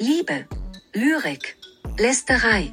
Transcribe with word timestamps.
Liebe, 0.00 0.46
Lyrik, 0.92 1.56
Lästerei. 1.98 2.72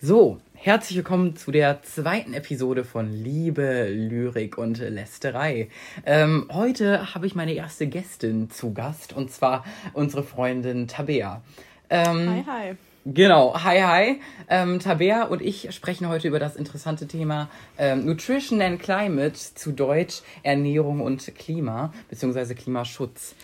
So, 0.00 0.40
herzlich 0.54 0.96
willkommen 0.96 1.36
zu 1.36 1.50
der 1.50 1.82
zweiten 1.82 2.32
Episode 2.32 2.84
von 2.84 3.12
Liebe, 3.12 3.90
Lyrik 3.90 4.56
und 4.56 4.78
Lästerei. 4.78 5.68
Ähm, 6.06 6.48
heute 6.50 7.14
habe 7.14 7.26
ich 7.26 7.34
meine 7.34 7.52
erste 7.52 7.86
Gästin 7.86 8.48
zu 8.48 8.72
Gast 8.72 9.12
und 9.12 9.30
zwar 9.30 9.66
unsere 9.92 10.22
Freundin 10.22 10.88
Tabea. 10.88 11.42
Ähm, 11.90 12.30
Hi, 12.30 12.44
hi. 12.46 12.76
Genau, 13.04 13.52
hi, 13.62 13.80
hi. 13.82 14.20
Ähm, 14.48 14.80
Tabea 14.80 15.24
und 15.24 15.42
ich 15.42 15.74
sprechen 15.74 16.08
heute 16.08 16.26
über 16.26 16.38
das 16.38 16.56
interessante 16.56 17.06
Thema 17.06 17.50
ähm, 17.76 18.06
Nutrition 18.06 18.62
and 18.62 18.80
Climate, 18.80 19.34
zu 19.34 19.72
Deutsch 19.72 20.22
Ernährung 20.42 21.02
und 21.02 21.34
Klima, 21.34 21.92
beziehungsweise 22.08 22.54
Klimaschutz. 22.54 23.34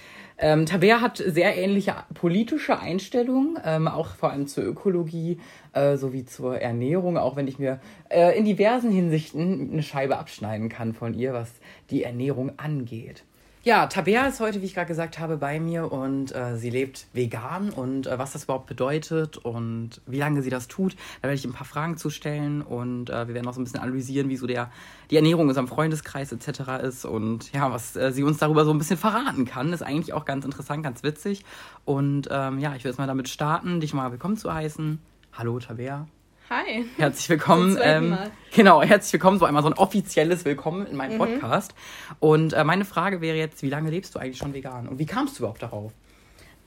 Ähm, 0.43 0.65
Tabea 0.65 1.03
hat 1.03 1.19
sehr 1.19 1.55
ähnliche 1.59 1.95
politische 2.15 2.79
Einstellungen, 2.79 3.59
ähm, 3.63 3.89
auch 3.89 4.09
vor 4.15 4.31
allem 4.31 4.47
zur 4.47 4.65
Ökologie 4.65 5.39
äh, 5.75 5.99
sowie 5.99 6.25
zur 6.25 6.59
Ernährung, 6.59 7.19
auch 7.19 7.37
wenn 7.37 7.47
ich 7.47 7.59
mir 7.59 7.79
äh, 8.09 8.37
in 8.39 8.47
diversen 8.47 8.91
Hinsichten 8.91 9.71
eine 9.71 9.83
Scheibe 9.83 10.17
abschneiden 10.17 10.71
kann 10.71 10.95
von 10.95 11.13
ihr, 11.13 11.35
was 11.35 11.53
die 11.91 12.05
Ernährung 12.05 12.59
angeht. 12.59 13.25
Ja, 13.63 13.89
Tabea 13.89 14.27
ist 14.27 14.41
heute, 14.41 14.63
wie 14.63 14.65
ich 14.65 14.73
gerade 14.73 14.87
gesagt 14.87 15.19
habe, 15.19 15.37
bei 15.37 15.61
mir 15.61 15.93
und 15.93 16.35
äh, 16.35 16.57
sie 16.57 16.71
lebt 16.71 17.09
vegan 17.13 17.69
und 17.69 18.07
äh, 18.07 18.19
was 18.19 18.33
das 18.33 18.45
überhaupt 18.45 18.65
bedeutet 18.65 19.37
und 19.37 20.01
wie 20.07 20.17
lange 20.17 20.41
sie 20.41 20.49
das 20.49 20.67
tut, 20.67 20.97
da 21.21 21.29
werde 21.29 21.35
ich 21.35 21.45
ein 21.45 21.53
paar 21.53 21.67
Fragen 21.67 21.99
zu 21.99 22.09
stellen 22.09 22.63
und 22.63 23.11
äh, 23.11 23.29
wir 23.29 23.35
werden 23.35 23.47
auch 23.47 23.53
so 23.53 23.61
ein 23.61 23.65
bisschen 23.65 23.81
analysieren, 23.81 24.31
wie 24.31 24.39
so 24.39 24.47
der, 24.47 24.71
die 25.11 25.17
Ernährung 25.17 25.43
in 25.43 25.49
unserem 25.51 25.69
Freundeskreis 25.69 26.33
etc. 26.33 26.83
ist 26.85 27.05
und 27.05 27.53
ja, 27.53 27.71
was 27.71 27.97
äh, 27.97 28.13
sie 28.13 28.23
uns 28.23 28.39
darüber 28.39 28.65
so 28.65 28.71
ein 28.71 28.79
bisschen 28.79 28.97
verraten 28.97 29.45
kann, 29.45 29.75
ist 29.75 29.83
eigentlich 29.83 30.15
auch 30.15 30.25
ganz 30.25 30.47
interessant, 30.47 30.83
ganz 30.83 31.03
witzig 31.03 31.45
und 31.85 32.29
ähm, 32.31 32.61
ja, 32.61 32.75
ich 32.77 32.85
will 32.85 32.93
jetzt 32.93 32.99
mal 32.99 33.07
damit 33.07 33.29
starten, 33.29 33.81
dich 33.81 33.93
mal 33.93 34.11
willkommen 34.11 34.39
zu 34.39 34.55
heißen. 34.55 34.99
Hallo 35.35 35.59
Tabea. 35.59 36.09
Hi. 36.51 36.85
Herzlich 36.97 37.29
willkommen. 37.29 37.79
Ähm, 37.81 38.19
genau, 38.53 38.83
herzlich 38.83 39.13
willkommen. 39.13 39.39
So 39.39 39.45
einmal 39.45 39.63
so 39.63 39.69
ein 39.69 39.79
offizielles 39.79 40.45
Willkommen 40.45 40.85
in 40.87 40.93
Mhm. 40.93 40.99
meinem 40.99 41.19
Podcast. 41.19 41.75
Und 42.19 42.53
äh, 42.55 42.65
meine 42.65 42.85
Frage 42.85 43.21
wäre 43.21 43.37
jetzt, 43.37 43.63
wie 43.63 43.69
lange 43.71 43.91
lebst 43.91 44.15
du 44.15 44.19
eigentlich 44.19 44.39
schon 44.39 44.53
vegan? 44.53 44.89
Und 44.89 44.99
wie 44.99 45.07
kamst 45.07 45.39
du 45.39 45.43
überhaupt 45.43 45.63
darauf? 45.63 45.93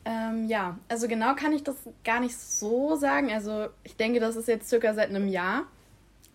Ähm, 0.05 0.47
ja, 0.47 0.77
also 0.87 1.07
genau 1.07 1.35
kann 1.35 1.51
ich 1.53 1.63
das 1.63 1.75
gar 2.05 2.21
nicht 2.21 2.37
so 2.37 2.95
sagen. 2.95 3.31
Also 3.33 3.67
ich 3.83 3.97
denke, 3.97 4.19
das 4.21 4.37
ist 4.37 4.47
jetzt 4.47 4.69
circa 4.69 4.93
seit 4.93 5.09
einem 5.09 5.27
Jahr. 5.27 5.63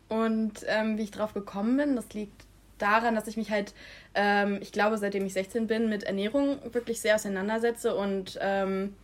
Und 0.08 0.64
ähm, 0.66 0.98
wie 0.98 1.02
ich 1.02 1.10
drauf 1.10 1.32
gekommen 1.32 1.76
bin, 1.78 1.96
das 1.96 2.12
liegt 2.12 2.44
daran, 2.76 3.14
dass 3.14 3.26
ich 3.28 3.36
mich 3.38 3.50
halt, 3.50 3.74
ähm, 4.14 4.58
ich 4.60 4.72
glaube, 4.72 4.98
seitdem 4.98 5.24
ich 5.24 5.32
16 5.32 5.66
bin, 5.66 5.88
mit 5.88 6.02
Ernährung 6.04 6.58
wirklich 6.72 7.00
sehr 7.00 7.14
auseinandersetze 7.14 7.94
und 7.94 8.38
ähm, 8.40 8.94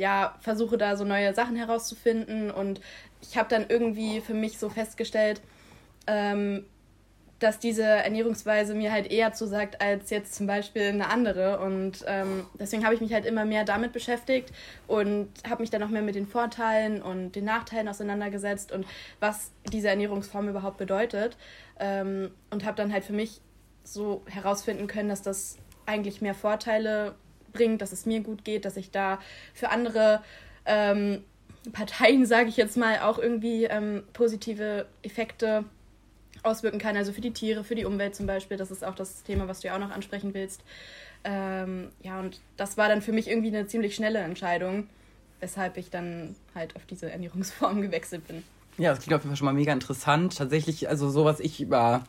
ja, 0.00 0.34
versuche 0.40 0.78
da 0.78 0.96
so 0.96 1.04
neue 1.04 1.34
Sachen 1.34 1.56
herauszufinden. 1.56 2.50
Und 2.50 2.80
ich 3.20 3.36
habe 3.36 3.48
dann 3.50 3.66
irgendwie 3.68 4.20
für 4.22 4.34
mich 4.34 4.58
so 4.58 4.70
festgestellt, 4.70 5.42
ähm, 6.06 6.64
dass 7.38 7.58
diese 7.58 7.84
Ernährungsweise 7.84 8.74
mir 8.74 8.92
halt 8.92 9.10
eher 9.10 9.32
zusagt 9.32 9.80
als 9.80 10.10
jetzt 10.10 10.34
zum 10.34 10.46
Beispiel 10.46 10.84
eine 10.84 11.08
andere. 11.08 11.60
Und 11.60 12.04
ähm, 12.06 12.46
deswegen 12.58 12.84
habe 12.84 12.94
ich 12.94 13.02
mich 13.02 13.12
halt 13.12 13.26
immer 13.26 13.44
mehr 13.44 13.64
damit 13.64 13.92
beschäftigt 13.92 14.52
und 14.86 15.28
habe 15.48 15.62
mich 15.62 15.70
dann 15.70 15.82
noch 15.82 15.90
mehr 15.90 16.02
mit 16.02 16.14
den 16.14 16.26
Vorteilen 16.26 17.02
und 17.02 17.32
den 17.32 17.44
Nachteilen 17.44 17.88
auseinandergesetzt 17.88 18.72
und 18.72 18.86
was 19.20 19.52
diese 19.70 19.88
Ernährungsform 19.88 20.48
überhaupt 20.48 20.78
bedeutet. 20.78 21.36
Ähm, 21.78 22.30
und 22.50 22.64
habe 22.64 22.76
dann 22.76 22.92
halt 22.92 23.04
für 23.04 23.14
mich 23.14 23.40
so 23.84 24.22
herausfinden 24.26 24.86
können, 24.86 25.10
dass 25.10 25.22
das 25.22 25.58
eigentlich 25.84 26.22
mehr 26.22 26.34
Vorteile 26.34 27.14
bringt, 27.52 27.82
dass 27.82 27.92
es 27.92 28.06
mir 28.06 28.20
gut 28.20 28.44
geht, 28.44 28.64
dass 28.64 28.76
ich 28.76 28.90
da 28.90 29.18
für 29.54 29.70
andere 29.70 30.22
ähm, 30.66 31.24
Parteien, 31.72 32.26
sage 32.26 32.48
ich 32.48 32.56
jetzt 32.56 32.76
mal, 32.76 33.00
auch 33.00 33.18
irgendwie 33.18 33.64
ähm, 33.64 34.02
positive 34.12 34.86
Effekte 35.02 35.64
auswirken 36.42 36.78
kann. 36.78 36.96
Also 36.96 37.12
für 37.12 37.20
die 37.20 37.32
Tiere, 37.32 37.64
für 37.64 37.74
die 37.74 37.84
Umwelt 37.84 38.14
zum 38.14 38.26
Beispiel. 38.26 38.56
Das 38.56 38.70
ist 38.70 38.84
auch 38.84 38.94
das 38.94 39.22
Thema, 39.22 39.48
was 39.48 39.60
du 39.60 39.68
ja 39.68 39.74
auch 39.74 39.80
noch 39.80 39.90
ansprechen 39.90 40.34
willst. 40.34 40.62
Ähm, 41.24 41.88
ja, 42.02 42.18
und 42.18 42.40
das 42.56 42.76
war 42.76 42.88
dann 42.88 43.02
für 43.02 43.12
mich 43.12 43.28
irgendwie 43.28 43.48
eine 43.48 43.66
ziemlich 43.66 43.94
schnelle 43.94 44.20
Entscheidung, 44.20 44.88
weshalb 45.40 45.76
ich 45.76 45.90
dann 45.90 46.34
halt 46.54 46.76
auf 46.76 46.86
diese 46.86 47.10
Ernährungsform 47.10 47.82
gewechselt 47.82 48.26
bin. 48.26 48.42
Ja, 48.78 48.90
das 48.90 49.00
klingt 49.00 49.14
auf 49.14 49.22
jeden 49.22 49.30
Fall 49.30 49.36
schon 49.36 49.46
mal 49.46 49.52
mega 49.52 49.72
interessant. 49.72 50.38
Tatsächlich, 50.38 50.88
also 50.88 51.10
so, 51.10 51.24
was 51.24 51.40
ich 51.40 51.60
über 51.60 52.04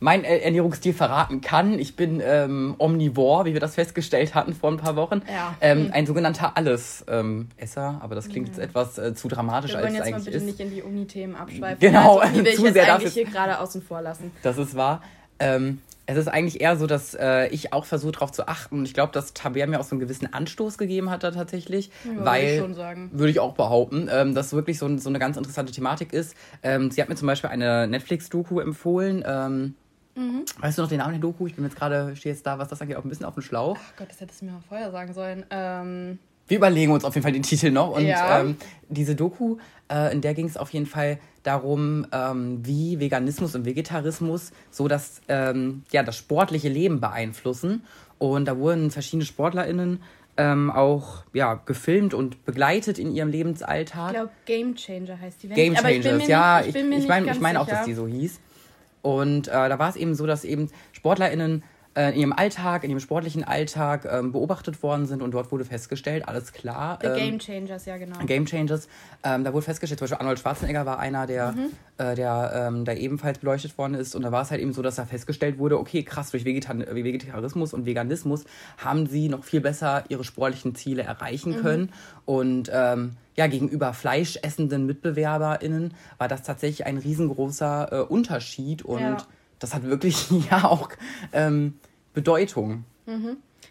mein 0.00 0.24
äh, 0.24 0.38
Ernährungsstil 0.38 0.92
verraten 0.92 1.40
kann. 1.40 1.78
Ich 1.78 1.96
bin 1.96 2.20
ähm, 2.24 2.74
omnivor, 2.78 3.44
wie 3.44 3.52
wir 3.52 3.60
das 3.60 3.74
festgestellt 3.74 4.34
hatten 4.34 4.54
vor 4.54 4.70
ein 4.70 4.76
paar 4.76 4.96
Wochen. 4.96 5.22
Ja. 5.32 5.54
Ähm, 5.60 5.86
Hm. 5.86 5.92
Ein 5.92 6.06
sogenannter 6.06 6.56
Alles-Esser, 6.56 7.98
aber 8.02 8.14
das 8.14 8.28
klingt 8.28 8.48
jetzt 8.48 8.58
etwas 8.58 8.98
äh, 8.98 9.14
zu 9.14 9.28
dramatisch, 9.28 9.72
Wir 9.72 9.78
als 9.78 9.84
wollen 9.86 9.94
es 9.94 9.98
jetzt 9.98 10.10
mal 10.10 10.14
eigentlich 10.16 10.24
bitte 10.26 10.36
ist. 10.36 10.44
nicht 10.44 10.60
in 10.60 10.70
die 10.70 10.82
Uni-Themen 10.82 11.34
abschweifen. 11.34 11.78
Genau, 11.80 12.18
also, 12.18 12.32
die 12.34 12.40
will 12.40 12.46
ich 12.48 12.56
zu 12.56 12.66
jetzt 12.66 12.88
eigentlich 12.88 13.12
hier 13.14 13.24
gerade 13.24 13.58
außen 13.58 13.82
vor 13.82 14.02
lassen. 14.02 14.30
Das 14.42 14.58
ist 14.58 14.74
wahr. 14.76 15.02
Ähm, 15.38 15.80
es 16.08 16.16
ist 16.16 16.28
eigentlich 16.28 16.60
eher 16.60 16.76
so, 16.76 16.86
dass 16.86 17.14
äh, 17.14 17.48
ich 17.48 17.72
auch 17.72 17.84
versuche, 17.84 18.12
darauf 18.12 18.30
zu 18.30 18.46
achten. 18.46 18.78
Und 18.78 18.84
ich 18.84 18.94
glaube, 18.94 19.12
dass 19.12 19.34
Tabea 19.34 19.66
mir 19.66 19.80
auch 19.80 19.84
so 19.84 19.90
einen 19.96 20.00
gewissen 20.00 20.32
Anstoß 20.32 20.78
gegeben 20.78 21.10
hat 21.10 21.24
da 21.24 21.32
tatsächlich. 21.32 21.90
Ja, 22.04 22.24
weil, 22.24 22.42
würde 22.42 22.54
ich 22.54 22.60
schon 22.60 22.74
sagen. 22.74 23.10
Würde 23.12 23.30
ich 23.30 23.40
auch 23.40 23.54
behaupten, 23.54 24.08
ähm, 24.12 24.32
dass 24.34 24.52
wirklich 24.52 24.78
so, 24.78 24.96
so 24.98 25.08
eine 25.08 25.18
ganz 25.18 25.36
interessante 25.36 25.72
Thematik 25.72 26.12
ist. 26.12 26.36
Ähm, 26.62 26.92
sie 26.92 27.02
hat 27.02 27.08
mir 27.08 27.16
zum 27.16 27.26
Beispiel 27.26 27.50
eine 27.50 27.88
Netflix-Doku 27.88 28.60
empfohlen. 28.60 29.24
Ähm, 29.26 29.74
Mhm. 30.16 30.44
Weißt 30.60 30.78
du 30.78 30.82
noch 30.82 30.88
den 30.88 30.98
Namen 30.98 31.12
der 31.12 31.20
Doku? 31.20 31.46
Ich 31.46 31.54
bin 31.54 31.64
jetzt 31.64 31.76
gerade, 31.76 32.16
stehe 32.16 32.34
jetzt 32.34 32.46
da, 32.46 32.58
was 32.58 32.68
das 32.68 32.80
angeht, 32.80 32.96
auch 32.96 33.04
ein 33.04 33.08
bisschen 33.08 33.26
auf 33.26 33.34
dem 33.34 33.42
Schlauch. 33.42 33.76
Ach 33.78 33.96
Gott, 33.98 34.08
das 34.10 34.20
hättest 34.20 34.40
du 34.40 34.46
mir 34.46 34.62
vorher 34.66 34.90
sagen 34.90 35.12
sollen. 35.12 35.44
Ähm, 35.50 36.18
Wir 36.48 36.56
überlegen 36.58 36.92
uns 36.92 37.04
auf 37.04 37.14
jeden 37.14 37.22
Fall 37.22 37.32
den 37.32 37.42
Titel 37.42 37.70
noch. 37.70 37.90
Und 37.96 38.06
Ja. 38.06 38.40
ähm, 38.40 38.56
diese 38.88 39.14
Doku, 39.14 39.58
äh, 39.92 40.12
in 40.12 40.20
der 40.20 40.32
ging 40.34 40.46
es 40.46 40.56
auf 40.56 40.70
jeden 40.70 40.86
Fall 40.86 41.18
darum, 41.42 42.06
ähm, 42.12 42.60
wie 42.64 42.98
Veganismus 42.98 43.54
und 43.54 43.64
Vegetarismus 43.66 44.52
so 44.70 44.88
das, 44.88 45.20
ähm, 45.28 45.82
ja, 45.92 46.02
das 46.02 46.16
sportliche 46.16 46.68
Leben 46.68 47.00
beeinflussen. 47.00 47.82
Und 48.18 48.46
da 48.46 48.56
wurden 48.58 48.90
verschiedene 48.90 49.24
SportlerInnen 49.26 50.02
ähm, 50.38 50.70
auch 50.70 51.24
ja, 51.32 51.54
gefilmt 51.54 52.14
und 52.14 52.44
begleitet 52.44 52.98
in 52.98 53.10
ihrem 53.14 53.28
Lebensalltag. 53.30 54.08
ich 54.12 54.16
glaube, 54.16 54.30
Game 54.44 54.74
Changer 54.76 55.18
heißt 55.20 55.42
die. 55.42 55.48
Game 55.48 55.72
ich 55.72 55.80
Changers, 55.80 56.28
ja, 56.28 56.60
ich, 56.60 56.74
ich, 56.74 57.08
meine 57.08 57.30
ich 57.30 57.40
mein 57.40 57.56
auch, 57.56 57.66
dass 57.66 57.84
die 57.84 57.94
so 57.94 58.06
hieß. 58.06 58.38
Und 59.06 59.46
äh, 59.46 59.52
da 59.52 59.78
war 59.78 59.88
es 59.88 59.94
eben 59.94 60.16
so, 60.16 60.26
dass 60.26 60.42
eben 60.42 60.68
SportlerInnen 60.90 61.62
äh, 61.96 62.10
in 62.12 62.20
ihrem 62.20 62.32
Alltag, 62.32 62.84
in 62.84 62.90
ihrem 62.90 63.00
sportlichen 63.00 63.42
Alltag 63.42 64.06
ähm, 64.08 64.30
beobachtet 64.30 64.82
worden 64.82 65.06
sind 65.06 65.22
und 65.22 65.32
dort 65.32 65.50
wurde 65.50 65.64
festgestellt, 65.64 66.28
alles 66.28 66.52
klar. 66.52 66.98
The 67.00 67.08
ähm, 67.08 67.14
Game 67.16 67.38
Changers, 67.40 67.86
ja 67.86 67.96
genau. 67.96 68.18
Game 68.26 68.46
Changers. 68.46 68.86
Ähm, 69.24 69.42
da 69.42 69.52
wurde 69.52 69.64
festgestellt, 69.64 69.98
zum 69.98 70.04
Beispiel 70.04 70.18
Arnold 70.20 70.38
Schwarzenegger 70.38 70.86
war 70.86 70.98
einer, 71.00 71.26
der, 71.26 71.52
Mhm. 71.52 71.66
äh, 71.98 72.14
der 72.14 72.52
ähm, 72.68 72.84
da 72.84 72.92
ebenfalls 72.92 73.38
beleuchtet 73.38 73.76
worden 73.78 73.94
ist. 73.94 74.14
Und 74.14 74.22
da 74.22 74.30
war 74.30 74.42
es 74.42 74.50
halt 74.50 74.60
eben 74.60 74.72
so, 74.72 74.82
dass 74.82 74.96
da 74.96 75.06
festgestellt 75.06 75.58
wurde, 75.58 75.78
okay, 75.80 76.02
krass, 76.02 76.30
durch 76.30 76.44
Vegetan 76.44 76.80
Vegetarismus 76.80 77.72
und 77.72 77.86
Veganismus 77.86 78.44
haben 78.78 79.06
sie 79.06 79.28
noch 79.28 79.42
viel 79.44 79.60
besser 79.60 80.04
ihre 80.08 80.22
sportlichen 80.24 80.74
Ziele 80.74 81.02
erreichen 81.02 81.52
Mhm. 81.52 81.56
können. 81.56 81.92
Und 82.26 82.70
ähm, 82.72 83.12
ja, 83.36 83.46
gegenüber 83.46 83.92
fleischessenden 83.94 84.86
MitbewerberInnen 84.86 85.94
war 86.18 86.28
das 86.28 86.42
tatsächlich 86.42 86.86
ein 86.86 86.98
riesengroßer 86.98 87.88
äh, 87.92 88.00
Unterschied. 88.00 88.82
Und 88.82 89.00
Ja. 89.00 89.16
Das 89.58 89.74
hat 89.74 89.82
wirklich 89.84 90.30
ja 90.50 90.64
auch 90.64 90.88
ähm, 91.32 91.78
Bedeutung. 92.14 92.84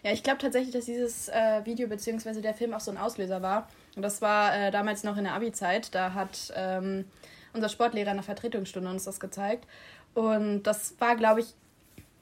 Ja, 0.02 0.12
ich 0.12 0.22
glaube 0.22 0.38
tatsächlich, 0.38 0.72
dass 0.72 0.84
dieses 0.84 1.28
äh, 1.28 1.64
Video 1.64 1.88
bzw. 1.88 2.40
der 2.40 2.54
Film 2.54 2.74
auch 2.74 2.80
so 2.80 2.90
ein 2.90 2.96
Auslöser 2.96 3.42
war. 3.42 3.68
Und 3.96 4.02
das 4.02 4.22
war 4.22 4.56
äh, 4.56 4.70
damals 4.70 5.04
noch 5.04 5.16
in 5.16 5.24
der 5.24 5.34
Abi-Zeit. 5.34 5.94
Da 5.94 6.14
hat 6.14 6.52
ähm, 6.54 7.06
unser 7.52 7.68
Sportlehrer 7.68 8.10
in 8.10 8.16
der 8.16 8.24
Vertretungsstunde 8.24 8.88
uns 8.88 9.04
das 9.04 9.18
gezeigt. 9.18 9.66
Und 10.14 10.62
das 10.62 10.94
war, 10.98 11.16
glaube 11.16 11.40
ich, 11.40 11.54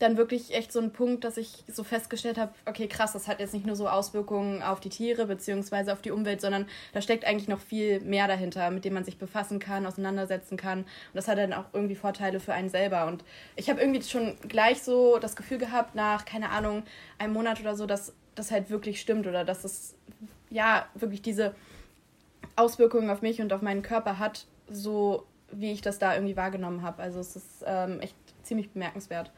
dann 0.05 0.17
wirklich 0.19 0.55
echt 0.55 0.71
so 0.71 0.81
ein 0.81 0.93
Punkt, 0.93 1.25
dass 1.25 1.37
ich 1.39 1.65
so 1.67 1.83
festgestellt 1.83 2.37
habe, 2.39 2.53
okay, 2.67 2.87
krass, 2.87 3.15
das 3.15 3.27
hat 3.27 3.41
jetzt 3.41 3.55
nicht 3.55 3.67
nur 3.67 3.75
so 3.75 3.89
Auswirkungen 3.89 4.63
auf 4.63 4.79
die 4.79 4.91
Tiere 4.91 5.27
bzw. 5.27 5.91
auf 5.91 6.03
die 6.03 6.11
Umwelt, 6.11 6.41
sondern 6.41 6.67
da 6.93 7.01
steckt 7.01 7.25
eigentlich 7.25 7.49
noch 7.49 7.59
viel 7.59 8.01
mehr 8.01 8.29
dahinter, 8.29 8.71
mit 8.71 8.85
dem 8.85 8.95
man 8.95 9.05
sich 9.05 9.19
befassen 9.19 9.59
kann, 9.59 9.87
auseinandersetzen 9.87 10.57
kann. 10.57 10.81
Und 10.81 11.15
das 11.15 11.27
hat 11.27 11.39
dann 11.39 11.55
auch 11.55 11.65
irgendwie 11.73 11.95
Vorteile 11.97 12.39
für 12.39 12.53
einen 12.53 12.69
selber. 12.69 13.07
Und 13.07 13.25
ich 13.57 13.71
habe 13.71 13.81
irgendwie 13.81 14.03
schon 14.03 14.37
gleich 14.47 14.83
so 14.83 15.19
das 15.19 15.37
Gefühl 15.37 15.59
gehabt, 15.59 15.95
nach, 15.95 16.27
keine 16.27 16.51
Ahnung, 16.51 16.83
einem 17.19 17.33
Monat 17.33 17.61
oder 17.61 17.75
so, 17.75 17.87
dass 17.87 18.13
das 18.35 18.51
halt 18.51 18.69
wirklich 18.69 19.01
stimmt 19.01 19.27
oder 19.27 19.45
dass 19.45 19.65
es 19.65 19.95
ja 20.51 20.87
wirklich 20.95 21.23
diese 21.23 21.55
Auswirkungen 22.57 23.09
auf 23.09 23.23
mich 23.23 23.41
und 23.41 23.53
auf 23.53 23.63
meinen 23.63 23.83
Körper 23.83 24.19
hat, 24.19 24.47
so 24.69 25.27
wie 25.51 25.73
ich 25.73 25.81
das 25.81 25.99
da 25.99 26.15
irgendwie 26.15 26.37
wahrgenommen 26.37 26.83
habe. 26.83 27.03
Also 27.03 27.21
es 27.21 27.37
ist 27.37 27.65
ähm, 27.67 28.01
echt 28.01 28.17
ziemlich 28.43 28.71
bemerkenswert. 28.71 29.31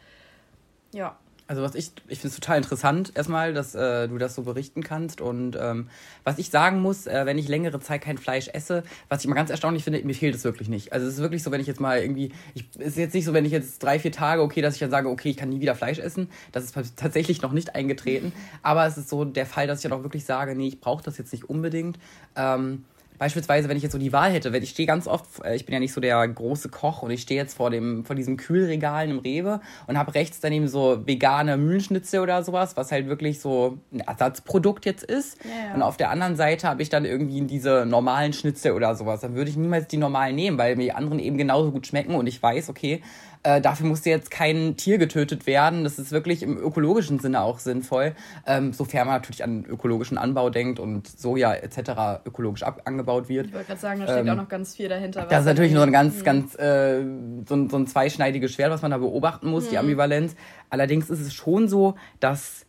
Ja. 0.97 1.15
Also 1.49 1.63
was 1.63 1.77
ich, 1.77 1.93
ich 2.09 2.19
finde 2.19 2.35
es 2.35 2.41
total 2.41 2.57
interessant 2.57 3.13
erstmal, 3.15 3.55
dass 3.55 3.77
äh, 3.77 4.09
du 4.09 4.19
das 4.19 4.35
so 4.35 4.43
berichten 4.43 4.83
kannst. 4.83 5.21
Und 5.21 5.57
ähm, 5.61 5.89
was 6.25 6.39
ich 6.39 6.51
sagen 6.51 6.81
muss, 6.81 7.07
äh, 7.07 7.25
wenn 7.25 7.39
ich 7.39 7.47
längere 7.47 7.79
Zeit 7.79 8.01
kein 8.01 8.19
Fleisch 8.19 8.49
esse, 8.49 8.83
was 9.09 9.21
ich 9.21 9.27
immer 9.27 9.37
ganz 9.37 9.51
erstaunlich 9.51 9.85
finde, 9.85 10.03
mir 10.03 10.15
fehlt 10.15 10.35
es 10.35 10.43
wirklich 10.43 10.69
nicht. 10.69 10.93
Also 10.93 11.07
es 11.07 11.15
ist 11.15 11.21
wirklich 11.21 11.45
so, 11.45 11.53
wenn 11.53 11.61
ich 11.61 11.69
jetzt 11.69 11.79
mal 11.79 12.01
irgendwie, 12.01 12.33
ich, 12.55 12.65
es 12.79 12.89
ist 12.89 12.97
jetzt 12.97 13.15
nicht 13.15 13.27
so, 13.27 13.33
wenn 13.33 13.45
ich 13.45 13.53
jetzt 13.53 13.81
drei, 13.81 14.01
vier 14.01 14.11
Tage, 14.11 14.43
okay, 14.43 14.61
dass 14.61 14.75
ich 14.75 14.81
dann 14.81 14.91
sage, 14.91 15.09
okay, 15.09 15.31
ich 15.31 15.37
kann 15.37 15.51
nie 15.51 15.61
wieder 15.61 15.77
Fleisch 15.77 16.01
essen. 16.01 16.31
Das 16.51 16.65
ist 16.65 16.75
tatsächlich 16.97 17.43
noch 17.43 17.53
nicht 17.53 17.77
eingetreten. 17.77 18.33
Aber 18.63 18.85
es 18.87 18.97
ist 18.97 19.09
so 19.09 19.25
der 19.25 19.47
Fall, 19.47 19.69
dass 19.69 19.79
ich 19.79 19.89
dann 19.89 19.93
auch 19.93 20.03
wirklich 20.03 20.25
sage, 20.25 20.57
nee, 20.57 20.69
ich 20.69 20.81
brauche 20.81 21.05
das 21.05 21.17
jetzt 21.17 21.33
nicht 21.33 21.49
unbedingt. 21.49 21.97
Ähm, 22.35 22.85
Beispielsweise, 23.19 23.69
wenn 23.69 23.77
ich 23.77 23.83
jetzt 23.83 23.93
so 23.93 23.99
die 23.99 24.13
Wahl 24.13 24.31
hätte, 24.31 24.53
wenn 24.53 24.63
ich 24.63 24.71
stehe 24.71 24.87
ganz 24.87 25.07
oft, 25.07 25.45
äh, 25.45 25.55
ich 25.55 25.67
bin 25.67 25.73
ja 25.73 25.81
nicht 25.81 25.93
so 25.93 26.01
der 26.01 26.27
große 26.27 26.69
Koch 26.69 27.03
und 27.03 27.11
ich 27.11 27.23
stehe 27.23 27.41
jetzt 27.41 27.55
vor 27.55 27.71
dem 27.71 28.05
vor 28.05 28.17
diesem 28.17 28.37
Kühlregal 28.37 29.09
im 29.09 29.19
Rewe 29.19 29.61
und 29.87 29.99
habe 29.99 30.15
rechts 30.15 30.41
daneben 30.41 30.69
so 30.69 31.07
vegane 31.07 31.57
Mühlenschnitzel 31.57 32.21
oder 32.21 32.43
sowas, 32.43 32.77
was 32.77 32.93
halt 32.93 33.09
wirklich 33.09 33.41
so 33.41 33.79
ein 33.93 34.01
Ersatzprodukt 34.01 34.85
jetzt 34.87 35.05
ist. 35.05 35.39
Ja, 35.45 35.51
ja. 35.69 35.75
Und 35.75 35.83
auf 35.83 35.97
der 35.97 36.11
anderen 36.11 36.37
Seite 36.37 36.69
habe 36.69 36.83
ich 36.83 36.89
dann 36.89 37.05
irgendwie 37.05 37.41
diese 37.43 37.87
normalen 37.87 38.33
Schnitzel 38.33 38.73
oder 38.73 38.95
sowas. 38.95 39.21
Dann 39.21 39.35
würde 39.35 39.51
ich 39.51 39.57
niemals 39.57 39.87
die 39.89 39.97
normalen 39.97 40.35
nehmen, 40.35 40.59
weil 40.59 40.77
mir 40.77 40.85
die 40.85 40.93
anderen 40.93 41.19
eben 41.19 41.39
genauso 41.39 41.71
gut 41.73 41.87
schmecken 41.87 42.15
und 42.15 42.27
ich 42.27 42.43
weiß, 42.43 42.69
okay, 42.69 43.03
äh, 43.43 43.61
dafür 43.61 43.87
musste 43.87 44.11
jetzt 44.11 44.31
kein 44.31 44.77
Tier 44.77 44.99
getötet 44.99 45.47
werden. 45.47 45.85
Das 45.85 45.99
ist 45.99 46.13
wirklich 46.13 46.43
im 46.43 46.59
ökologischen 46.59 47.19
Sinne 47.19 47.43
auch 47.43 47.59
sinnvoll, 47.59 48.15
ähm, 48.47 48.73
sofern 48.73 49.07
man 49.07 49.17
natürlich 49.17 49.45
an 49.45 49.65
ökologischen 49.65 50.19
Anbau 50.19 50.51
denkt 50.51 50.79
und 50.79 51.07
Soja 51.07 51.55
etc. 51.55 52.25
ökologisch 52.25 52.63
ab 52.63 52.83
angebaut 52.85 53.29
wird. 53.29 53.47
Ich 53.47 53.55
wollte 53.55 53.67
gerade 53.67 53.81
sagen, 53.81 54.01
da 54.01 54.07
steckt 54.07 54.27
ähm, 54.27 54.33
auch 54.33 54.43
noch 54.43 54.49
ganz 54.49 54.75
viel 54.75 54.89
dahinter. 54.89 55.27
Das 55.29 55.41
ist 55.41 55.47
natürlich 55.47 55.73
nur 55.73 55.83
ein 55.83 55.93
ganz, 55.93 56.21
mhm. 56.21 56.25
ganz 56.25 56.59
äh, 56.59 57.03
so, 57.47 57.55
ein, 57.55 57.71
so 57.71 57.77
ein 57.77 57.87
zweischneidiges 57.87 58.53
Schwert, 58.53 58.71
was 58.71 58.83
man 58.83 58.91
da 58.91 58.99
beobachten 58.99 59.49
muss, 59.49 59.67
mhm. 59.67 59.71
die 59.71 59.79
Ambivalenz. 59.79 60.37
Allerdings 60.71 61.11
ist 61.11 61.21
es 61.21 61.33
schon 61.33 61.69
so, 61.69 61.95
dass 62.21 62.67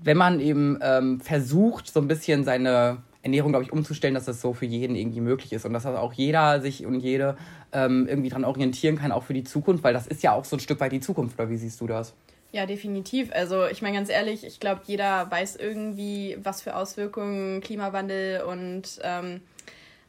wenn 0.00 0.16
man 0.16 0.40
eben 0.40 0.78
ähm, 0.80 1.20
versucht, 1.20 1.92
so 1.92 2.00
ein 2.00 2.08
bisschen 2.08 2.44
seine 2.44 2.98
Ernährung, 3.22 3.52
glaube 3.52 3.64
ich, 3.64 3.72
umzustellen, 3.72 4.14
dass 4.14 4.26
das 4.26 4.40
so 4.40 4.52
für 4.54 4.64
jeden 4.64 4.94
irgendwie 4.96 5.20
möglich 5.20 5.52
ist 5.52 5.64
und 5.64 5.72
dass 5.72 5.82
das 5.82 5.96
auch 5.96 6.12
jeder 6.12 6.60
sich 6.60 6.86
und 6.86 7.00
jede 7.00 7.36
ähm, 7.72 8.06
irgendwie 8.08 8.28
daran 8.28 8.44
orientieren 8.44 8.96
kann, 8.96 9.12
auch 9.12 9.24
für 9.24 9.34
die 9.34 9.44
Zukunft, 9.44 9.82
weil 9.84 9.92
das 9.92 10.06
ist 10.06 10.22
ja 10.22 10.32
auch 10.32 10.44
so 10.44 10.56
ein 10.56 10.60
Stück 10.60 10.80
weit 10.80 10.92
die 10.92 11.00
Zukunft, 11.00 11.38
oder 11.38 11.50
wie 11.50 11.56
siehst 11.56 11.80
du 11.80 11.86
das? 11.86 12.14
Ja, 12.52 12.64
definitiv. 12.64 13.30
Also 13.32 13.66
ich 13.66 13.82
meine 13.82 13.96
ganz 13.96 14.08
ehrlich, 14.08 14.44
ich 14.44 14.58
glaube, 14.58 14.80
jeder 14.86 15.30
weiß 15.30 15.56
irgendwie, 15.56 16.38
was 16.42 16.62
für 16.62 16.76
Auswirkungen 16.76 17.60
Klimawandel 17.60 18.42
und 18.42 19.00
ähm, 19.02 19.40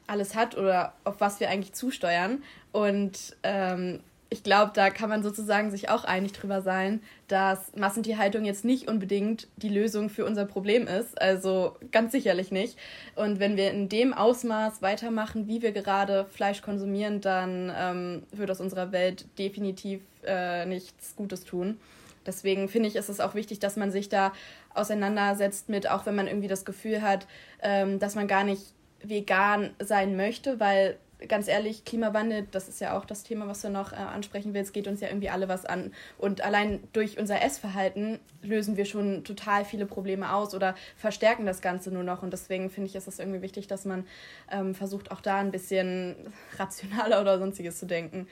alles 0.07 0.35
hat 0.35 0.57
oder 0.57 0.93
auf 1.03 1.19
was 1.19 1.39
wir 1.39 1.49
eigentlich 1.49 1.73
zusteuern. 1.73 2.43
Und 2.71 3.35
ähm, 3.43 3.99
ich 4.31 4.43
glaube, 4.43 4.71
da 4.75 4.91
kann 4.91 5.09
man 5.09 5.23
sozusagen 5.23 5.71
sich 5.71 5.89
auch 5.89 6.03
einig 6.03 6.33
drüber 6.33 6.61
sein, 6.61 7.01
dass 7.27 7.75
Massentierhaltung 7.75 8.45
jetzt 8.45 8.63
nicht 8.63 8.87
unbedingt 8.87 9.47
die 9.57 9.69
Lösung 9.69 10.09
für 10.09 10.23
unser 10.23 10.45
Problem 10.45 10.85
ist. 10.87 11.19
Also 11.19 11.75
ganz 11.91 12.11
sicherlich 12.11 12.51
nicht. 12.51 12.77
Und 13.15 13.39
wenn 13.39 13.57
wir 13.57 13.71
in 13.71 13.89
dem 13.89 14.13
Ausmaß 14.13 14.83
weitermachen, 14.83 15.47
wie 15.47 15.63
wir 15.63 15.71
gerade 15.71 16.27
Fleisch 16.29 16.61
konsumieren, 16.61 17.21
dann 17.21 17.73
ähm, 17.75 18.23
wird 18.31 18.51
aus 18.51 18.61
unserer 18.61 18.91
Welt 18.91 19.25
definitiv 19.39 20.01
äh, 20.23 20.65
nichts 20.67 21.15
Gutes 21.15 21.43
tun. 21.43 21.79
Deswegen 22.27 22.69
finde 22.69 22.89
ich, 22.89 22.95
ist 22.95 23.09
es 23.09 23.21
auch 23.21 23.33
wichtig, 23.33 23.57
dass 23.57 23.77
man 23.77 23.91
sich 23.91 24.09
da 24.09 24.31
auseinandersetzt 24.75 25.69
mit, 25.69 25.89
auch 25.89 26.05
wenn 26.05 26.13
man 26.13 26.27
irgendwie 26.27 26.47
das 26.47 26.65
Gefühl 26.65 27.01
hat, 27.01 27.25
ähm, 27.63 27.97
dass 27.97 28.13
man 28.13 28.27
gar 28.27 28.43
nicht 28.43 28.73
vegan 29.01 29.71
sein 29.79 30.15
möchte, 30.15 30.59
weil 30.59 30.97
ganz 31.27 31.47
ehrlich, 31.47 31.85
Klimawandel, 31.85 32.47
das 32.49 32.69
ist 32.69 32.79
ja 32.79 32.97
auch 32.97 33.05
das 33.05 33.23
Thema, 33.23 33.47
was 33.47 33.61
du 33.61 33.69
noch 33.69 33.91
äh, 33.91 33.95
ansprechen 33.95 34.53
willst, 34.53 34.73
geht 34.73 34.87
uns 34.87 35.01
ja 35.01 35.09
irgendwie 35.09 35.29
alle 35.29 35.49
was 35.49 35.65
an. 35.65 35.93
Und 36.17 36.41
allein 36.41 36.79
durch 36.93 37.19
unser 37.19 37.41
Essverhalten 37.41 38.19
lösen 38.41 38.77
wir 38.77 38.85
schon 38.85 39.23
total 39.23 39.65
viele 39.65 39.85
Probleme 39.85 40.33
aus 40.33 40.55
oder 40.55 40.75
verstärken 40.95 41.45
das 41.45 41.61
Ganze 41.61 41.91
nur 41.91 42.03
noch. 42.03 42.23
Und 42.23 42.31
deswegen 42.31 42.69
finde 42.69 42.89
ich, 42.89 42.95
ist 42.95 43.07
es 43.07 43.19
irgendwie 43.19 43.41
wichtig, 43.41 43.67
dass 43.67 43.85
man 43.85 44.07
ähm, 44.51 44.73
versucht, 44.73 45.11
auch 45.11 45.21
da 45.21 45.37
ein 45.37 45.51
bisschen 45.51 46.15
rationaler 46.57 47.19
oder 47.21 47.39
sonstiges 47.39 47.79
zu 47.79 47.85
denken. 47.85 48.27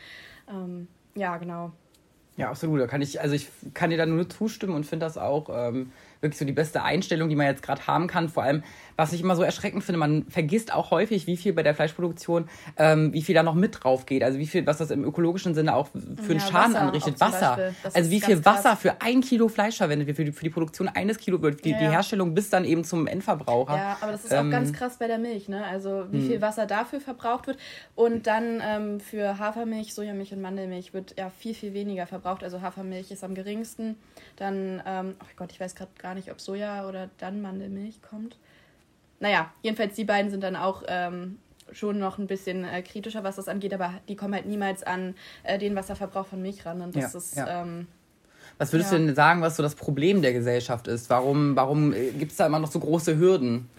Ähm, 0.50 0.88
ja, 1.16 1.36
genau. 1.38 1.74
Ja, 2.38 2.50
absolut. 2.50 2.80
Da 2.80 2.88
kann 2.88 3.02
ich, 3.02 3.20
also 3.20 3.36
ich 3.36 3.50
kann 3.74 3.90
dir 3.90 3.98
da 3.98 4.06
nur 4.06 4.30
zustimmen 4.30 4.76
und 4.76 4.86
finde 4.86 5.06
das 5.06 5.18
auch 5.18 5.50
ähm, 5.52 5.92
wirklich 6.22 6.38
so 6.38 6.46
die 6.46 6.52
beste 6.52 6.84
Einstellung, 6.84 7.30
die 7.30 7.36
man 7.36 7.48
jetzt 7.48 7.64
gerade 7.64 7.86
haben 7.88 8.08
kann. 8.08 8.30
Vor 8.30 8.44
allem, 8.44 8.64
was 8.96 9.12
ich 9.12 9.22
immer 9.22 9.36
so 9.36 9.42
erschreckend 9.42 9.84
finde, 9.84 9.98
man 10.00 10.26
vergisst 10.30 10.74
auch 10.74 10.92
häufig, 10.92 11.26
wie 11.26 11.36
viel 11.36 11.54
bei 11.54 11.64
der 11.64 11.74
Fleischproduktion, 11.74 12.48
ähm, 12.78 13.12
wie 13.14 13.24
viel 13.24 13.34
da 13.34 13.42
noch 13.42 13.56
mit 13.56 13.84
drauf 13.84 14.06
geht. 14.06 14.24
Also 14.24 14.38
wie 14.38 14.46
viel, 14.46 14.68
was 14.68 14.78
das 14.78 14.92
im 14.92 15.04
ökologischen 15.04 15.56
Sinne 15.56 15.76
auch 15.76 15.88
für 15.88 16.00
einen 16.00 16.34
ja, 16.34 16.40
Schaden 16.40 16.74
Wasser 16.74 16.82
anrichtet. 16.82 17.20
Wasser. 17.20 17.74
Also 17.94 18.12
wie 18.12 18.22
viel 18.22 18.46
Wasser 18.46 18.70
krass. 18.70 18.82
für 18.82 19.02
ein 19.02 19.22
Kilo 19.22 19.48
Fleisch 19.48 19.78
verwendet 19.78 20.08
wird, 20.08 20.18
für 20.18 20.26
die, 20.26 20.32
für 20.32 20.44
die 20.44 20.52
Produktion 20.52 20.88
eines 20.88 21.18
Kilo 21.18 21.42
wird, 21.42 21.66
die, 21.66 21.72
ja, 21.72 21.80
die 21.80 21.86
Herstellung 21.86 22.36
bis 22.36 22.52
dann 22.52 22.66
eben 22.66 22.84
zum 22.84 23.08
Endverbraucher. 23.08 23.76
Ja, 23.76 23.98
aber 24.02 24.12
das 24.12 24.26
ist 24.26 24.32
ähm, 24.32 24.48
auch 24.48 24.52
ganz 24.52 24.74
krass 24.74 24.98
bei 24.98 25.08
der 25.08 25.18
Milch, 25.18 25.50
ne? 25.50 25.66
Also 25.66 26.06
wie 26.12 26.22
viel 26.22 26.36
hm. 26.36 26.42
Wasser 26.42 26.68
dafür 26.68 27.02
verbraucht 27.02 27.48
wird. 27.48 27.58
Und 27.96 28.28
dann 28.28 28.62
ähm, 28.64 29.00
für 29.00 29.40
Hafermilch, 29.40 29.96
Sojamilch 29.96 30.34
und 30.34 30.42
Mandelmilch 30.42 30.94
wird 30.94 31.16
ja 31.18 31.32
viel, 31.32 31.56
viel 31.56 31.74
weniger 31.74 32.06
verbraucht. 32.06 32.27
Also 32.44 32.62
Hafermilch 32.62 33.12
ist 33.12 33.24
am 33.24 33.36
geringsten. 33.36 33.96
Dann, 34.36 34.82
ähm, 34.86 35.16
oh 35.22 35.28
Gott, 35.36 35.52
ich 35.52 35.60
weiß 35.60 35.76
gerade 35.76 35.92
gar 35.98 36.16
nicht, 36.16 36.32
ob 36.32 36.42
Soja 36.42 36.88
oder 36.88 37.10
dann 37.18 37.42
Mandelmilch 37.42 38.02
kommt 38.02 38.38
naja, 39.20 39.52
jedenfalls 39.62 39.96
die 39.96 40.04
beiden 40.04 40.32
sind 40.32 40.44
dann 40.44 40.56
auch 40.56 40.84
ähm, 40.88 41.40
schon 41.72 42.00
noch 42.00 42.18
ein 42.18 42.28
bisschen 42.28 42.64
äh, 42.64 42.82
kritischer, 42.82 43.24
was 43.24 43.38
das 43.38 43.48
angeht, 43.48 43.74
aber 43.74 43.94
die 44.08 44.16
kommen 44.16 44.34
halt 44.34 44.46
niemals 44.46 44.84
an 44.84 45.16
äh, 45.44 45.58
den 45.58 45.76
Wasserverbrauch 45.76 46.28
von 46.28 46.42
Milch 46.42 46.66
ran. 46.66 46.82
Und 46.82 46.96
das 46.96 47.14
ja, 47.14 47.20
ist. 47.20 47.36
Ja. 47.36 47.62
Ähm, 47.62 47.88
was 48.58 48.72
würdest 48.74 48.92
ja. 48.92 48.98
du 48.98 49.06
denn 49.06 49.16
sagen, 49.16 49.42
was 49.42 49.56
so 49.56 49.64
das 49.64 49.76
Problem 49.76 50.22
der 50.22 50.34
Gesellschaft 50.34 50.88
ist? 50.88 51.10
Warum, 51.10 51.56
warum 51.56 51.94
äh, 51.94 52.12
gibt 52.12 52.32
es 52.32 52.38
da 52.38 52.46
immer 52.46 52.60
noch 52.60 52.72
so 52.72 52.80
große 52.80 53.18
Hürden? 53.18 53.70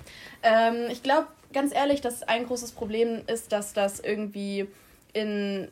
Ähm, 0.43 0.87
ich 0.91 1.03
glaube, 1.03 1.27
ganz 1.53 1.75
ehrlich, 1.75 2.00
dass 2.00 2.23
ein 2.23 2.47
großes 2.47 2.73
Problem 2.73 3.23
ist, 3.27 3.53
dass 3.53 3.73
das 3.73 4.00
irgendwie 4.00 4.69
in, 5.12 5.69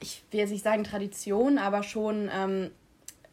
ich 0.00 0.22
will 0.30 0.40
jetzt 0.40 0.50
nicht 0.50 0.64
sagen 0.64 0.84
Tradition, 0.84 1.58
aber 1.58 1.82
schon 1.82 2.30
ähm, 2.34 2.70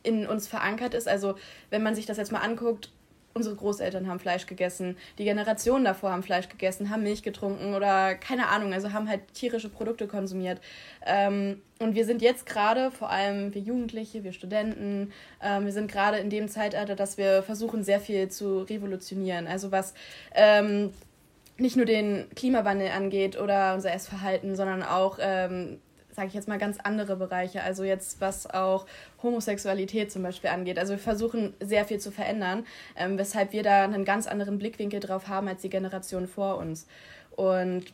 in 0.04 0.28
uns 0.28 0.48
verankert 0.48 0.94
ist. 0.94 1.08
Also 1.08 1.36
wenn 1.70 1.84
man 1.84 1.96
sich 1.96 2.06
das 2.06 2.18
jetzt 2.18 2.32
mal 2.32 2.40
anguckt, 2.40 2.92
unsere 3.34 3.56
Großeltern 3.56 4.08
haben 4.08 4.20
Fleisch 4.20 4.48
gegessen, 4.48 4.98
die 5.20 5.24
Generationen 5.24 5.86
davor 5.86 6.12
haben 6.12 6.24
Fleisch 6.24 6.50
gegessen, 6.50 6.90
haben 6.90 7.04
Milch 7.04 7.22
getrunken 7.22 7.76
oder 7.76 8.16
keine 8.16 8.48
Ahnung, 8.48 8.74
also 8.74 8.94
haben 8.94 9.08
halt 9.08 9.32
tierische 9.34 9.70
Produkte 9.70 10.08
konsumiert. 10.08 10.60
Ähm, 11.06 11.62
und 11.80 11.94
wir 11.94 12.06
sind 12.06 12.24
jetzt 12.24 12.48
gerade, 12.48 12.90
vor 12.90 13.12
allem 13.12 13.54
wir 13.54 13.62
Jugendliche, 13.62 14.24
wir 14.24 14.34
Studenten, 14.34 15.14
ähm, 15.42 15.66
wir 15.66 15.72
sind 15.72 15.92
gerade 15.92 16.18
in 16.18 16.32
dem 16.32 16.50
Zeitalter, 16.50 16.96
dass 16.96 17.20
wir 17.20 17.44
versuchen, 17.44 17.84
sehr 17.84 18.00
viel 18.00 18.28
zu 18.30 18.62
revolutionieren. 18.62 19.46
Also 19.46 19.72
was 19.72 19.94
ähm, 20.34 20.92
nicht 21.58 21.76
nur 21.76 21.86
den 21.86 22.28
Klimawandel 22.36 22.90
angeht 22.90 23.40
oder 23.40 23.76
unser 23.76 23.94
Essverhalten, 23.94 24.56
sondern 24.56 24.82
auch 24.84 25.20
ähm, 25.22 25.80
sage 26.18 26.30
ich 26.30 26.34
jetzt 26.34 26.48
mal, 26.48 26.58
ganz 26.58 26.80
andere 26.84 27.16
Bereiche. 27.16 27.62
Also 27.62 27.84
jetzt, 27.84 28.20
was 28.20 28.50
auch 28.50 28.88
Homosexualität 29.22 30.12
zum 30.12 30.24
Beispiel 30.24 30.50
angeht. 30.50 30.80
Also 30.80 30.94
wir 30.94 31.00
versuchen 31.00 31.54
sehr 31.60 31.86
viel 31.86 32.00
zu 32.00 32.12
verändern, 32.12 32.66
ähm, 32.96 33.20
weshalb 33.20 33.54
wir 33.54 33.62
da 33.62 33.84
einen 33.84 34.04
ganz 34.04 34.26
anderen 34.26 34.58
Blickwinkel 34.58 35.00
drauf 35.00 35.28
haben 35.28 35.48
als 35.48 35.62
die 35.62 35.70
Generation 35.70 36.28
vor 36.28 36.58
uns. 36.58 36.88
Und 37.36 37.86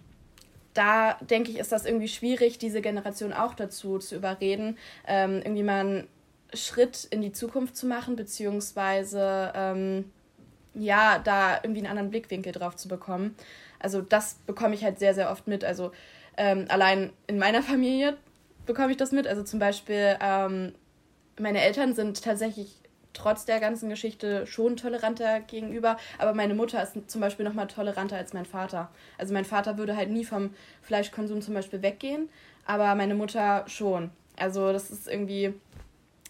da 0.73 1.15
denke 1.15 1.51
ich, 1.51 1.59
ist 1.59 1.73
das 1.73 1.85
irgendwie 1.85 2.07
schwierig, 2.07 2.57
diese 2.57 2.79
Generation 2.79 3.33
auch 3.33 3.55
dazu 3.55 3.99
zu 3.99 4.15
überreden, 4.15 4.77
ähm, 5.05 5.41
irgendwie 5.43 5.63
mal 5.63 5.81
einen 5.81 6.07
Schritt 6.53 7.05
in 7.09 7.21
die 7.21 7.33
Zukunft 7.33 7.75
zu 7.75 7.87
machen, 7.87 8.15
beziehungsweise 8.15 9.51
ähm, 9.53 10.05
ja, 10.73 11.19
da 11.19 11.57
irgendwie 11.61 11.81
einen 11.81 11.89
anderen 11.89 12.09
Blickwinkel 12.09 12.53
drauf 12.53 12.77
zu 12.77 12.87
bekommen. 12.87 13.35
Also 13.79 14.01
das 14.01 14.35
bekomme 14.47 14.75
ich 14.75 14.83
halt 14.85 14.97
sehr, 14.97 15.13
sehr 15.13 15.29
oft 15.29 15.45
mit. 15.45 15.65
Also 15.65 15.91
ähm, 16.37 16.65
allein 16.69 17.11
in 17.27 17.37
meiner 17.37 17.61
Familie 17.61 18.17
bekomme 18.65 18.91
ich 18.91 18.97
das 18.97 19.11
mit. 19.11 19.27
Also 19.27 19.43
zum 19.43 19.59
Beispiel, 19.59 20.17
ähm, 20.21 20.73
meine 21.39 21.61
Eltern 21.61 21.93
sind 21.93 22.23
tatsächlich 22.23 22.75
trotz 23.13 23.45
der 23.45 23.59
ganzen 23.59 23.89
Geschichte 23.89 24.47
schon 24.47 24.75
toleranter 24.75 25.39
gegenüber, 25.41 25.97
aber 26.17 26.33
meine 26.33 26.55
Mutter 26.55 26.81
ist 26.81 27.09
zum 27.09 27.21
Beispiel 27.21 27.45
noch 27.45 27.53
mal 27.53 27.67
toleranter 27.67 28.17
als 28.17 28.33
mein 28.33 28.45
Vater. 28.45 28.89
Also 29.17 29.33
mein 29.33 29.45
Vater 29.45 29.77
würde 29.77 29.95
halt 29.95 30.09
nie 30.09 30.25
vom 30.25 30.51
Fleischkonsum 30.81 31.41
zum 31.41 31.53
Beispiel 31.53 31.81
weggehen, 31.81 32.29
aber 32.65 32.95
meine 32.95 33.15
Mutter 33.15 33.65
schon. 33.67 34.09
Also 34.37 34.73
das 34.73 34.89
ist 34.89 35.07
irgendwie, 35.07 35.53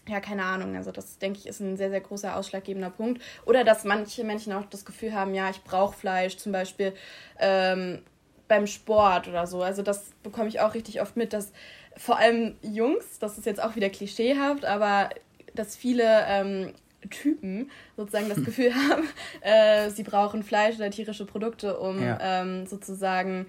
ja, 0.06 0.20
keine 0.20 0.44
Ahnung. 0.44 0.76
Also 0.76 0.92
das, 0.92 1.18
denke 1.18 1.38
ich, 1.38 1.46
ist 1.46 1.60
ein 1.60 1.76
sehr, 1.76 1.90
sehr 1.90 2.02
großer 2.02 2.36
ausschlaggebender 2.36 2.90
Punkt. 2.90 3.22
Oder 3.46 3.64
dass 3.64 3.84
manche 3.84 4.24
Menschen 4.24 4.52
auch 4.52 4.66
das 4.66 4.84
Gefühl 4.84 5.14
haben, 5.14 5.34
ja, 5.34 5.48
ich 5.48 5.62
brauche 5.64 5.96
Fleisch, 5.96 6.36
zum 6.36 6.52
Beispiel 6.52 6.92
ähm, 7.38 8.02
beim 8.48 8.66
Sport 8.66 9.28
oder 9.28 9.46
so. 9.46 9.62
Also 9.62 9.82
das 9.82 10.10
bekomme 10.22 10.48
ich 10.48 10.60
auch 10.60 10.74
richtig 10.74 11.00
oft 11.00 11.16
mit, 11.16 11.32
dass 11.32 11.52
vor 11.96 12.18
allem 12.18 12.56
Jungs, 12.62 13.18
das 13.18 13.38
ist 13.38 13.46
jetzt 13.46 13.62
auch 13.62 13.76
wieder 13.76 13.90
klischeehaft, 13.90 14.64
aber 14.64 15.10
dass 15.54 15.76
viele 15.76 16.24
ähm, 16.26 16.72
Typen 17.10 17.70
sozusagen 17.96 18.28
das. 18.28 18.38
Gefühl 18.44 18.74
haben, 18.74 19.08
äh, 19.40 19.90
sie 19.90 20.02
brauchen 20.02 20.42
Fleisch 20.42 20.76
oder 20.76 20.90
tierische 20.90 21.24
Produkte, 21.24 21.78
um 21.78 22.02
ja. 22.02 22.18
ähm, 22.20 22.66
sozusagen 22.66 23.46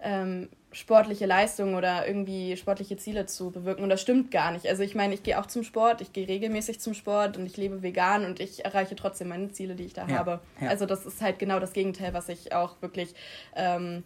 ähm, 0.00 0.48
sportliche 0.72 1.24
Leistung 1.24 1.74
oder 1.74 2.06
irgendwie 2.06 2.56
sportliche 2.56 2.96
Ziele 2.96 3.26
zu 3.26 3.50
bewirken. 3.50 3.82
Und 3.82 3.88
das 3.88 4.02
stimmt 4.02 4.30
gar 4.30 4.52
nicht. 4.52 4.66
Also 4.68 4.82
ich 4.82 4.94
meine, 4.94 5.14
ich 5.14 5.22
gehe 5.22 5.40
auch 5.40 5.46
zum 5.46 5.64
Sport, 5.64 6.00
ich 6.02 6.12
gehe 6.12 6.28
regelmäßig 6.28 6.80
zum 6.80 6.92
Sport 6.92 7.38
und 7.38 7.46
ich 7.46 7.56
lebe 7.56 7.82
vegan 7.82 8.24
und 8.24 8.40
ich 8.40 8.64
erreiche 8.64 8.94
trotzdem 8.94 9.28
meine 9.28 9.50
Ziele, 9.50 9.74
die 9.74 9.84
ich 9.84 9.94
da 9.94 10.06
ja, 10.06 10.18
habe. 10.18 10.40
Ja. 10.60 10.68
Also 10.68 10.84
das 10.84 11.06
ist 11.06 11.22
halt 11.22 11.38
genau 11.38 11.60
das 11.60 11.72
Gegenteil, 11.72 12.12
was 12.12 12.28
ich 12.28 12.52
auch 12.54 12.80
wirklich 12.82 13.14
ähm, 13.54 14.04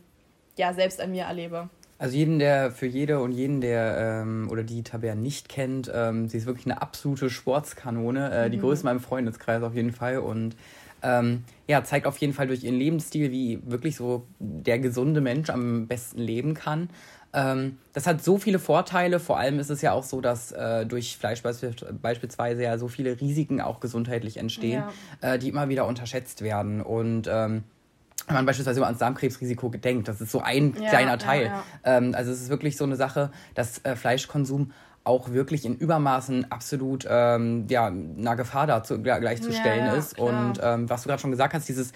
ja, 0.61 0.73
selbst 0.73 1.01
an 1.01 1.11
mir 1.11 1.25
erlebe. 1.25 1.69
Also 1.99 2.17
jeden, 2.17 2.39
der 2.39 2.71
für 2.71 2.87
jede 2.87 3.21
und 3.21 3.33
jeden, 3.33 3.61
der 3.61 4.23
ähm, 4.23 4.49
oder 4.51 4.63
die 4.63 4.83
Tabea 4.83 5.15
nicht 5.15 5.49
kennt, 5.49 5.91
ähm, 5.95 6.29
sie 6.29 6.39
ist 6.39 6.47
wirklich 6.47 6.65
eine 6.65 6.81
absolute 6.81 7.29
Sportskanone, 7.29 8.31
äh, 8.31 8.47
mhm. 8.47 8.53
die 8.53 8.59
größte 8.59 8.85
in 8.85 8.95
meinem 8.95 9.01
Freundeskreis 9.01 9.63
auf 9.63 9.75
jeden 9.75 9.93
Fall 9.93 10.19
und 10.19 10.57
ähm, 11.03 11.45
ja, 11.67 11.83
zeigt 11.85 12.07
auf 12.07 12.17
jeden 12.19 12.33
Fall 12.33 12.47
durch 12.47 12.63
ihren 12.63 12.77
Lebensstil, 12.77 13.31
wie 13.31 13.61
wirklich 13.65 13.97
so 13.97 14.27
der 14.39 14.79
gesunde 14.79 15.21
Mensch 15.21 15.51
am 15.51 15.89
besten 15.89 16.21
leben 16.21 16.55
kann. 16.55 16.91
Ähm, 17.33 17.79
das 17.93 18.07
hat 18.07 18.23
so 18.23 18.39
viele 18.39 18.59
Vorteile. 18.59 19.21
Vor 19.21 19.39
allem 19.39 19.59
ist 19.59 19.71
es 19.71 19.83
ja 19.83 19.93
auch 19.93 20.03
so, 20.03 20.21
dass 20.21 20.53
äh, 20.53 20.85
durch 20.87 21.17
Fleisch 21.17 21.43
beispielsweise 21.43 22.63
ja 22.63 22.77
so 22.79 22.89
viele 22.89 23.21
Risiken 23.21 23.61
auch 23.61 23.81
gesundheitlich 23.81 24.37
entstehen, 24.37 24.85
ja. 25.23 25.35
äh, 25.35 25.39
die 25.39 25.49
immer 25.49 25.69
wieder 25.69 25.87
unterschätzt 25.87 26.43
werden. 26.43 26.81
Und 26.83 27.29
ähm, 27.31 27.65
wenn 28.31 28.37
man 28.37 28.47
beispielsweise 28.47 28.85
ans 28.85 28.99
Darmkrebsrisiko 28.99 29.71
gedenkt, 29.71 30.09
das 30.09 30.21
ist 30.21 30.33
so 30.33 30.41
ein 30.41 30.75
ja, 30.81 30.89
kleiner 30.89 31.19
Teil. 31.19 31.47
Ja, 31.47 31.63
ähm, 31.85 32.15
also 32.15 32.33
es 32.33 32.41
ist 32.41 32.49
wirklich 32.49 32.77
so 32.77 32.85
eine 32.85 32.97
Sache, 32.97 33.31
dass 33.55 33.85
äh, 33.85 33.97
Fleischkonsum 33.97 34.73
auch 35.05 35.31
wirklich 35.31 35.65
in 35.65 35.77
Übermaßen 35.77 36.51
absolut 36.53 37.07
ähm, 37.09 37.67
ja, 37.69 37.87
einer 37.87 38.37
Gefahr 38.37 38.67
dazu 38.67 39.01
gleichzustellen 39.03 39.87
ja, 39.87 39.95
ist. 39.95 40.15
Klar. 40.17 40.29
Und 40.29 40.61
ähm, 40.63 40.91
was 40.91 41.03
du 41.03 41.09
gerade 41.09 41.21
schon 41.21 41.31
gesagt 41.31 41.55
hast, 41.55 41.69
dieses 41.69 41.93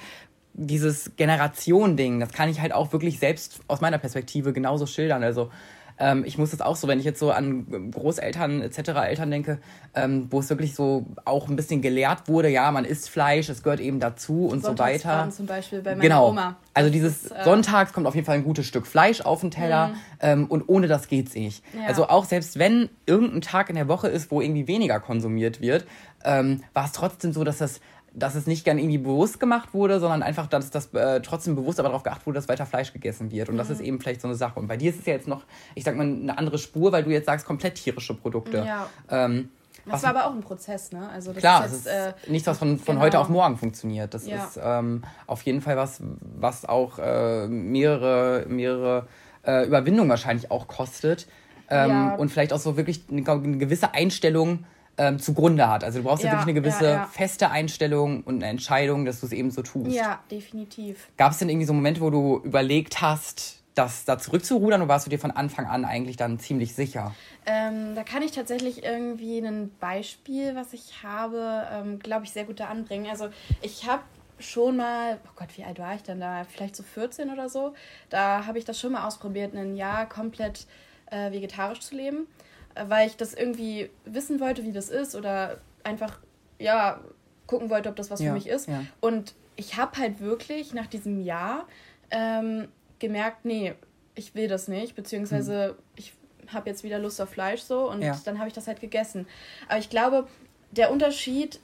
dieses 0.56 1.10
Generation-Ding, 1.16 2.20
das 2.20 2.32
kann 2.32 2.48
ich 2.48 2.60
halt 2.60 2.72
auch 2.72 2.92
wirklich 2.92 3.18
selbst 3.18 3.60
aus 3.66 3.80
meiner 3.80 3.98
Perspektive 3.98 4.52
genauso 4.52 4.86
schildern. 4.86 5.24
Also 5.24 5.50
ähm, 5.98 6.24
ich 6.26 6.38
muss 6.38 6.50
das 6.50 6.60
auch 6.60 6.76
so, 6.76 6.88
wenn 6.88 6.98
ich 6.98 7.04
jetzt 7.04 7.20
so 7.20 7.30
an 7.30 7.90
Großeltern 7.92 8.62
etc. 8.62 8.90
Eltern 9.06 9.30
denke, 9.30 9.58
ähm, 9.94 10.26
wo 10.30 10.40
es 10.40 10.50
wirklich 10.50 10.74
so 10.74 11.06
auch 11.24 11.48
ein 11.48 11.56
bisschen 11.56 11.82
gelehrt 11.82 12.28
wurde, 12.28 12.48
ja, 12.48 12.70
man 12.72 12.84
isst 12.84 13.10
Fleisch, 13.10 13.48
es 13.48 13.62
gehört 13.62 13.80
eben 13.80 14.00
dazu 14.00 14.46
und 14.46 14.64
so 14.64 14.76
weiter. 14.78 15.28
zum 15.30 15.46
Beispiel 15.46 15.82
bei 15.82 15.90
meiner 15.90 16.02
genau. 16.02 16.28
Oma. 16.30 16.56
Also 16.72 16.90
dieses 16.90 17.30
äh 17.30 17.44
Sonntags 17.44 17.92
kommt 17.92 18.06
auf 18.06 18.14
jeden 18.14 18.26
Fall 18.26 18.36
ein 18.36 18.44
gutes 18.44 18.66
Stück 18.66 18.86
Fleisch 18.86 19.20
auf 19.20 19.40
den 19.40 19.52
Teller 19.52 19.88
mhm. 19.88 19.94
ähm, 20.20 20.46
und 20.46 20.64
ohne 20.66 20.88
das 20.88 21.06
geht's 21.08 21.34
nicht. 21.34 21.62
Ja. 21.72 21.86
Also 21.86 22.08
auch 22.08 22.24
selbst 22.24 22.58
wenn 22.58 22.88
irgendein 23.06 23.42
Tag 23.42 23.68
in 23.68 23.76
der 23.76 23.86
Woche 23.86 24.08
ist, 24.08 24.30
wo 24.30 24.40
irgendwie 24.40 24.66
weniger 24.66 24.98
konsumiert 24.98 25.60
wird, 25.60 25.86
ähm, 26.24 26.62
war 26.72 26.86
es 26.86 26.92
trotzdem 26.92 27.32
so, 27.32 27.44
dass 27.44 27.58
das 27.58 27.80
dass 28.14 28.37
es 28.37 28.47
nicht 28.47 28.64
gern 28.64 28.78
irgendwie 28.78 28.99
bewusst 28.99 29.40
gemacht 29.40 29.75
wurde, 29.75 29.99
sondern 29.99 30.23
einfach, 30.23 30.47
dass 30.47 30.71
das 30.71 30.94
äh, 30.94 31.21
trotzdem 31.21 31.56
bewusst 31.56 31.80
aber 31.80 31.88
darauf 31.88 32.04
geachtet 32.04 32.26
wurde, 32.26 32.37
dass 32.37 32.49
weiter 32.49 32.64
Fleisch 32.64 32.92
gegessen 32.92 33.30
wird. 33.30 33.49
Und 33.49 33.56
mhm. 33.56 33.59
das 33.59 33.71
ist 33.71 33.80
eben 33.80 34.00
vielleicht 34.00 34.21
so 34.21 34.28
eine 34.28 34.37
Sache. 34.37 34.59
Und 34.61 34.68
bei 34.68 34.76
dir 34.76 34.90
ist 34.90 35.00
es 35.00 35.06
ja 35.06 35.14
jetzt 35.14 35.26
noch, 35.26 35.42
ich 35.75 35.85
sag 35.85 35.97
mal, 35.97 36.06
eine 36.06 36.38
andere 36.38 36.59
Spur, 36.59 36.92
weil 36.92 37.02
du 37.02 37.11
jetzt 37.11 37.26
sagst, 37.26 37.44
komplett 37.44 37.75
tierische 37.75 38.14
Produkte. 38.14 38.64
Ja. 38.64 38.87
Ähm, 39.11 39.50
das 39.87 40.02
war 40.02 40.11
aber 40.11 40.26
auch 40.26 40.33
ein 40.33 40.40
Prozess, 40.40 40.92
ne? 40.92 41.09
Also 41.11 41.33
das 41.33 41.40
klar, 41.42 41.66
ist 41.66 41.73
jetzt, 41.73 41.87
es 41.87 42.06
ist 42.06 42.26
äh, 42.26 42.30
nichts, 42.30 42.47
was 42.49 42.59
von, 42.59 42.78
von 42.78 42.94
genau. 42.94 43.04
heute 43.04 43.18
auf 43.18 43.28
morgen 43.28 43.59
funktioniert. 43.59 44.14
Das 44.14 44.26
ja. 44.26 44.44
ist 44.44 44.59
ähm, 44.62 45.02
auf 45.26 45.42
jeden 45.42 45.61
Fall 45.61 45.76
was, 45.76 46.00
was 46.38 46.64
auch 46.64 46.99
äh, 46.99 47.47
mehrere, 47.49 48.47
mehrere 48.49 49.06
äh, 49.47 49.66
Überwindungen 49.66 50.09
wahrscheinlich 50.09 50.50
auch 50.50 50.68
kostet. 50.68 51.26
Ähm, 51.68 51.90
ja. 51.90 52.14
Und 52.14 52.30
vielleicht 52.30 52.52
auch 52.52 52.59
so 52.59 52.76
wirklich 52.76 53.02
eine, 53.11 53.28
eine 53.28 53.59
gewisse 53.59 53.92
Einstellung 53.92 54.64
ähm, 54.98 55.18
zugrunde 55.18 55.68
hat. 55.68 55.84
Also 55.84 55.98
du 55.98 56.04
brauchst 56.04 56.22
ja, 56.22 56.30
ja 56.30 56.34
wirklich 56.34 56.54
eine 56.54 56.60
gewisse 56.60 56.84
ja, 56.84 56.90
ja. 56.92 57.06
feste 57.06 57.50
Einstellung 57.50 58.22
und 58.22 58.36
eine 58.36 58.46
Entscheidung, 58.46 59.04
dass 59.04 59.20
du 59.20 59.26
es 59.26 59.32
eben 59.32 59.50
so 59.50 59.62
tust. 59.62 59.90
Ja, 59.90 60.20
definitiv. 60.30 61.08
Gab 61.16 61.32
es 61.32 61.38
denn 61.38 61.48
irgendwie 61.48 61.66
so 61.66 61.72
Momente, 61.72 62.00
wo 62.00 62.10
du 62.10 62.40
überlegt 62.44 63.00
hast, 63.00 63.62
das 63.74 64.04
da 64.04 64.18
zurückzurudern 64.18 64.82
oder 64.82 64.88
warst 64.88 65.06
du 65.06 65.10
dir 65.10 65.18
von 65.18 65.32
Anfang 65.32 65.66
an 65.66 65.84
eigentlich 65.84 66.16
dann 66.16 66.38
ziemlich 66.38 66.74
sicher? 66.74 67.14
Ähm, 67.44 67.94
da 67.94 68.04
kann 68.04 68.22
ich 68.22 68.30
tatsächlich 68.30 68.84
irgendwie 68.84 69.38
ein 69.38 69.70
Beispiel, 69.80 70.54
was 70.54 70.72
ich 70.72 71.02
habe, 71.02 71.66
ähm, 71.72 71.98
glaube 71.98 72.24
ich, 72.24 72.30
sehr 72.30 72.44
gut 72.44 72.60
da 72.60 72.66
anbringen. 72.66 73.08
Also 73.10 73.28
ich 73.62 73.88
habe 73.88 74.02
schon 74.38 74.76
mal, 74.76 75.18
oh 75.24 75.32
Gott, 75.36 75.48
wie 75.56 75.64
alt 75.64 75.78
war 75.78 75.94
ich 75.94 76.02
denn 76.02 76.20
da? 76.20 76.44
Vielleicht 76.44 76.76
so 76.76 76.82
14 76.84 77.30
oder 77.30 77.48
so. 77.48 77.74
Da 78.10 78.46
habe 78.46 78.58
ich 78.58 78.64
das 78.64 78.78
schon 78.78 78.92
mal 78.92 79.06
ausprobiert, 79.06 79.54
ein 79.54 79.76
Jahr 79.76 80.08
komplett 80.08 80.66
äh, 81.10 81.32
vegetarisch 81.32 81.80
zu 81.80 81.96
leben 81.96 82.28
weil 82.75 83.09
ich 83.09 83.16
das 83.16 83.35
irgendwie 83.35 83.90
wissen 84.04 84.40
wollte, 84.40 84.64
wie 84.64 84.73
das 84.73 84.88
ist 84.88 85.14
oder 85.14 85.59
einfach, 85.83 86.19
ja, 86.59 87.00
gucken 87.47 87.71
wollte, 87.71 87.88
ob 87.88 87.97
das 87.97 88.11
was 88.11 88.21
ja, 88.21 88.28
für 88.28 88.35
mich 88.35 88.47
ist. 88.47 88.69
Ja. 88.69 88.85
Und 89.00 89.35
ich 89.57 89.76
habe 89.76 89.99
halt 89.99 90.21
wirklich 90.21 90.75
nach 90.75 90.87
diesem 90.87 91.21
Jahr 91.21 91.66
ähm, 92.11 92.69
gemerkt, 92.99 93.45
nee, 93.45 93.75
ich 94.14 94.35
will 94.35 94.49
das 94.49 94.69
nicht, 94.69 94.95
beziehungsweise 94.95 95.69
hm. 95.69 95.75
ich 95.97 96.12
habe 96.52 96.69
jetzt 96.69 96.85
wieder 96.85 96.99
Lust 96.99 97.21
auf 97.21 97.31
Fleisch 97.31 97.62
so 97.62 97.90
und 97.90 98.02
ja. 98.02 98.19
dann 98.25 98.38
habe 98.38 98.49
ich 98.49 98.54
das 98.54 98.66
halt 98.66 98.81
gegessen. 98.81 99.26
Aber 99.69 99.78
ich 99.78 99.90
glaube, 99.90 100.26
der 100.71 100.90
Unterschied 100.90 101.61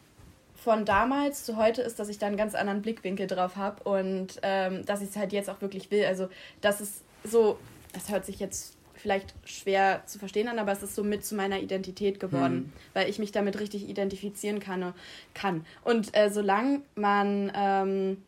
von 0.54 0.84
damals 0.84 1.44
zu 1.44 1.56
heute 1.56 1.82
ist, 1.82 1.98
dass 1.98 2.08
ich 2.08 2.18
da 2.18 2.26
einen 2.26 2.36
ganz 2.36 2.54
anderen 2.54 2.82
Blickwinkel 2.82 3.26
drauf 3.26 3.56
habe 3.56 3.82
und 3.84 4.38
ähm, 4.42 4.84
dass 4.84 5.00
ich 5.00 5.10
es 5.10 5.16
halt 5.16 5.32
jetzt 5.32 5.48
auch 5.48 5.60
wirklich 5.60 5.90
will. 5.90 6.04
Also, 6.04 6.28
das 6.60 6.80
ist 6.80 7.02
so, 7.24 7.58
das 7.92 8.10
hört 8.10 8.26
sich 8.26 8.38
jetzt 8.40 8.76
vielleicht 9.00 9.34
schwer 9.44 10.02
zu 10.06 10.18
verstehen 10.18 10.48
an, 10.48 10.58
aber 10.58 10.72
es 10.72 10.82
ist 10.82 10.94
so 10.94 11.02
mit 11.02 11.24
zu 11.24 11.34
meiner 11.34 11.60
Identität 11.60 12.20
geworden, 12.20 12.54
hm. 12.54 12.72
weil 12.94 13.08
ich 13.08 13.18
mich 13.18 13.32
damit 13.32 13.58
richtig 13.58 13.88
identifizieren 13.88 14.60
kann. 14.60 14.94
kann. 15.34 15.64
Und 15.84 16.16
äh, 16.16 16.30
solange 16.30 16.82
man 16.94 17.50
ähm, 17.54 18.18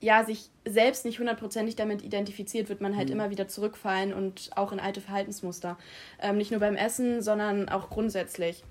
ja, 0.00 0.24
sich 0.24 0.50
selbst 0.66 1.04
nicht 1.04 1.18
hundertprozentig 1.18 1.76
damit 1.76 2.02
identifiziert, 2.02 2.68
wird 2.68 2.80
man 2.80 2.96
halt 2.96 3.10
hm. 3.10 3.16
immer 3.16 3.30
wieder 3.30 3.48
zurückfallen 3.48 4.12
und 4.12 4.50
auch 4.56 4.72
in 4.72 4.80
alte 4.80 5.00
Verhaltensmuster. 5.00 5.78
Ähm, 6.20 6.36
nicht 6.36 6.50
nur 6.50 6.60
beim 6.60 6.76
Essen, 6.76 7.22
sondern 7.22 7.68
auch 7.68 7.90
grundsätzlich. 7.90 8.64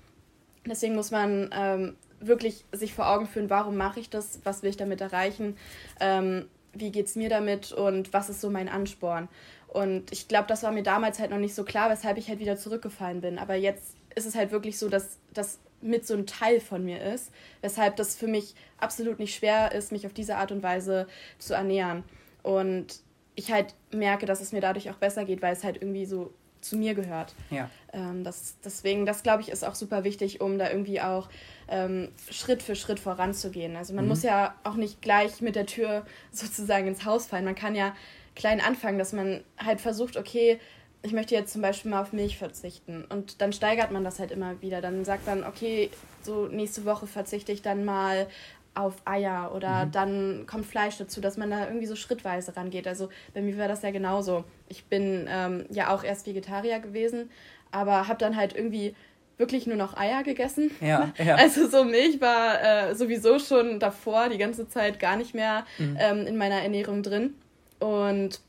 Deswegen 0.66 0.94
muss 0.94 1.10
man 1.10 1.50
ähm, 1.52 1.96
wirklich 2.20 2.64
sich 2.72 2.92
vor 2.94 3.08
Augen 3.08 3.26
führen, 3.26 3.48
warum 3.48 3.76
mache 3.76 4.00
ich 4.00 4.10
das, 4.10 4.40
was 4.44 4.62
will 4.62 4.70
ich 4.70 4.76
damit 4.76 5.00
erreichen, 5.00 5.56
ähm, 6.00 6.46
wie 6.72 6.92
geht 6.92 7.06
es 7.06 7.16
mir 7.16 7.28
damit 7.28 7.72
und 7.72 8.12
was 8.12 8.28
ist 8.28 8.40
so 8.40 8.50
mein 8.50 8.68
Ansporn. 8.68 9.28
Und 9.70 10.10
ich 10.12 10.26
glaube, 10.26 10.48
das 10.48 10.64
war 10.64 10.72
mir 10.72 10.82
damals 10.82 11.20
halt 11.20 11.30
noch 11.30 11.38
nicht 11.38 11.54
so 11.54 11.64
klar, 11.64 11.90
weshalb 11.90 12.18
ich 12.18 12.28
halt 12.28 12.40
wieder 12.40 12.56
zurückgefallen 12.56 13.20
bin. 13.20 13.38
Aber 13.38 13.54
jetzt 13.54 13.94
ist 14.16 14.26
es 14.26 14.34
halt 14.34 14.50
wirklich 14.50 14.78
so, 14.78 14.88
dass 14.88 15.18
das 15.32 15.60
mit 15.80 16.06
so 16.06 16.14
ein 16.14 16.26
Teil 16.26 16.60
von 16.60 16.84
mir 16.84 17.00
ist, 17.00 17.32
weshalb 17.62 17.96
das 17.96 18.16
für 18.16 18.26
mich 18.26 18.54
absolut 18.78 19.18
nicht 19.18 19.34
schwer 19.34 19.72
ist, 19.72 19.92
mich 19.92 20.06
auf 20.06 20.12
diese 20.12 20.36
Art 20.36 20.50
und 20.50 20.62
Weise 20.62 21.06
zu 21.38 21.54
ernähren. 21.54 22.02
Und 22.42 23.00
ich 23.36 23.52
halt 23.52 23.74
merke, 23.92 24.26
dass 24.26 24.40
es 24.40 24.52
mir 24.52 24.60
dadurch 24.60 24.90
auch 24.90 24.96
besser 24.96 25.24
geht, 25.24 25.40
weil 25.40 25.52
es 25.52 25.62
halt 25.62 25.76
irgendwie 25.76 26.04
so 26.04 26.32
zu 26.60 26.76
mir 26.76 26.94
gehört. 26.94 27.34
Ja. 27.50 27.70
Ähm, 27.92 28.24
das, 28.24 28.56
deswegen, 28.62 29.06
das 29.06 29.22
glaube 29.22 29.42
ich, 29.42 29.48
ist 29.50 29.64
auch 29.64 29.74
super 29.74 30.04
wichtig, 30.04 30.40
um 30.40 30.58
da 30.58 30.68
irgendwie 30.68 31.00
auch 31.00 31.28
ähm, 31.68 32.08
Schritt 32.30 32.62
für 32.62 32.74
Schritt 32.74 33.00
voranzugehen. 33.00 33.76
Also 33.76 33.94
man 33.94 34.04
mhm. 34.04 34.10
muss 34.10 34.22
ja 34.22 34.54
auch 34.64 34.74
nicht 34.74 35.00
gleich 35.00 35.40
mit 35.40 35.56
der 35.56 35.66
Tür 35.66 36.04
sozusagen 36.32 36.88
ins 36.88 37.04
Haus 37.04 37.26
fallen. 37.26 37.44
Man 37.44 37.54
kann 37.54 37.74
ja 37.74 37.94
klein 38.34 38.60
anfangen, 38.60 38.98
dass 38.98 39.12
man 39.12 39.42
halt 39.58 39.80
versucht, 39.80 40.16
okay, 40.16 40.60
ich 41.02 41.12
möchte 41.12 41.34
jetzt 41.34 41.52
zum 41.52 41.62
Beispiel 41.62 41.90
mal 41.90 42.02
auf 42.02 42.12
Milch 42.12 42.36
verzichten. 42.36 43.04
Und 43.08 43.40
dann 43.40 43.52
steigert 43.52 43.90
man 43.90 44.04
das 44.04 44.18
halt 44.18 44.30
immer 44.30 44.60
wieder. 44.60 44.80
Dann 44.80 45.04
sagt 45.04 45.26
man, 45.26 45.44
okay, 45.44 45.90
so 46.22 46.46
nächste 46.46 46.84
Woche 46.84 47.06
verzichte 47.06 47.52
ich 47.52 47.62
dann 47.62 47.84
mal 47.84 48.26
auf 48.74 48.94
Eier 49.04 49.52
oder 49.54 49.86
mhm. 49.86 49.92
dann 49.92 50.46
kommt 50.46 50.66
Fleisch 50.66 50.96
dazu, 50.98 51.20
dass 51.20 51.36
man 51.36 51.50
da 51.50 51.66
irgendwie 51.66 51.86
so 51.86 51.96
schrittweise 51.96 52.56
rangeht. 52.56 52.86
Also 52.86 53.08
bei 53.34 53.42
mir 53.42 53.58
war 53.58 53.68
das 53.68 53.82
ja 53.82 53.90
genauso. 53.90 54.44
Ich 54.68 54.84
bin 54.84 55.26
ähm, 55.28 55.64
ja 55.70 55.92
auch 55.92 56.04
erst 56.04 56.26
Vegetarier 56.26 56.78
gewesen, 56.78 57.30
aber 57.72 58.06
habe 58.06 58.18
dann 58.18 58.36
halt 58.36 58.54
irgendwie 58.54 58.94
wirklich 59.38 59.66
nur 59.66 59.76
noch 59.76 59.96
Eier 59.96 60.22
gegessen. 60.22 60.70
Ja, 60.80 61.12
ja. 61.18 61.34
Also 61.34 61.66
so 61.66 61.82
Milch 61.84 62.20
war 62.20 62.62
äh, 62.62 62.94
sowieso 62.94 63.38
schon 63.38 63.80
davor 63.80 64.28
die 64.28 64.38
ganze 64.38 64.68
Zeit 64.68 65.00
gar 65.00 65.16
nicht 65.16 65.34
mehr 65.34 65.64
mhm. 65.78 65.96
ähm, 65.98 66.26
in 66.26 66.36
meiner 66.36 66.62
Ernährung 66.62 67.02
drin. 67.02 67.34
Und 67.80 68.40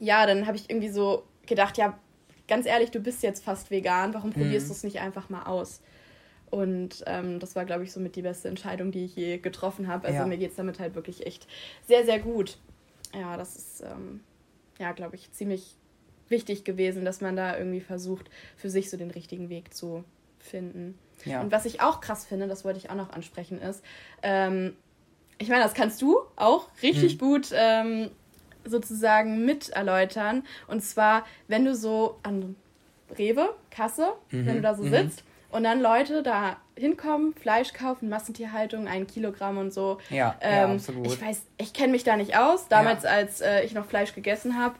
ja, 0.00 0.26
dann 0.26 0.46
habe 0.46 0.56
ich 0.56 0.68
irgendwie 0.68 0.90
so 0.90 1.24
gedacht, 1.46 1.78
ja, 1.78 1.98
ganz 2.48 2.66
ehrlich, 2.66 2.90
du 2.90 3.00
bist 3.00 3.22
jetzt 3.22 3.44
fast 3.44 3.70
vegan, 3.70 4.14
warum 4.14 4.30
probierst 4.30 4.66
mhm. 4.66 4.70
du 4.70 4.74
es 4.74 4.84
nicht 4.84 5.00
einfach 5.00 5.28
mal 5.28 5.44
aus? 5.44 5.80
Und 6.50 7.04
ähm, 7.06 7.40
das 7.40 7.54
war, 7.56 7.64
glaube 7.66 7.84
ich, 7.84 7.92
somit 7.92 8.16
die 8.16 8.22
beste 8.22 8.48
Entscheidung, 8.48 8.90
die 8.90 9.04
ich 9.04 9.14
je 9.14 9.38
getroffen 9.38 9.86
habe. 9.86 10.06
Also 10.06 10.20
ja. 10.20 10.26
mir 10.26 10.38
geht 10.38 10.50
es 10.50 10.56
damit 10.56 10.78
halt 10.78 10.94
wirklich 10.94 11.26
echt 11.26 11.46
sehr, 11.86 12.04
sehr 12.04 12.18
gut. 12.18 12.56
Ja, 13.14 13.36
das 13.36 13.56
ist, 13.56 13.82
ähm, 13.82 14.20
ja, 14.78 14.92
glaube 14.92 15.16
ich, 15.16 15.30
ziemlich 15.32 15.76
wichtig 16.28 16.64
gewesen, 16.64 17.04
dass 17.04 17.20
man 17.20 17.36
da 17.36 17.56
irgendwie 17.56 17.80
versucht, 17.80 18.30
für 18.56 18.70
sich 18.70 18.90
so 18.90 18.96
den 18.96 19.10
richtigen 19.10 19.50
Weg 19.50 19.74
zu 19.74 20.04
finden. 20.38 20.98
Ja. 21.24 21.40
Und 21.40 21.52
was 21.52 21.64
ich 21.64 21.80
auch 21.80 22.00
krass 22.00 22.24
finde, 22.24 22.48
das 22.48 22.64
wollte 22.64 22.78
ich 22.78 22.90
auch 22.90 22.94
noch 22.94 23.10
ansprechen, 23.10 23.60
ist, 23.60 23.82
ähm, 24.22 24.74
ich 25.38 25.48
meine, 25.48 25.62
das 25.62 25.74
kannst 25.74 26.02
du 26.02 26.20
auch 26.36 26.68
richtig 26.82 27.12
hm. 27.12 27.18
gut 27.18 27.48
ähm, 27.52 28.10
sozusagen 28.64 29.44
mit 29.44 29.70
erläutern. 29.70 30.44
Und 30.66 30.82
zwar, 30.82 31.24
wenn 31.46 31.64
du 31.64 31.74
so 31.74 32.18
an 32.22 32.56
Rewe, 33.16 33.54
Kasse, 33.70 34.08
mhm. 34.30 34.46
wenn 34.46 34.54
du 34.56 34.60
da 34.62 34.74
so 34.74 34.82
mhm. 34.82 34.90
sitzt 34.90 35.24
und 35.50 35.64
dann 35.64 35.80
Leute 35.80 36.22
da 36.22 36.56
hinkommen, 36.76 37.34
Fleisch 37.34 37.72
kaufen, 37.72 38.08
Massentierhaltung, 38.08 38.86
ein 38.86 39.06
Kilogramm 39.06 39.58
und 39.58 39.72
so. 39.72 39.98
Ja, 40.10 40.36
ähm, 40.40 40.68
ja 40.68 40.74
absolut. 40.74 41.06
Ich 41.06 41.20
weiß, 41.20 41.42
ich 41.56 41.72
kenne 41.72 41.92
mich 41.92 42.04
da 42.04 42.16
nicht 42.16 42.36
aus. 42.36 42.68
Damals, 42.68 43.04
ja. 43.04 43.10
als 43.10 43.40
äh, 43.40 43.62
ich 43.62 43.72
noch 43.72 43.86
Fleisch 43.86 44.14
gegessen 44.14 44.58
habe, 44.58 44.74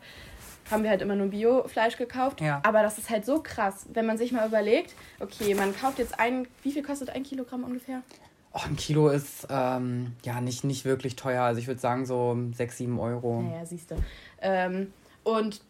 haben 0.70 0.82
wir 0.82 0.90
halt 0.90 1.02
immer 1.02 1.16
nur 1.16 1.28
Bio-Fleisch 1.28 1.96
gekauft. 1.96 2.40
Ja. 2.40 2.60
Aber 2.64 2.82
das 2.82 2.98
ist 2.98 3.10
halt 3.10 3.24
so 3.24 3.42
krass, 3.42 3.86
wenn 3.92 4.06
man 4.06 4.18
sich 4.18 4.32
mal 4.32 4.46
überlegt, 4.46 4.94
okay, 5.20 5.54
man 5.54 5.74
kauft 5.74 5.98
jetzt 5.98 6.20
ein, 6.20 6.46
wie 6.62 6.72
viel 6.72 6.82
kostet 6.82 7.10
ein 7.10 7.22
Kilogramm 7.22 7.64
ungefähr? 7.64 8.02
Oh, 8.58 8.66
ein 8.66 8.76
Kilo 8.76 9.08
ist 9.08 9.46
ähm, 9.50 10.12
ja 10.24 10.40
nicht, 10.40 10.64
nicht 10.64 10.84
wirklich 10.84 11.14
teuer. 11.16 11.42
Also 11.42 11.60
ich 11.60 11.68
würde 11.68 11.80
sagen 11.80 12.06
so 12.06 12.36
6, 12.54 12.76
7 12.76 12.98
Euro. 12.98 13.42
Naja, 13.42 13.64
siehst 13.64 13.90
du. 13.90 13.96
Ähm, 14.40 14.92
und 15.22 15.60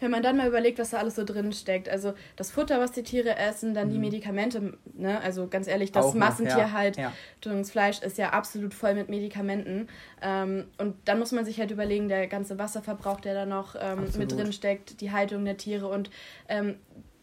wenn 0.00 0.10
man 0.10 0.22
dann 0.22 0.36
mal 0.36 0.48
überlegt, 0.48 0.78
was 0.78 0.90
da 0.90 0.98
alles 0.98 1.14
so 1.14 1.24
drin 1.24 1.52
steckt, 1.52 1.88
also 1.88 2.14
das 2.36 2.50
Futter, 2.50 2.80
was 2.80 2.90
die 2.90 3.04
Tiere 3.04 3.36
essen, 3.36 3.72
dann 3.72 3.88
mhm. 3.88 3.92
die 3.92 3.98
Medikamente, 3.98 4.78
ne? 4.94 5.20
also 5.20 5.46
ganz 5.46 5.68
ehrlich, 5.68 5.92
das 5.92 6.14
Massentierhaltungsfleisch 6.14 7.96
ja. 7.96 8.02
ja. 8.02 8.06
ist 8.06 8.18
ja 8.18 8.30
absolut 8.30 8.74
voll 8.74 8.94
mit 8.94 9.08
Medikamenten. 9.08 9.88
Ähm, 10.20 10.64
und 10.78 10.96
dann 11.04 11.18
muss 11.18 11.32
man 11.32 11.44
sich 11.44 11.60
halt 11.60 11.70
überlegen, 11.70 12.08
der 12.08 12.26
ganze 12.26 12.58
Wasserverbrauch, 12.58 13.20
der 13.20 13.34
da 13.34 13.46
noch 13.46 13.76
ähm, 13.78 14.08
mit 14.18 14.32
drin 14.32 14.52
steckt, 14.52 15.00
die 15.00 15.12
Haltung 15.12 15.44
der 15.44 15.56
Tiere 15.56 15.86
und 15.86 16.10
ähm, 16.48 16.76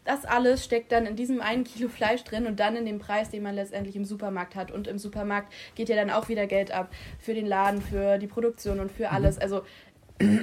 das 0.04 0.24
alles 0.24 0.64
steckt 0.64 0.92
dann 0.92 1.06
in 1.06 1.16
diesem 1.16 1.40
einen 1.40 1.64
Kilo 1.64 1.88
Fleisch 1.88 2.24
drin 2.24 2.46
und 2.46 2.58
dann 2.58 2.76
in 2.76 2.86
dem 2.86 2.98
Preis, 2.98 3.30
den 3.30 3.42
man 3.42 3.54
letztendlich 3.54 3.96
im 3.96 4.04
Supermarkt 4.04 4.54
hat. 4.54 4.70
Und 4.70 4.86
im 4.88 4.98
Supermarkt 4.98 5.52
geht 5.74 5.88
ja 5.88 5.96
dann 5.96 6.10
auch 6.10 6.28
wieder 6.28 6.46
Geld 6.46 6.70
ab 6.70 6.90
für 7.18 7.34
den 7.34 7.46
Laden, 7.46 7.82
für 7.82 8.18
die 8.18 8.26
Produktion 8.26 8.80
und 8.80 8.90
für 8.90 9.10
alles. 9.10 9.38
Also 9.38 9.62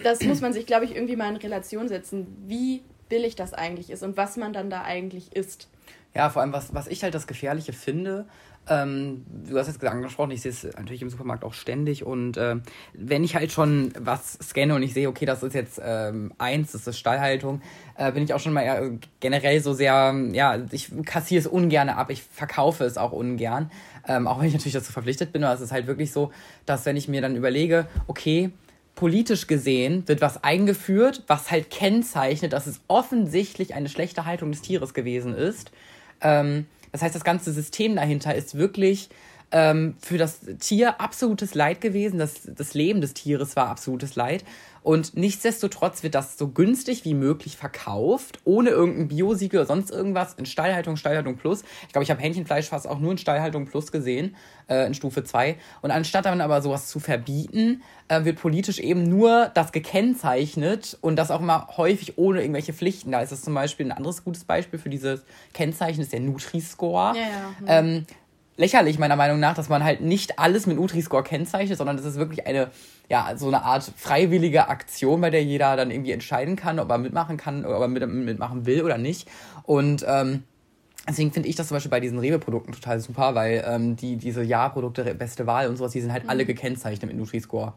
das 0.04 0.22
muss 0.22 0.42
man 0.42 0.54
sich, 0.54 0.66
glaube 0.66 0.86
ich, 0.86 0.96
irgendwie 0.96 1.16
mal 1.16 1.30
in 1.30 1.38
Relation 1.38 1.88
setzen, 1.88 2.28
wie 2.46 2.84
billig 3.10 3.36
das 3.36 3.54
eigentlich 3.54 3.90
ist 3.90 4.04
und 4.04 4.18
was 4.18 4.38
man 4.38 4.54
dann 4.54 4.70
da 4.70 4.84
eigentlich 4.84 5.36
isst. 5.36 5.70
Ja, 6.18 6.32
vor 6.32 6.42
allem, 6.42 6.52
was, 6.52 6.74
was 6.74 6.88
ich 6.88 7.04
halt 7.04 7.14
das 7.14 7.28
Gefährliche 7.28 7.74
finde, 7.74 8.26
ähm, 8.68 9.24
du 9.48 9.56
hast 9.60 9.68
jetzt 9.68 9.86
angesprochen, 9.86 10.32
ich 10.32 10.42
sehe 10.42 10.50
es 10.50 10.64
natürlich 10.64 11.04
im 11.04 11.12
Supermarkt 11.12 11.44
auch 11.44 11.54
ständig 11.54 12.04
und 12.04 12.38
äh, 12.38 12.56
wenn 12.94 13.24
ich 13.24 13.36
halt 13.36 13.52
schon 13.52 13.94
was 14.00 14.34
scanne 14.42 14.74
und 14.74 14.82
ich 14.82 14.96
sehe, 14.96 15.10
okay, 15.10 15.28
das 15.28 15.44
ist 15.44 15.54
jetzt 15.54 15.80
ähm, 15.80 16.34
eins, 16.40 16.72
das 16.72 16.88
ist 16.88 16.98
Stallhaltung, 16.98 17.62
äh, 17.98 18.12
bin 18.12 18.24
ich 18.24 18.34
auch 18.34 18.40
schon 18.40 18.54
mal 18.54 18.98
generell 19.20 19.62
so 19.62 19.74
sehr, 19.74 20.16
ja, 20.32 20.58
ich 20.72 20.92
kassiere 21.06 21.42
es 21.42 21.46
ungern 21.46 21.90
ab, 21.90 22.10
ich 22.10 22.24
verkaufe 22.24 22.84
es 22.84 22.98
auch 22.98 23.12
ungern, 23.12 23.70
ähm, 24.08 24.26
auch 24.26 24.40
wenn 24.40 24.48
ich 24.48 24.54
natürlich 24.54 24.74
dazu 24.74 24.92
verpflichtet 24.92 25.32
bin, 25.32 25.44
aber 25.44 25.54
es 25.54 25.62
ist 25.62 25.72
halt 25.72 25.86
wirklich 25.86 26.12
so, 26.12 26.32
dass 26.66 26.84
wenn 26.88 26.98
ich 26.98 27.08
mir 27.08 27.22
dann 27.22 27.36
überlege, 27.36 27.86
okay, 28.08 28.50
politisch 28.96 29.46
gesehen 29.46 30.08
wird 30.08 30.20
was 30.22 30.44
eingeführt, 30.44 31.24
was 31.28 31.52
halt 31.52 31.70
kennzeichnet, 31.70 32.54
dass 32.54 32.66
es 32.66 32.82
offensichtlich 32.88 33.76
eine 33.76 33.88
schlechte 33.90 34.26
Haltung 34.26 34.52
des 34.52 34.64
Tieres 34.64 34.96
gewesen 34.96 35.36
ist. 35.36 35.72
Ähm, 36.22 36.66
das 36.92 37.02
heißt, 37.02 37.16
das 37.16 37.24
ganze 37.24 37.52
System 37.52 37.96
dahinter 37.96 38.34
ist 38.34 38.58
wirklich 38.58 39.10
ähm, 39.52 39.96
für 40.02 40.18
das 40.18 40.40
Tier 40.60 41.00
absolutes 41.00 41.56
Leid 41.56 41.82
gewesen. 41.82 42.20
Das, 42.20 42.42
das 42.46 42.74
Leben 42.74 43.02
des 43.02 43.14
Tieres 43.14 43.56
war 43.56 43.70
absolutes 43.70 44.16
Leid. 44.16 44.44
Und 44.88 45.18
nichtsdestotrotz 45.18 46.02
wird 46.04 46.16
das 46.16 46.38
so 46.38 46.48
günstig 46.48 47.04
wie 47.04 47.14
möglich 47.14 47.58
verkauft, 47.58 48.40
ohne 48.46 48.70
irgendein 48.70 49.10
Biosiegel 49.10 49.60
oder 49.60 49.68
sonst 49.68 49.92
irgendwas 49.92 50.36
in 50.36 50.46
Stallhaltung, 50.46 50.96
Stallhaltung 50.96 51.36
Plus. 51.36 51.66
Ich 51.88 51.92
glaube, 51.92 52.06
ich 52.06 52.10
habe 52.10 52.22
Hähnchenfleisch 52.22 52.70
fast 52.70 52.88
auch 52.88 52.98
nur 52.98 53.12
in 53.12 53.18
Stallhaltung 53.18 53.66
Plus 53.66 53.92
gesehen, 53.92 54.38
äh, 54.70 54.88
in 54.88 54.94
Stufe 54.94 55.26
2. 55.26 55.58
Und 55.82 55.92
anstatt 55.92 56.24
dann 56.24 56.40
aber 56.40 56.62
sowas 56.62 56.88
zu 56.88 57.02
verbieten, 57.02 57.82
äh, 58.08 58.24
wird 58.24 58.40
politisch 58.40 58.80
eben 58.80 59.04
nur 59.04 59.52
das 59.54 59.74
gekennzeichnet 59.74 60.98
und 61.02 61.18
das 61.18 61.32
auch 61.32 61.42
immer 61.42 61.68
häufig 61.76 62.18
ohne 62.18 62.40
irgendwelche 62.40 62.72
Pflichten. 62.72 63.12
Da 63.12 63.20
ist 63.20 63.34
es 63.34 63.42
zum 63.42 63.56
Beispiel 63.56 63.88
ein 63.88 63.92
anderes 63.92 64.24
gutes 64.24 64.46
Beispiel 64.46 64.80
für 64.80 64.90
dieses 64.90 65.26
Kennzeichen, 65.54 66.00
ist 66.00 66.14
der 66.14 66.22
Nutri-Score. 66.22 67.14
Ja, 67.14 67.22
ja. 67.22 67.80
Ähm, 67.80 68.06
lächerlich 68.58 69.00
meiner 69.00 69.16
Meinung 69.16 69.40
nach, 69.40 69.56
dass 69.56 69.70
man 69.70 69.84
halt 69.84 70.02
nicht 70.02 70.40
alles 70.40 70.66
mit 70.66 70.78
Nutri-Score 70.78 71.24
kennzeichnet, 71.24 71.78
sondern 71.78 71.96
das 71.96 72.06
ist 72.06 72.18
wirklich 72.18 72.46
eine, 72.46 72.72
ja, 73.08 73.32
so 73.38 73.48
eine 73.48 73.64
Art 73.64 73.90
freiwillige 73.96 74.68
Aktion, 74.68 75.22
bei 75.22 75.30
der 75.30 75.44
jeder 75.44 75.76
dann 75.78 75.92
irgendwie 75.92 76.12
entscheiden 76.12 76.56
kann, 76.56 76.80
ob 76.80 76.90
er 76.90 76.98
mitmachen 76.98 77.38
kann, 77.38 77.66
ob 77.66 77.80
er 77.80 77.88
mit, 77.88 78.06
mitmachen 78.08 78.66
will 78.66 78.82
oder 78.82 78.98
nicht. 78.98 79.30
Und 79.64 80.04
ähm, 80.08 80.44
deswegen 81.08 81.32
finde 81.32 81.48
ich 81.48 81.56
das 81.56 81.68
zum 81.68 81.76
Beispiel 81.76 81.92
bei 81.92 82.00
diesen 82.00 82.18
Rewe-Produkten 82.18 82.72
total 82.72 83.00
super, 83.00 83.36
weil 83.36 83.64
ähm, 83.66 83.96
die, 83.96 84.18
diese 84.18 84.44
Ja-Produkte, 84.44 85.14
beste 85.14 85.46
Wahl 85.46 85.68
und 85.68 85.78
sowas, 85.78 85.92
die 85.92 86.02
sind 86.02 86.12
halt 86.12 86.24
mhm. 86.24 86.32
alle 86.32 86.46
gekennzeichnet 86.46 87.10
mit 87.10 87.18
Nutri-Score. 87.18 87.74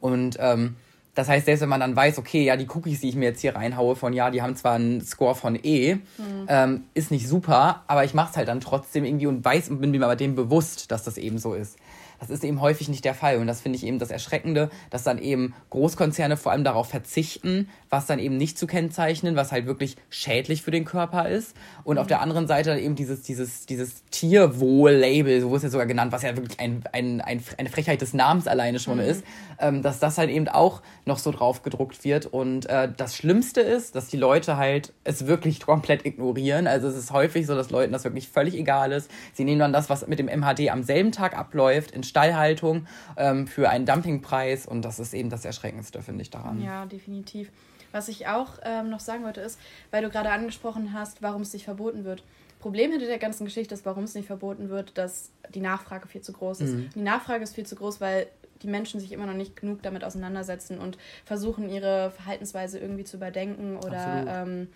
Und 0.00 0.38
ähm, 0.40 0.76
das 1.14 1.28
heißt, 1.28 1.44
selbst 1.44 1.60
wenn 1.60 1.68
man 1.68 1.80
dann 1.80 1.94
weiß, 1.94 2.18
okay, 2.18 2.42
ja, 2.42 2.56
die 2.56 2.66
Cookies, 2.68 3.00
die 3.00 3.10
ich 3.10 3.16
mir 3.16 3.26
jetzt 3.26 3.40
hier 3.40 3.54
reinhaue 3.54 3.96
von 3.96 4.14
ja, 4.14 4.30
die 4.30 4.40
haben 4.40 4.56
zwar 4.56 4.74
einen 4.74 5.02
Score 5.02 5.34
von 5.34 5.58
E, 5.62 5.96
mhm. 5.96 6.00
ähm, 6.48 6.84
ist 6.94 7.10
nicht 7.10 7.28
super, 7.28 7.82
aber 7.86 8.04
ich 8.04 8.14
mache 8.14 8.30
es 8.30 8.36
halt 8.36 8.48
dann 8.48 8.60
trotzdem 8.60 9.04
irgendwie 9.04 9.26
und 9.26 9.44
weiß 9.44 9.68
und 9.68 9.80
bin 9.80 9.90
mir 9.90 10.02
aber 10.02 10.16
dem 10.16 10.34
bewusst, 10.34 10.90
dass 10.90 11.04
das 11.04 11.18
eben 11.18 11.38
so 11.38 11.54
ist. 11.54 11.76
Das 12.22 12.30
ist 12.30 12.44
eben 12.44 12.60
häufig 12.60 12.88
nicht 12.88 13.04
der 13.04 13.14
Fall. 13.14 13.38
Und 13.38 13.48
das 13.48 13.60
finde 13.60 13.76
ich 13.76 13.84
eben 13.84 13.98
das 13.98 14.12
Erschreckende, 14.12 14.70
dass 14.90 15.02
dann 15.02 15.18
eben 15.18 15.54
Großkonzerne 15.70 16.36
vor 16.36 16.52
allem 16.52 16.62
darauf 16.62 16.88
verzichten, 16.88 17.68
was 17.90 18.06
dann 18.06 18.20
eben 18.20 18.36
nicht 18.36 18.56
zu 18.56 18.68
kennzeichnen, 18.68 19.34
was 19.34 19.50
halt 19.50 19.66
wirklich 19.66 19.96
schädlich 20.08 20.62
für 20.62 20.70
den 20.70 20.84
Körper 20.84 21.28
ist. 21.28 21.56
Und 21.82 21.98
auf 21.98 22.06
der 22.06 22.20
anderen 22.20 22.46
Seite 22.46 22.70
dann 22.70 22.78
eben 22.78 22.94
dieses, 22.94 23.22
dieses, 23.22 23.66
dieses 23.66 24.04
Tierwohl-Label, 24.12 25.40
so 25.40 25.48
wurde 25.48 25.56
es 25.56 25.62
ja 25.64 25.70
sogar 25.70 25.86
genannt, 25.86 26.12
was 26.12 26.22
ja 26.22 26.36
wirklich 26.36 26.60
ein, 26.60 26.84
ein, 26.92 27.20
ein, 27.20 27.42
eine 27.58 27.68
Frechheit 27.68 28.00
des 28.00 28.14
Namens 28.14 28.46
alleine 28.46 28.78
schon 28.78 28.98
mhm. 28.98 29.04
ist, 29.04 29.24
ähm, 29.58 29.82
dass 29.82 29.98
das 29.98 30.16
halt 30.16 30.30
eben 30.30 30.46
auch 30.46 30.80
noch 31.06 31.18
so 31.18 31.32
drauf 31.32 31.64
gedruckt 31.64 32.04
wird. 32.04 32.26
Und 32.26 32.66
äh, 32.66 32.88
das 32.96 33.16
Schlimmste 33.16 33.62
ist, 33.62 33.96
dass 33.96 34.06
die 34.06 34.16
Leute 34.16 34.56
halt 34.56 34.92
es 35.02 35.26
wirklich 35.26 35.58
komplett 35.60 36.06
ignorieren. 36.06 36.68
Also 36.68 36.86
es 36.86 36.96
ist 36.96 37.10
häufig 37.10 37.46
so, 37.48 37.56
dass 37.56 37.70
Leuten 37.70 37.92
das 37.92 38.04
wirklich 38.04 38.28
völlig 38.28 38.54
egal 38.54 38.92
ist. 38.92 39.10
Sie 39.32 39.42
nehmen 39.42 39.58
dann 39.58 39.72
das, 39.72 39.90
was 39.90 40.06
mit 40.06 40.20
dem 40.20 40.26
MHD 40.26 40.70
am 40.70 40.84
selben 40.84 41.10
Tag 41.10 41.36
abläuft, 41.36 41.90
in 41.90 42.04
Stallhaltung 42.12 42.86
ähm, 43.16 43.46
für 43.46 43.70
einen 43.70 43.86
Dumpingpreis 43.86 44.66
und 44.66 44.82
das 44.82 44.98
ist 44.98 45.14
eben 45.14 45.30
das 45.30 45.46
Erschreckendste, 45.46 46.02
finde 46.02 46.20
ich 46.20 46.28
daran. 46.28 46.62
Ja, 46.62 46.84
definitiv. 46.84 47.50
Was 47.90 48.08
ich 48.08 48.26
auch 48.26 48.58
ähm, 48.64 48.90
noch 48.90 49.00
sagen 49.00 49.24
wollte, 49.24 49.40
ist, 49.40 49.58
weil 49.90 50.02
du 50.02 50.10
gerade 50.10 50.30
angesprochen 50.30 50.92
hast, 50.92 51.22
warum 51.22 51.40
es 51.40 51.54
nicht 51.54 51.64
verboten 51.64 52.04
wird. 52.04 52.22
Problem 52.60 52.90
hinter 52.90 53.06
der 53.06 53.18
ganzen 53.18 53.46
Geschichte 53.46 53.74
ist, 53.74 53.86
warum 53.86 54.04
es 54.04 54.14
nicht 54.14 54.26
verboten 54.26 54.68
wird, 54.68 54.96
dass 54.98 55.30
die 55.54 55.60
Nachfrage 55.60 56.06
viel 56.06 56.20
zu 56.20 56.32
groß 56.32 56.60
ist. 56.60 56.74
Mhm. 56.74 56.90
Die 56.94 57.00
Nachfrage 57.00 57.42
ist 57.42 57.54
viel 57.54 57.66
zu 57.66 57.76
groß, 57.76 58.00
weil 58.02 58.26
die 58.62 58.68
Menschen 58.68 59.00
sich 59.00 59.12
immer 59.12 59.26
noch 59.26 59.34
nicht 59.34 59.56
genug 59.56 59.82
damit 59.82 60.04
auseinandersetzen 60.04 60.78
und 60.78 60.98
versuchen, 61.24 61.70
ihre 61.70 62.10
Verhaltensweise 62.10 62.78
irgendwie 62.78 63.04
zu 63.04 63.16
überdenken 63.16 63.78
oder 63.78 64.24
ähm, 64.28 64.68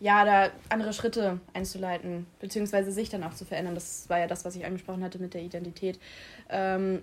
ja, 0.00 0.24
da 0.24 0.50
andere 0.68 0.92
Schritte 0.92 1.40
einzuleiten, 1.54 2.26
beziehungsweise 2.40 2.92
sich 2.92 3.08
dann 3.08 3.24
auch 3.24 3.34
zu 3.34 3.44
verändern. 3.44 3.74
Das 3.74 4.08
war 4.08 4.18
ja 4.18 4.26
das, 4.26 4.44
was 4.44 4.54
ich 4.54 4.64
angesprochen 4.64 5.02
hatte 5.02 5.18
mit 5.18 5.34
der 5.34 5.42
Identität. 5.42 5.98
Ähm, 6.48 7.02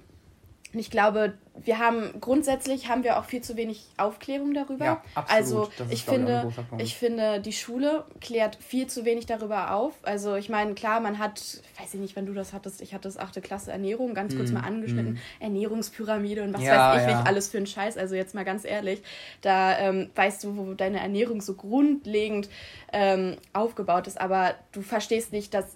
ich 0.80 0.92
glaube, 0.92 1.34
wir 1.64 1.80
haben 1.80 2.20
grundsätzlich 2.20 2.90
haben 2.90 3.04
wir 3.04 3.18
auch 3.18 3.26
viel 3.26 3.42
zu 3.42 3.56
wenig 3.56 3.86
Aufklärung 3.98 4.54
darüber. 4.54 4.86
Ja, 4.86 5.02
absolut. 5.14 5.70
Also 5.78 5.86
ich, 5.86 5.94
ich 5.94 6.04
finde, 6.06 6.54
ich 6.78 6.96
finde, 6.96 7.40
die 7.40 7.54
Schule 7.54 8.04
klärt 8.20 8.58
viel 8.58 8.88
zu 8.88 9.06
wenig 9.06 9.26
darüber 9.26 9.72
auf. 9.74 9.94
Also 10.04 10.36
ich 10.36 10.50
meine, 10.50 10.74
klar, 10.74 11.00
man 11.00 11.18
hat, 11.18 11.40
weiß 11.80 11.94
ich 11.94 12.00
nicht, 12.00 12.16
wann 12.16 12.26
du 12.26 12.34
das 12.34 12.52
hattest, 12.52 12.82
ich 12.82 12.94
hatte 12.94 13.08
das 13.08 13.18
achte 13.18 13.42
Klasse 13.42 13.72
Ernährung, 13.72 14.14
ganz 14.14 14.36
kurz 14.36 14.52
mm, 14.52 14.54
mal 14.54 14.62
angeschnitten, 14.62 15.14
mm. 15.14 15.44
Ernährungspyramide 15.44 16.44
und 16.44 16.54
was 16.54 16.64
ja, 16.64 16.94
weiß 16.94 17.04
ich 17.04 17.10
ja. 17.10 17.18
nicht 17.18 17.28
alles 17.28 17.48
für 17.50 17.58
einen 17.58 17.68
Scheiß. 17.68 17.98
Also 17.98 18.16
jetzt 18.16 18.36
mal 18.36 18.46
ganz 18.46 18.66
ehrlich, 18.66 19.02
da 19.42 19.78
ähm, 19.78 20.10
weißt 20.16 20.44
du, 20.44 20.58
wo 20.58 20.74
deine 20.74 21.00
Ernährung 21.00 21.42
so 21.42 21.54
grundlegend 21.54 22.50
ähm, 22.92 23.38
aufgebaut 23.54 24.08
ist, 24.08 24.20
aber 24.20 24.56
du 24.72 24.82
verstehst 24.82 25.32
nicht, 25.32 25.54
dass 25.54 25.76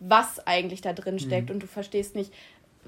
was 0.00 0.46
eigentlich 0.46 0.80
da 0.80 0.92
drin 0.92 1.18
steckt 1.18 1.50
mm. 1.50 1.52
und 1.52 1.62
du 1.62 1.66
verstehst 1.66 2.14
nicht, 2.14 2.32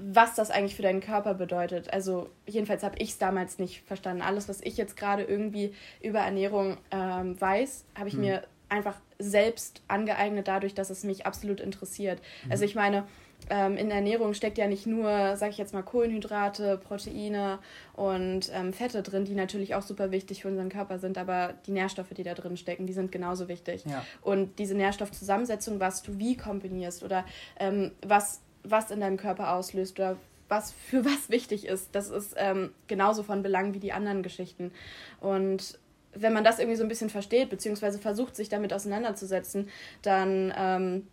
was 0.03 0.35
das 0.35 0.51
eigentlich 0.51 0.75
für 0.75 0.81
deinen 0.81 1.01
Körper 1.01 1.33
bedeutet. 1.33 1.93
Also 1.93 2.29
jedenfalls 2.45 2.83
habe 2.83 2.95
ich 2.97 3.09
es 3.09 3.17
damals 3.17 3.59
nicht 3.59 3.83
verstanden. 3.85 4.21
Alles, 4.21 4.49
was 4.49 4.61
ich 4.61 4.77
jetzt 4.77 4.97
gerade 4.97 5.23
irgendwie 5.23 5.73
über 6.01 6.19
Ernährung 6.19 6.77
ähm, 6.91 7.39
weiß, 7.39 7.85
habe 7.95 8.09
ich 8.09 8.15
hm. 8.15 8.21
mir 8.21 8.43
einfach 8.69 8.95
selbst 9.19 9.81
angeeignet 9.87 10.47
dadurch, 10.47 10.73
dass 10.73 10.89
es 10.89 11.03
mich 11.03 11.25
absolut 11.25 11.59
interessiert. 11.59 12.21
Mhm. 12.45 12.51
Also 12.51 12.63
ich 12.63 12.73
meine, 12.73 13.05
ähm, 13.49 13.75
in 13.75 13.87
der 13.87 13.97
Ernährung 13.97 14.33
steckt 14.33 14.57
ja 14.57 14.67
nicht 14.67 14.87
nur, 14.87 15.35
sage 15.35 15.51
ich 15.51 15.57
jetzt 15.57 15.73
mal, 15.73 15.81
Kohlenhydrate, 15.81 16.77
Proteine 16.77 17.59
und 17.93 18.51
ähm, 18.53 18.71
Fette 18.71 19.01
drin, 19.01 19.25
die 19.25 19.35
natürlich 19.35 19.75
auch 19.75 19.81
super 19.81 20.11
wichtig 20.11 20.43
für 20.43 20.47
unseren 20.47 20.69
Körper 20.69 20.99
sind, 20.99 21.17
aber 21.17 21.53
die 21.65 21.71
Nährstoffe, 21.71 22.13
die 22.15 22.23
da 22.23 22.33
drin 22.33 22.55
stecken, 22.55 22.85
die 22.85 22.93
sind 22.93 23.11
genauso 23.11 23.47
wichtig. 23.47 23.83
Ja. 23.85 24.05
Und 24.21 24.57
diese 24.59 24.75
Nährstoffzusammensetzung, 24.75 25.79
was 25.79 26.01
du 26.03 26.17
wie 26.17 26.37
kombinierst 26.37 27.03
oder 27.03 27.25
ähm, 27.59 27.91
was 28.05 28.41
was 28.63 28.91
in 28.91 28.99
deinem 28.99 29.17
Körper 29.17 29.53
auslöst 29.53 29.99
oder 29.99 30.17
was 30.49 30.71
für 30.71 31.05
was 31.05 31.29
wichtig 31.29 31.65
ist. 31.65 31.89
Das 31.93 32.09
ist 32.09 32.35
ähm, 32.37 32.71
genauso 32.87 33.23
von 33.23 33.43
Belang 33.43 33.73
wie 33.73 33.79
die 33.79 33.93
anderen 33.93 34.23
Geschichten. 34.23 34.71
Und 35.19 35.79
wenn 36.13 36.33
man 36.33 36.43
das 36.43 36.59
irgendwie 36.59 36.77
so 36.77 36.83
ein 36.83 36.89
bisschen 36.89 37.09
versteht, 37.09 37.49
beziehungsweise 37.49 37.97
versucht, 37.97 38.35
sich 38.35 38.49
damit 38.49 38.73
auseinanderzusetzen, 38.73 39.69
dann 40.01 40.53
ähm, 40.57 41.07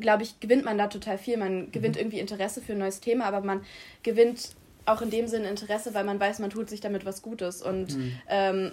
glaube 0.00 0.22
ich, 0.22 0.40
gewinnt 0.40 0.64
man 0.64 0.78
da 0.78 0.88
total 0.88 1.18
viel. 1.18 1.36
Man 1.36 1.70
gewinnt 1.70 1.96
mhm. 1.96 2.02
irgendwie 2.02 2.20
Interesse 2.20 2.60
für 2.60 2.72
ein 2.72 2.78
neues 2.78 3.00
Thema, 3.00 3.26
aber 3.26 3.40
man 3.40 3.64
gewinnt 4.02 4.50
auch 4.86 5.02
in 5.02 5.10
dem 5.10 5.28
Sinne 5.28 5.48
Interesse, 5.48 5.94
weil 5.94 6.04
man 6.04 6.20
weiß, 6.20 6.40
man 6.40 6.50
tut 6.50 6.68
sich 6.68 6.80
damit 6.80 7.04
was 7.04 7.22
Gutes. 7.22 7.62
Und 7.62 7.96
mhm. 7.96 8.18
ähm, 8.28 8.72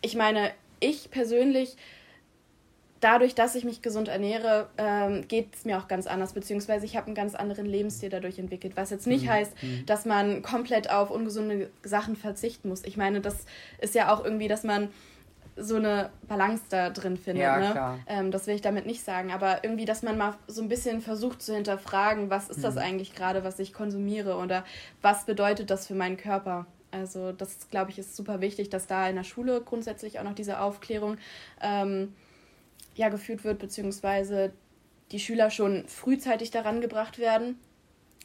ich 0.00 0.16
meine, 0.16 0.50
ich 0.80 1.10
persönlich 1.10 1.76
dadurch, 3.02 3.34
dass 3.34 3.54
ich 3.54 3.64
mich 3.64 3.82
gesund 3.82 4.08
ernähre, 4.08 4.68
ähm, 4.78 5.26
geht 5.28 5.54
es 5.54 5.64
mir 5.64 5.76
auch 5.78 5.88
ganz 5.88 6.06
anders, 6.06 6.32
beziehungsweise 6.32 6.86
ich 6.86 6.96
habe 6.96 7.06
einen 7.06 7.14
ganz 7.14 7.34
anderen 7.34 7.66
Lebensstil 7.66 8.08
dadurch 8.08 8.38
entwickelt, 8.38 8.74
was 8.76 8.90
jetzt 8.90 9.06
nicht 9.06 9.24
mhm. 9.24 9.30
heißt, 9.30 9.62
mhm. 9.62 9.86
dass 9.86 10.06
man 10.06 10.40
komplett 10.42 10.88
auf 10.90 11.10
ungesunde 11.10 11.70
Sachen 11.82 12.16
verzichten 12.16 12.68
muss. 12.68 12.84
Ich 12.84 12.96
meine, 12.96 13.20
das 13.20 13.44
ist 13.80 13.94
ja 13.94 14.14
auch 14.14 14.24
irgendwie, 14.24 14.48
dass 14.48 14.62
man 14.62 14.88
so 15.56 15.76
eine 15.76 16.10
Balance 16.28 16.62
da 16.70 16.90
drin 16.90 17.16
findet. 17.16 17.42
Ja, 17.42 17.58
ne? 17.58 17.98
Ähm, 18.06 18.30
das 18.30 18.46
will 18.46 18.54
ich 18.54 18.62
damit 18.62 18.86
nicht 18.86 19.04
sagen, 19.04 19.32
aber 19.32 19.64
irgendwie, 19.64 19.84
dass 19.84 20.02
man 20.02 20.16
mal 20.16 20.34
so 20.46 20.62
ein 20.62 20.68
bisschen 20.68 21.02
versucht 21.02 21.42
zu 21.42 21.54
hinterfragen, 21.54 22.30
was 22.30 22.48
ist 22.48 22.58
mhm. 22.58 22.62
das 22.62 22.76
eigentlich 22.76 23.14
gerade, 23.14 23.44
was 23.44 23.58
ich 23.58 23.74
konsumiere 23.74 24.36
oder 24.36 24.64
was 25.02 25.26
bedeutet 25.26 25.70
das 25.70 25.86
für 25.86 25.94
meinen 25.94 26.16
Körper. 26.16 26.66
Also 26.92 27.32
das, 27.32 27.68
glaube 27.70 27.90
ich, 27.90 27.98
ist 27.98 28.16
super 28.16 28.40
wichtig, 28.40 28.70
dass 28.70 28.86
da 28.86 29.08
in 29.08 29.16
der 29.16 29.24
Schule 29.24 29.60
grundsätzlich 29.60 30.20
auch 30.20 30.24
noch 30.24 30.34
diese 30.34 30.60
Aufklärung 30.60 31.16
ähm, 31.60 32.14
ja, 32.94 33.08
geführt 33.08 33.44
wird, 33.44 33.58
beziehungsweise 33.58 34.52
die 35.10 35.20
Schüler 35.20 35.50
schon 35.50 35.86
frühzeitig 35.86 36.50
daran 36.50 36.80
gebracht 36.80 37.18
werden. 37.18 37.56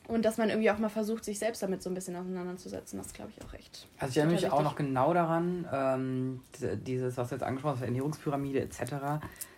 Und 0.07 0.23
dass 0.23 0.37
man 0.37 0.49
irgendwie 0.49 0.71
auch 0.71 0.77
mal 0.77 0.89
versucht, 0.89 1.25
sich 1.25 1.37
selbst 1.37 1.61
damit 1.61 1.83
so 1.83 1.89
ein 1.89 1.93
bisschen 1.93 2.15
auseinanderzusetzen, 2.15 2.97
das 2.97 3.11
glaube 3.11 3.31
ich 3.35 3.43
auch 3.43 3.53
echt. 3.53 3.87
Also 3.99 4.11
ich 4.11 4.17
erinnere 4.17 4.35
mich 4.35 4.51
auch 4.51 4.63
noch 4.63 4.77
genau 4.77 5.13
daran, 5.13 5.67
ähm, 5.71 6.41
dieses, 6.85 7.17
was 7.17 7.29
du 7.29 7.35
jetzt 7.35 7.43
angesprochen 7.43 7.75
hast, 7.75 7.83
Ernährungspyramide 7.83 8.61
etc. 8.61 8.93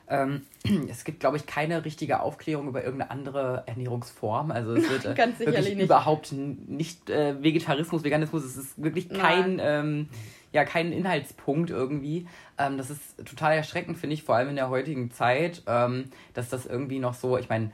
Ähm, 0.08 0.42
es 0.90 1.04
gibt, 1.04 1.20
glaube 1.20 1.38
ich, 1.38 1.46
keine 1.46 1.86
richtige 1.86 2.22
Aufklärung 2.22 2.68
über 2.68 2.84
irgendeine 2.84 3.12
andere 3.12 3.64
Ernährungsform. 3.68 4.50
Also 4.50 4.74
es 4.74 4.90
wird 4.90 5.06
äh, 5.20 5.40
wirklich 5.40 5.76
nicht. 5.76 5.86
überhaupt 5.86 6.32
nicht 6.32 7.12
äh, 7.12 7.42
Vegetarismus, 7.42 8.04
Veganismus, 8.04 8.44
es 8.44 8.58
ist 8.58 8.82
wirklich 8.82 9.10
kein, 9.10 9.60
ähm, 9.62 10.10
ja, 10.52 10.66
kein 10.66 10.92
Inhaltspunkt 10.92 11.70
irgendwie. 11.70 12.28
Ähm, 12.58 12.78
das 12.78 12.90
ist 12.90 13.18
total 13.26 13.56
erschreckend, 13.56 13.98
finde 13.98 14.16
ich, 14.16 14.24
vor 14.24 14.36
allem 14.36 14.50
in 14.50 14.56
der 14.56 14.70
heutigen 14.70 15.12
Zeit, 15.12 15.64
ähm, 15.68 16.06
dass 16.34 16.50
das 16.50 16.66
irgendwie 16.66 17.00
noch 17.00 17.14
so, 17.14 17.38
ich 17.38 17.50
meine, 17.50 17.72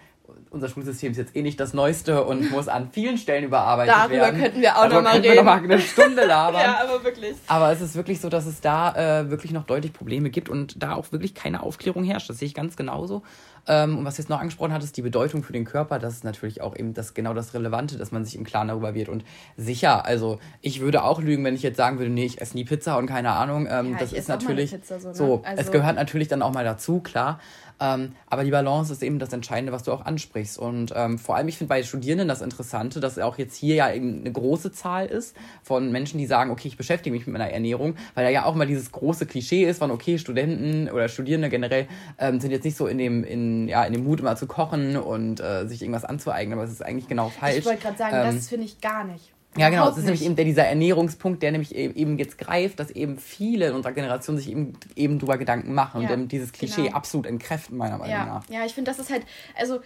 unser 0.50 0.70
Schulsystem 0.70 1.12
ist 1.12 1.18
jetzt 1.18 1.36
eh 1.36 1.42
nicht 1.42 1.60
das 1.60 1.74
Neueste 1.74 2.24
und 2.24 2.50
muss 2.52 2.68
an 2.68 2.90
vielen 2.92 3.18
Stellen 3.18 3.44
überarbeitet 3.44 3.94
Darüber 3.94 4.16
werden. 4.16 4.26
Darüber 4.26 4.44
könnten 4.44 4.62
wir 4.62 4.78
auch 4.78 4.90
nochmal 4.90 5.14
reden. 5.18 5.24
Wir 5.24 5.36
noch 5.36 5.44
mal 5.44 5.64
eine 5.64 5.80
Stunde 5.80 6.26
labern. 6.28 6.62
ja, 6.62 6.80
aber 6.82 7.04
wirklich. 7.04 7.36
Aber 7.48 7.72
es 7.72 7.82
ist 7.82 7.96
wirklich 7.96 8.20
so, 8.20 8.30
dass 8.30 8.46
es 8.46 8.62
da 8.62 9.22
äh, 9.22 9.30
wirklich 9.30 9.52
noch 9.52 9.66
deutlich 9.66 9.94
Probleme 9.94 10.30
gibt 10.30 10.50
und 10.50 10.82
da 10.82 10.96
auch 10.96 11.12
wirklich 11.12 11.36
keine 11.36 11.62
Aufklärung 11.62 12.04
herrscht. 12.04 12.30
Das 12.30 12.40
sehe 12.40 12.48
ich 12.48 12.54
ganz 12.54 12.76
genauso. 12.76 13.24
Ähm, 13.68 13.98
und 13.98 14.06
was 14.06 14.16
du 14.16 14.22
jetzt 14.22 14.30
noch 14.30 14.40
angesprochen 14.40 14.74
hattest, 14.74 14.98
die 14.98 15.02
Bedeutung 15.02 15.44
für 15.44 15.54
den 15.54 15.66
Körper, 15.66 16.00
das 16.00 16.14
ist 16.14 16.24
natürlich 16.24 16.62
auch 16.62 16.76
eben 16.76 16.94
das 16.94 17.14
genau 17.14 17.34
das 17.34 17.54
Relevante, 17.54 17.98
dass 17.98 18.12
man 18.12 18.24
sich 18.24 18.36
im 18.36 18.44
Klaren 18.44 18.68
darüber 18.68 18.94
wird. 18.94 19.10
Und 19.10 19.24
sicher, 19.58 20.06
also 20.06 20.40
ich 20.62 20.82
würde 20.82 21.04
auch 21.04 21.22
lügen, 21.22 21.44
wenn 21.44 21.56
ich 21.56 21.64
jetzt 21.64 21.78
sagen 21.78 21.98
würde, 21.98 22.12
nee, 22.12 22.26
ich 22.26 22.42
esse 22.42 22.56
nie 22.56 22.66
Pizza 22.66 22.98
und 22.98 23.08
keine 23.08 23.32
Ahnung. 23.32 23.68
Ähm, 23.70 23.94
ja, 23.94 23.98
das 24.00 24.14
ist 24.14 24.30
natürlich 24.30 24.72
Pizza, 24.72 25.00
so, 25.00 25.08
ne? 25.08 25.16
so 25.16 25.44
also 25.44 25.62
es 25.62 25.72
gehört 25.72 25.96
natürlich 25.96 26.28
dann 26.28 26.42
auch 26.42 26.54
mal 26.54 26.64
dazu, 26.64 27.00
klar. 27.00 27.40
Ähm, 27.80 28.14
aber 28.28 28.44
die 28.44 28.52
Balance 28.52 28.92
ist 28.94 29.04
eben 29.04 29.20
das 29.20 29.34
Entscheidende, 29.34 29.74
was 29.74 29.84
du 29.84 29.92
auch 29.92 30.06
ansprichst. 30.06 30.58
Und 30.58 30.94
ähm, 30.96 31.18
vor 31.18 31.36
allem, 31.36 31.48
ich 31.48 31.58
finde 31.58 31.70
bei 31.70 31.84
Studierenden 31.84 32.28
das 32.28 32.42
Interessante, 32.42 33.00
dass 33.00 33.20
auch 33.20 33.38
jetzt 33.38 33.56
hier 33.56 33.76
ja 33.76 33.92
eben 33.92 34.22
eine 34.22 34.32
große 34.32 34.72
Zahl 34.72 35.08
ist 35.08 35.36
von 35.62 35.92
Menschen, 35.92 36.18
die 36.18 36.26
sagen, 36.26 36.52
okay, 36.52 36.68
ich 36.68 36.78
beschäftige 36.78 37.14
mich 37.14 37.28
mit 37.28 37.34
meiner 37.34 37.52
Ernährung, 37.52 37.96
weil 38.14 38.24
da 38.24 38.30
ja 38.30 38.46
auch 38.46 38.56
mal 38.56 38.68
dieses 38.68 38.92
große 38.92 39.26
Klischee 39.26 39.66
ist 39.66 39.80
von, 39.80 39.92
okay, 39.92 40.18
Studenten 40.18 40.90
oder 40.90 41.10
Studierende 41.10 41.50
generell 41.50 41.88
ähm, 42.18 42.40
sind 42.40 42.52
jetzt 42.52 42.64
nicht 42.64 42.78
so 42.78 42.88
in 42.88 42.98
dem, 42.98 43.24
in, 43.24 43.55
ja, 43.68 43.84
in 43.84 43.94
dem 43.94 44.04
Mut, 44.04 44.20
immer 44.20 44.36
zu 44.36 44.48
kochen 44.48 44.98
und 44.98 45.40
äh, 45.40 45.68
sich 45.68 45.82
irgendwas 45.82 46.06
anzueignen, 46.06 46.58
aber 46.58 46.66
es 46.66 46.72
ist 46.72 46.84
eigentlich 46.84 47.08
genau 47.08 47.30
falsch. 47.30 47.58
Ich 47.58 47.66
wollte 47.66 47.82
gerade 47.82 47.98
sagen, 47.98 48.16
das 48.16 48.36
ähm, 48.36 48.42
finde 48.42 48.66
ich 48.66 48.82
gar 48.82 49.04
nicht. 49.04 49.32
Ja, 49.58 49.70
genau. 49.70 49.86
Das 49.86 49.98
ist 49.98 50.04
nämlich 50.04 50.26
eben 50.26 50.36
der, 50.36 50.46
dieser 50.46 50.66
Ernährungspunkt, 50.66 51.42
der 51.42 51.52
nämlich 51.52 51.74
e-, 51.76 51.92
eben 51.92 52.18
jetzt 52.18 52.38
greift, 52.38 52.80
dass 52.80 52.92
eben 52.92 53.18
viele 53.18 53.68
in 53.68 53.74
unserer 53.74 53.94
Generation 53.94 54.38
sich 54.38 54.50
eben, 54.50 54.74
eben 54.96 55.20
drüber 55.20 55.38
Gedanken 55.38 55.74
machen 55.74 56.02
ja, 56.02 56.14
und 56.14 56.32
dieses 56.32 56.52
Klischee 56.52 56.84
genau. 56.84 56.98
absolut 56.98 57.26
entkräften, 57.26 57.78
meiner 57.78 57.98
Meinung 57.98 58.14
ja. 58.14 58.26
nach. 58.26 58.50
Ja, 58.50 58.66
ich 58.66 58.74
finde, 58.74 58.92
das 58.92 59.00
ist 59.00 59.12
halt, 59.12 59.24
also 59.58 59.80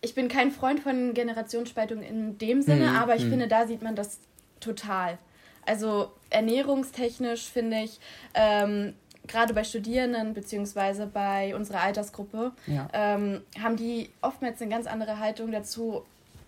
ich 0.00 0.14
bin 0.14 0.28
kein 0.28 0.50
Freund 0.50 0.80
von 0.80 1.14
Generationsspaltung 1.14 2.02
in 2.02 2.38
dem 2.38 2.62
Sinne, 2.62 2.90
hm, 2.90 2.96
aber 2.96 3.16
ich 3.16 3.22
hm. 3.22 3.30
finde, 3.30 3.48
da 3.48 3.66
sieht 3.66 3.82
man 3.82 3.96
das 3.96 4.20
total. 4.60 5.18
Also 5.66 6.12
ernährungstechnisch 6.30 7.50
finde 7.50 7.78
ich, 7.82 7.98
ähm, 8.34 8.94
gerade 9.26 9.54
bei 9.54 9.64
Studierenden 9.64 10.34
beziehungsweise 10.34 11.06
bei 11.06 11.54
unserer 11.54 11.80
Altersgruppe, 11.80 12.52
ja. 12.66 12.88
ähm, 12.92 13.42
haben 13.62 13.76
die 13.76 14.10
oftmals 14.20 14.60
eine 14.60 14.70
ganz 14.70 14.86
andere 14.86 15.18
Haltung 15.18 15.52
dazu, 15.52 16.04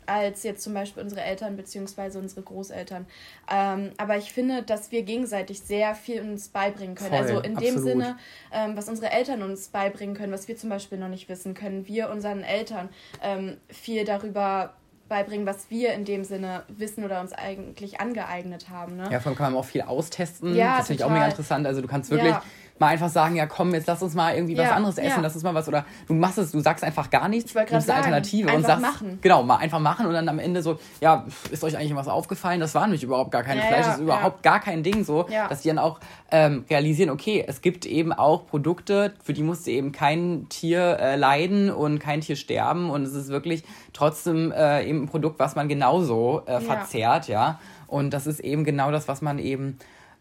als 0.08 0.42
jetzt 0.42 0.62
zum 0.62 0.74
Beispiel 0.74 1.02
unsere 1.02 1.22
Eltern 1.22 1.56
bzw. 1.56 2.18
unsere 2.18 2.42
Großeltern. 2.42 3.06
Ähm, 3.52 3.90
aber 3.98 4.16
ich 4.16 4.32
finde, 4.32 4.62
dass 4.62 4.90
wir 4.90 5.02
gegenseitig 5.02 5.60
sehr 5.60 5.94
viel 5.94 6.22
uns 6.22 6.48
beibringen 6.48 6.94
können. 6.94 7.10
Voll, 7.10 7.18
also 7.18 7.40
in 7.40 7.56
absolut. 7.56 7.76
dem 7.76 7.82
Sinne, 7.82 8.18
ähm, 8.52 8.76
was 8.76 8.88
unsere 8.88 9.12
Eltern 9.12 9.42
uns 9.42 9.68
beibringen 9.68 10.16
können, 10.16 10.32
was 10.32 10.48
wir 10.48 10.56
zum 10.56 10.70
Beispiel 10.70 10.98
noch 10.98 11.08
nicht 11.08 11.28
wissen, 11.28 11.54
können 11.54 11.86
wir 11.86 12.10
unseren 12.10 12.42
Eltern 12.42 12.88
ähm, 13.22 13.58
viel 13.68 14.04
darüber 14.04 14.74
beibringen, 15.08 15.46
was 15.46 15.70
wir 15.70 15.94
in 15.94 16.04
dem 16.04 16.24
Sinne 16.24 16.64
wissen 16.68 17.04
oder 17.04 17.20
uns 17.20 17.32
eigentlich 17.32 18.00
angeeignet 18.00 18.68
haben. 18.68 18.96
Ne? 18.96 19.08
Ja, 19.10 19.18
allem 19.18 19.36
kann 19.36 19.52
man 19.52 19.60
auch 19.60 19.64
viel 19.64 19.82
austesten. 19.82 20.54
Ja, 20.54 20.78
das 20.78 20.88
finde 20.88 21.02
ich 21.02 21.04
auch 21.04 21.10
mega 21.10 21.26
interessant. 21.26 21.66
Also 21.66 21.80
du 21.80 21.88
kannst 21.88 22.10
wirklich 22.10 22.30
ja 22.30 22.42
mal 22.80 22.88
einfach 22.88 23.08
sagen, 23.08 23.36
ja 23.36 23.46
komm, 23.46 23.74
jetzt 23.74 23.86
lass 23.86 24.02
uns 24.02 24.14
mal 24.14 24.34
irgendwie 24.34 24.54
ja, 24.54 24.64
was 24.64 24.70
anderes 24.72 24.98
essen, 24.98 25.16
ja. 25.16 25.20
lass 25.20 25.34
uns 25.34 25.44
mal 25.44 25.54
was 25.54 25.68
oder 25.68 25.84
du 26.06 26.14
machst 26.14 26.38
es, 26.38 26.52
du 26.52 26.60
sagst 26.60 26.84
einfach 26.84 27.10
gar 27.10 27.28
nichts, 27.28 27.52
du 27.52 27.58
nimmst 27.58 27.90
eine 27.90 27.98
Alternative 27.98 28.52
und 28.54 28.64
sagst, 28.64 28.82
machen. 28.82 29.18
genau, 29.20 29.42
mal 29.42 29.56
einfach 29.56 29.80
machen 29.80 30.06
und 30.06 30.12
dann 30.12 30.28
am 30.28 30.38
Ende 30.38 30.62
so, 30.62 30.78
ja, 31.00 31.24
ist 31.50 31.64
euch 31.64 31.76
eigentlich 31.76 31.94
was 31.94 32.08
aufgefallen? 32.08 32.60
Das 32.60 32.74
war 32.74 32.82
nämlich 32.82 33.02
überhaupt 33.02 33.30
gar 33.30 33.42
kein 33.42 33.58
ja, 33.58 33.64
Fleisch, 33.64 33.86
das 33.86 33.96
ist 33.96 34.02
überhaupt 34.02 34.42
gar 34.42 34.60
kein 34.60 34.82
Ding 34.82 35.04
so, 35.04 35.26
dass 35.48 35.62
die 35.62 35.68
dann 35.68 35.78
auch 35.78 36.00
ähm, 36.30 36.64
realisieren, 36.68 37.10
okay, 37.10 37.44
es 37.46 37.60
gibt 37.60 37.86
eben 37.86 38.12
auch 38.12 38.46
Produkte, 38.46 39.14
für 39.22 39.32
die 39.32 39.42
musste 39.42 39.70
eben 39.70 39.92
kein 39.92 40.46
Tier 40.48 40.98
äh, 41.00 41.16
leiden 41.16 41.70
und 41.70 41.98
kein 41.98 42.20
Tier 42.20 42.36
sterben 42.36 42.90
und 42.90 43.02
es 43.02 43.14
ist 43.14 43.28
wirklich 43.28 43.64
trotzdem 43.92 44.52
äh, 44.52 44.84
eben 44.84 45.02
ein 45.02 45.06
Produkt, 45.06 45.38
was 45.38 45.56
man 45.56 45.68
genauso 45.68 46.42
äh, 46.46 46.60
verzehrt, 46.60 47.28
ja. 47.28 47.58
Und 47.86 48.10
das 48.10 48.26
ist 48.26 48.40
eben 48.40 48.64
genau 48.64 48.90
das, 48.92 49.08
was 49.08 49.22
man 49.22 49.38
eben 49.38 49.78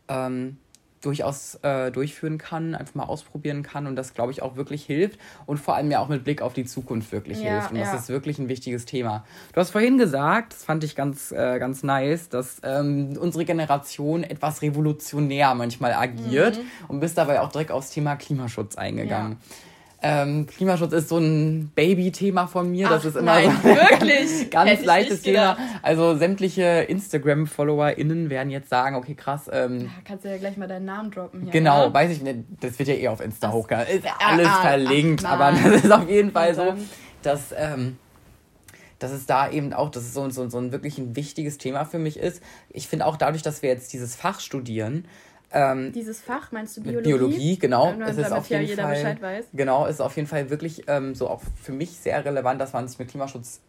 ähm, 0.07 0.57
durchaus 1.01 1.55
äh, 1.61 1.91
durchführen 1.91 2.37
kann, 2.37 2.75
einfach 2.75 2.95
mal 2.95 3.03
ausprobieren 3.03 3.63
kann 3.63 3.87
und 3.87 3.95
das, 3.95 4.13
glaube 4.13 4.31
ich, 4.31 4.41
auch 4.41 4.55
wirklich 4.55 4.85
hilft 4.85 5.19
und 5.45 5.57
vor 5.57 5.75
allem 5.75 5.91
ja 5.91 5.99
auch 5.99 6.07
mit 6.07 6.23
Blick 6.23 6.41
auf 6.41 6.53
die 6.53 6.65
Zukunft 6.65 7.11
wirklich 7.11 7.39
ja, 7.39 7.51
hilft. 7.51 7.71
Und 7.71 7.77
ja. 7.77 7.91
das 7.91 8.01
ist 8.01 8.09
wirklich 8.09 8.39
ein 8.39 8.49
wichtiges 8.49 8.85
Thema. 8.85 9.25
Du 9.53 9.59
hast 9.59 9.71
vorhin 9.71 9.97
gesagt, 9.97 10.53
das 10.53 10.63
fand 10.63 10.83
ich 10.83 10.95
ganz, 10.95 11.31
äh, 11.31 11.59
ganz 11.59 11.83
nice, 11.83 12.29
dass 12.29 12.61
ähm, 12.63 13.17
unsere 13.19 13.45
Generation 13.45 14.23
etwas 14.23 14.61
revolutionär 14.61 15.53
manchmal 15.55 15.93
agiert 15.93 16.57
mhm. 16.57 16.63
und 16.87 16.99
bist 16.99 17.17
dabei 17.17 17.41
auch 17.41 17.51
direkt 17.51 17.71
aufs 17.71 17.91
Thema 17.91 18.15
Klimaschutz 18.15 18.75
eingegangen. 18.75 19.33
Ja. 19.33 19.55
Ähm, 20.01 20.45
Klimaschutz 20.45 20.93
ist 20.93 21.09
so 21.09 21.17
ein 21.17 21.71
Baby-Thema 21.73 22.45
von 22.45 22.69
mir. 22.69 22.87
Ach, 22.87 22.91
das 22.91 23.05
ist 23.05 23.15
immer 23.15 23.33
nein, 23.33 23.51
so 23.63 23.69
wirklich? 23.69 24.49
ganz, 24.51 24.69
ganz 24.69 24.85
leichtes 24.85 25.21
Thema. 25.23 25.57
Also 25.81 26.15
sämtliche 26.15 26.85
Instagram-FollowerInnen 26.87 28.29
werden 28.29 28.51
jetzt 28.51 28.69
sagen, 28.69 28.95
okay, 28.95 29.15
krass. 29.15 29.49
Ähm, 29.51 29.81
ja, 29.81 29.89
kannst 30.05 30.25
du 30.25 30.29
ja 30.29 30.37
gleich 30.37 30.55
mal 30.55 30.67
deinen 30.67 30.85
Namen 30.85 31.09
droppen 31.09 31.41
hier. 31.43 31.51
Genau, 31.51 31.85
ja? 31.85 31.93
weiß 31.93 32.11
ich 32.11 32.21
nicht. 32.21 32.39
Das 32.59 32.77
wird 32.77 32.89
ja 32.89 32.95
eh 32.95 33.07
auf 33.07 33.21
Insta 33.21 33.51
hochgeladen. 33.51 33.97
Ist 33.97 34.05
alles 34.19 34.47
ah, 34.47 34.61
verlinkt, 34.61 35.25
ach, 35.25 35.31
aber 35.31 35.51
das 35.51 35.83
ist 35.83 35.91
auf 35.91 36.07
jeden 36.07 36.31
Fall 36.31 36.53
so, 36.53 36.75
dass. 37.23 37.53
Ähm, 37.57 37.97
dass 38.99 39.11
es 39.11 39.27
da 39.27 39.49
eben 39.49 39.73
auch, 39.73 39.91
dass 39.91 40.01
es 40.01 40.15
so, 40.15 40.27
so, 40.31 40.49
so 40.49 40.57
ein 40.57 40.71
wirklich 40.71 40.97
ein 40.97 41.15
wichtiges 41.15 41.59
Thema 41.59 41.85
für 41.85 41.99
mich 41.99 42.17
ist. 42.17 42.41
Ich 42.69 42.87
finde 42.87 43.05
auch 43.05 43.15
dadurch, 43.15 43.43
dass 43.43 43.61
wir 43.61 43.69
jetzt 43.69 43.93
dieses 43.93 44.15
Fach 44.15 44.39
studieren, 44.39 45.05
ähm, 45.51 45.91
Dieses 45.93 46.21
Fach, 46.21 46.51
meinst 46.51 46.77
du 46.77 46.81
Biologie? 46.81 47.09
Biologie, 47.09 47.57
genau. 47.57 47.93
Ja, 47.97 48.07
es 48.07 48.17
ist 48.17 48.31
auf 48.31 48.49
jeden 48.49 48.67
Fall, 48.75 49.43
Genau, 49.53 49.85
ist 49.85 50.01
auf 50.01 50.15
jeden 50.15 50.27
Fall 50.27 50.49
wirklich 50.49 50.83
ähm, 50.87 51.15
so 51.15 51.29
auch 51.29 51.41
für 51.61 51.71
mich 51.71 51.97
sehr 51.97 52.23
relevant, 52.25 52.59
dass 52.59 52.73
man 52.73 52.87
sich 52.87 52.99
mit 52.99 53.09
Klimaschutz 53.09 53.61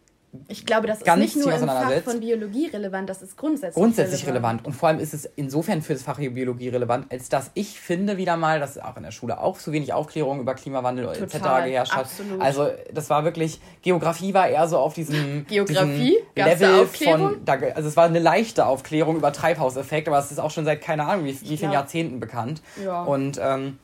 ich 0.47 0.65
glaube, 0.65 0.87
das 0.87 1.01
ist 1.01 1.15
nicht 1.17 1.35
nur 1.35 1.51
im 1.51 1.67
Fach 1.67 1.91
von 2.03 2.19
Biologie 2.19 2.67
relevant, 2.67 3.09
das 3.09 3.21
ist 3.21 3.35
grundsätzlich 3.35 3.73
Grundsätzlich 3.73 4.27
relevant. 4.27 4.61
relevant. 4.61 4.65
Und 4.67 4.73
vor 4.73 4.89
allem 4.89 4.99
ist 4.99 5.13
es 5.13 5.25
insofern 5.35 5.81
für 5.81 5.93
das 5.93 6.03
Fach 6.03 6.17
Biologie 6.17 6.69
relevant, 6.69 7.11
als 7.11 7.29
dass 7.29 7.49
ich 7.55 7.79
finde 7.79 8.17
wieder 8.17 8.37
mal, 8.37 8.59
dass 8.59 8.77
auch 8.77 8.97
in 8.97 9.03
der 9.03 9.11
Schule 9.11 9.39
auch 9.39 9.57
zu 9.57 9.71
wenig 9.71 9.91
Aufklärung 9.93 10.39
über 10.39 10.53
Klimawandel 10.53 11.05
Total, 11.05 11.23
etc. 11.23 11.65
geherrscht 11.65 11.93
hat. 11.93 12.05
Absolut. 12.05 12.41
Also 12.41 12.69
das 12.93 13.09
war 13.09 13.23
wirklich, 13.23 13.59
Geografie 13.81 14.33
war 14.33 14.47
eher 14.47 14.67
so 14.67 14.77
auf 14.77 14.93
diesem, 14.93 15.47
Geografie? 15.47 16.17
Diesem 16.35 16.47
Level 16.47 16.85
von, 16.87 17.39
also 17.47 17.89
es 17.89 17.97
war 17.97 18.05
eine 18.05 18.19
leichte 18.19 18.65
Aufklärung 18.65 19.15
über 19.17 19.33
Treibhauseffekt, 19.33 20.07
aber 20.07 20.19
es 20.19 20.31
ist 20.31 20.39
auch 20.39 20.51
schon 20.51 20.65
seit 20.65 20.81
keine 20.81 21.05
Ahnung 21.05 21.25
wie, 21.25 21.41
wie 21.41 21.57
vielen 21.57 21.71
Jahrzehnten 21.71 22.19
bekannt. 22.19 22.61
Ja. 22.83 23.03
Und 23.03 23.39
ähm, 23.41 23.79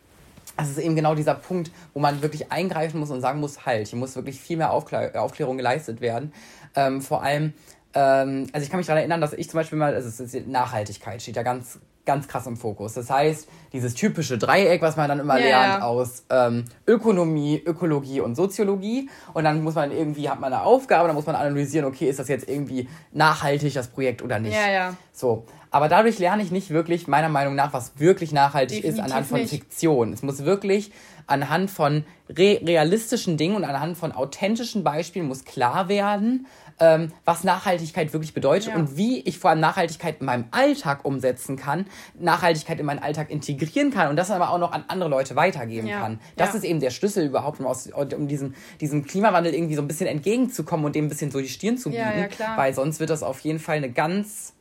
das 0.58 0.70
ist 0.70 0.78
eben 0.78 0.96
genau 0.96 1.15
dieser 1.15 1.36
Punkt, 1.36 1.72
wo 1.94 2.00
man 2.00 2.22
wirklich 2.22 2.52
eingreifen 2.52 3.00
muss 3.00 3.12
und 3.12 3.22
sagen 3.22 3.39
muss, 3.39 3.65
halt, 3.65 3.88
hier 3.88 4.00
muss 4.00 4.15
wirklich 4.15 4.39
viel 4.39 4.58
mehr 4.58 4.72
Aufklär 4.72 5.22
Aufklärung 5.22 5.58
geleistet 5.58 6.02
werden. 6.02 6.34
Ähm, 6.76 7.02
vor 7.02 7.24
allem, 7.24 7.54
ähm, 7.94 8.48
also 8.52 8.63
ich 8.63 8.70
kann 8.70 8.78
mich 8.78 8.88
daran 8.88 9.00
erinnern, 9.00 9.22
dass 9.22 9.34
ich 9.34 9.50
zum 9.50 9.60
Beispiel 9.60 9.78
mal, 9.78 9.94
also 9.94 10.08
es 10.08 10.20
ist 10.20 10.48
Nachhaltigkeit 10.48 11.22
steht 11.22 11.38
da 11.38 11.44
ganz, 11.44 11.80
ganz 12.06 12.28
krass 12.28 12.46
im 12.46 12.56
Fokus. 12.56 12.94
Das 12.94 13.10
heißt, 13.10 13.48
dieses 13.74 13.96
typische 13.96 14.38
Dreieck, 14.38 14.82
was 14.82 14.96
man 14.96 15.10
dann 15.10 15.20
immer 15.20 15.38
yeah. 15.38 15.48
lernt 15.48 15.84
aus 15.84 16.24
ähm, 16.30 16.65
Ökonomie, 16.88 17.62
Ökologie 17.65 18.22
und 18.22 18.36
Soziologie. 18.36 19.10
Und 19.34 19.44
dann 19.44 19.63
muss 19.63 19.76
man 19.76 19.91
irgendwie, 19.91 20.30
hat 20.30 20.39
man 20.39 20.54
eine 20.54 20.63
Aufgabe, 20.63 21.08
dann 21.08 21.15
muss 21.15 21.26
man 21.26 21.36
analysieren, 21.36 21.86
okay, 21.86 22.08
ist 22.08 22.20
das 22.20 22.28
jetzt 22.28 22.48
irgendwie 22.48 22.88
nachhaltig, 23.12 23.74
das 23.74 23.88
Projekt 23.88 24.22
oder 24.22 24.39
nicht. 24.39 24.56
Ja, 24.56 24.72
ja. 24.72 24.96
So. 25.12 25.46
Aber 25.76 25.90
dadurch 25.90 26.20
lerne 26.20 26.42
ich 26.42 26.52
nicht 26.52 26.70
wirklich, 26.70 27.06
meiner 27.06 27.28
Meinung 27.28 27.54
nach, 27.54 27.74
was 27.74 28.00
wirklich 28.00 28.32
nachhaltig 28.32 28.78
Definitiv 28.78 28.98
ist 28.98 29.12
anhand 29.12 29.28
von 29.28 29.42
nicht. 29.42 29.50
Fiktion. 29.50 30.14
Es 30.14 30.24
muss 30.24 30.46
wirklich 30.46 30.94
anhand 31.28 31.70
von 31.70 32.06
re 32.30 32.62
realistischen 32.64 33.36
Dingen 33.36 33.58
und 33.58 33.66
anhand 33.66 33.98
von 33.98 34.14
authentischen 34.14 34.86
Beispielen 34.86 35.28
muss 35.28 35.44
klar 35.44 35.90
werden, 35.90 36.48
ähm, 36.80 37.12
was 37.26 37.44
Nachhaltigkeit 37.44 38.14
wirklich 38.14 38.34
bedeutet 38.34 38.70
ja. 38.70 38.76
und 38.78 38.96
wie 38.96 39.20
ich 39.20 39.38
vor 39.38 39.50
allem 39.50 39.60
Nachhaltigkeit 39.60 40.22
in 40.22 40.28
meinem 40.28 40.46
Alltag 40.52 41.04
umsetzen 41.04 41.58
kann, 41.58 41.88
Nachhaltigkeit 42.18 42.80
in 42.80 42.86
meinen 42.86 43.00
Alltag 43.00 43.30
integrieren 43.30 43.92
kann 43.92 44.08
und 44.08 44.16
das 44.16 44.32
aber 44.32 44.52
auch 44.52 44.60
noch 44.60 44.72
an 44.72 44.86
andere 44.88 45.10
Leute 45.10 45.36
weitergeben 45.36 45.88
ja. 45.88 46.00
kann. 46.00 46.22
Das 46.38 46.52
ja. 46.54 46.56
ist 46.56 46.64
eben 46.64 46.80
der 46.80 46.92
Schlüssel 46.92 47.26
überhaupt, 47.26 47.60
um, 47.60 47.66
aus, 47.66 47.88
um 47.88 48.30
diesem, 48.30 48.54
diesem 48.80 49.04
Klimawandel 49.04 49.54
irgendwie 49.54 49.76
so 49.76 49.82
ein 49.82 49.90
bisschen 49.90 50.08
entgegenzukommen 50.08 50.86
und 50.86 50.96
dem 50.96 51.08
ein 51.08 51.10
bisschen 51.10 51.32
so 51.32 51.42
die 51.42 51.50
Stirn 51.50 51.78
zu 51.78 51.90
bieten, 51.90 52.30
weil 52.56 52.74
sonst 52.74 53.02
wird 53.02 53.10
das 53.10 53.24
auf 53.24 53.42
jeden 53.42 53.60
Fall 53.60 53.76
eine 53.76 53.92
ganz 53.92 54.55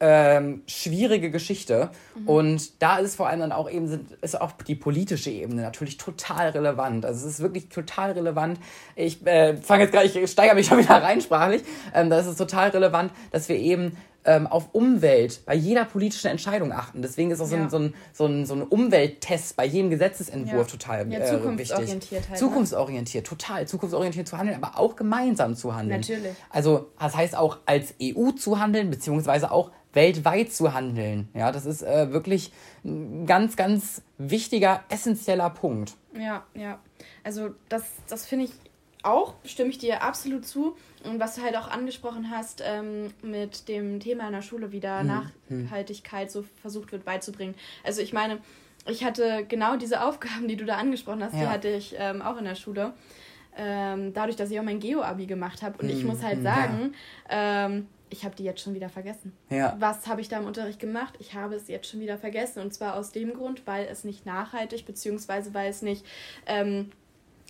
ähm, 0.00 0.62
schwierige 0.66 1.30
Geschichte. 1.30 1.90
Mhm. 2.14 2.28
Und 2.28 2.82
da 2.82 2.98
ist 2.98 3.16
vor 3.16 3.28
allem 3.28 3.40
dann 3.40 3.52
auch 3.52 3.70
eben 3.70 3.88
sind, 3.88 4.12
ist 4.22 4.40
auch 4.40 4.52
die 4.52 4.74
politische 4.74 5.30
Ebene 5.30 5.62
natürlich 5.62 5.96
total 5.96 6.50
relevant. 6.50 7.04
Also 7.04 7.26
es 7.26 7.34
ist 7.34 7.40
wirklich 7.40 7.68
total 7.68 8.12
relevant. 8.12 8.58
Ich 8.96 9.24
äh, 9.26 9.56
fange 9.56 9.84
jetzt 9.84 9.92
gerade, 9.92 10.06
ich 10.06 10.30
steigere 10.30 10.54
mich 10.54 10.66
schon 10.66 10.78
wieder 10.78 11.02
rein 11.02 11.20
sprachlich. 11.20 11.62
Ähm, 11.94 12.10
das 12.10 12.26
ist 12.26 12.36
total 12.36 12.70
relevant, 12.70 13.12
dass 13.30 13.48
wir 13.48 13.56
eben 13.56 13.96
ähm, 14.28 14.46
auf 14.46 14.74
Umwelt 14.74 15.40
bei 15.46 15.54
jeder 15.54 15.84
politischen 15.84 16.28
Entscheidung 16.28 16.70
achten. 16.72 17.00
Deswegen 17.00 17.30
ist 17.30 17.40
auch 17.40 17.46
so, 17.46 17.56
ja. 17.56 17.62
ein, 17.62 17.70
so, 17.70 17.78
ein, 17.78 17.94
so, 18.12 18.26
ein, 18.26 18.46
so 18.46 18.54
ein 18.54 18.62
Umwelttest 18.62 19.56
bei 19.56 19.64
jedem 19.64 19.90
Gesetzesentwurf 19.90 20.66
ja. 20.66 20.70
total 20.70 21.10
ja, 21.10 21.18
äh, 21.18 21.58
wichtig. 21.58 21.74
Halt, 21.74 22.30
ne? 22.30 22.36
zukunftsorientiert, 22.36 23.26
total. 23.26 23.66
Zukunftsorientiert 23.66 24.28
zu 24.28 24.36
handeln, 24.36 24.62
aber 24.62 24.78
auch 24.78 24.96
gemeinsam 24.96 25.56
zu 25.56 25.74
handeln. 25.74 26.00
Natürlich. 26.00 26.34
Also 26.50 26.90
das 27.00 27.16
heißt 27.16 27.36
auch 27.36 27.58
als 27.64 27.94
EU 28.02 28.32
zu 28.32 28.58
handeln, 28.58 28.90
beziehungsweise 28.90 29.50
auch 29.50 29.70
weltweit 29.92 30.52
zu 30.52 30.74
handeln. 30.74 31.28
Ja, 31.34 31.52
das 31.52 31.66
ist 31.66 31.82
äh, 31.82 32.12
wirklich 32.12 32.52
ein 32.84 33.26
ganz, 33.26 33.56
ganz 33.56 34.02
wichtiger, 34.18 34.84
essentieller 34.88 35.50
Punkt. 35.50 35.94
Ja, 36.18 36.44
ja. 36.54 36.78
Also 37.24 37.50
das, 37.68 37.84
das 38.08 38.26
finde 38.26 38.46
ich 38.46 38.52
auch, 39.02 39.34
stimme 39.44 39.70
ich 39.70 39.78
dir 39.78 40.02
absolut 40.02 40.46
zu. 40.46 40.76
Und 41.04 41.20
was 41.20 41.36
du 41.36 41.42
halt 41.42 41.56
auch 41.56 41.70
angesprochen 41.70 42.30
hast 42.30 42.62
ähm, 42.64 43.12
mit 43.22 43.68
dem 43.68 44.00
Thema 44.00 44.26
in 44.26 44.32
der 44.32 44.42
Schule, 44.42 44.72
wie 44.72 44.80
da 44.80 45.00
hm, 45.00 45.64
Nachhaltigkeit 45.64 46.30
so 46.30 46.44
versucht 46.60 46.92
wird 46.92 47.04
beizubringen. 47.04 47.54
Also 47.84 48.02
ich 48.02 48.12
meine, 48.12 48.38
ich 48.86 49.04
hatte 49.04 49.44
genau 49.48 49.76
diese 49.76 50.02
Aufgaben, 50.02 50.48
die 50.48 50.56
du 50.56 50.64
da 50.64 50.76
angesprochen 50.76 51.22
hast, 51.22 51.34
ja. 51.34 51.40
die 51.40 51.46
hatte 51.48 51.68
ich 51.68 51.94
ähm, 51.98 52.22
auch 52.22 52.38
in 52.38 52.44
der 52.44 52.54
Schule. 52.54 52.92
Ähm, 53.56 54.12
dadurch, 54.14 54.36
dass 54.36 54.50
ich 54.50 54.60
auch 54.60 54.64
mein 54.64 54.78
Geo-Abi 54.78 55.26
gemacht 55.26 55.62
habe. 55.62 55.78
Und 55.78 55.88
hm, 55.88 55.96
ich 55.96 56.04
muss 56.04 56.22
halt 56.22 56.42
sagen, 56.42 56.94
ja. 57.30 57.70
Ich 58.10 58.24
habe 58.24 58.34
die 58.34 58.44
jetzt 58.44 58.60
schon 58.60 58.74
wieder 58.74 58.88
vergessen. 58.88 59.32
Ja. 59.50 59.76
Was 59.78 60.06
habe 60.06 60.20
ich 60.20 60.28
da 60.28 60.38
im 60.38 60.46
Unterricht 60.46 60.80
gemacht? 60.80 61.14
Ich 61.18 61.34
habe 61.34 61.54
es 61.54 61.68
jetzt 61.68 61.88
schon 61.88 62.00
wieder 62.00 62.18
vergessen. 62.18 62.60
Und 62.60 62.74
zwar 62.74 62.96
aus 62.96 63.12
dem 63.12 63.34
Grund, 63.34 63.66
weil 63.66 63.86
es 63.86 64.04
nicht 64.04 64.26
nachhaltig, 64.26 64.86
beziehungsweise 64.86 65.54
weil 65.54 65.70
es 65.70 65.82
nicht 65.82 66.04
ähm, 66.46 66.90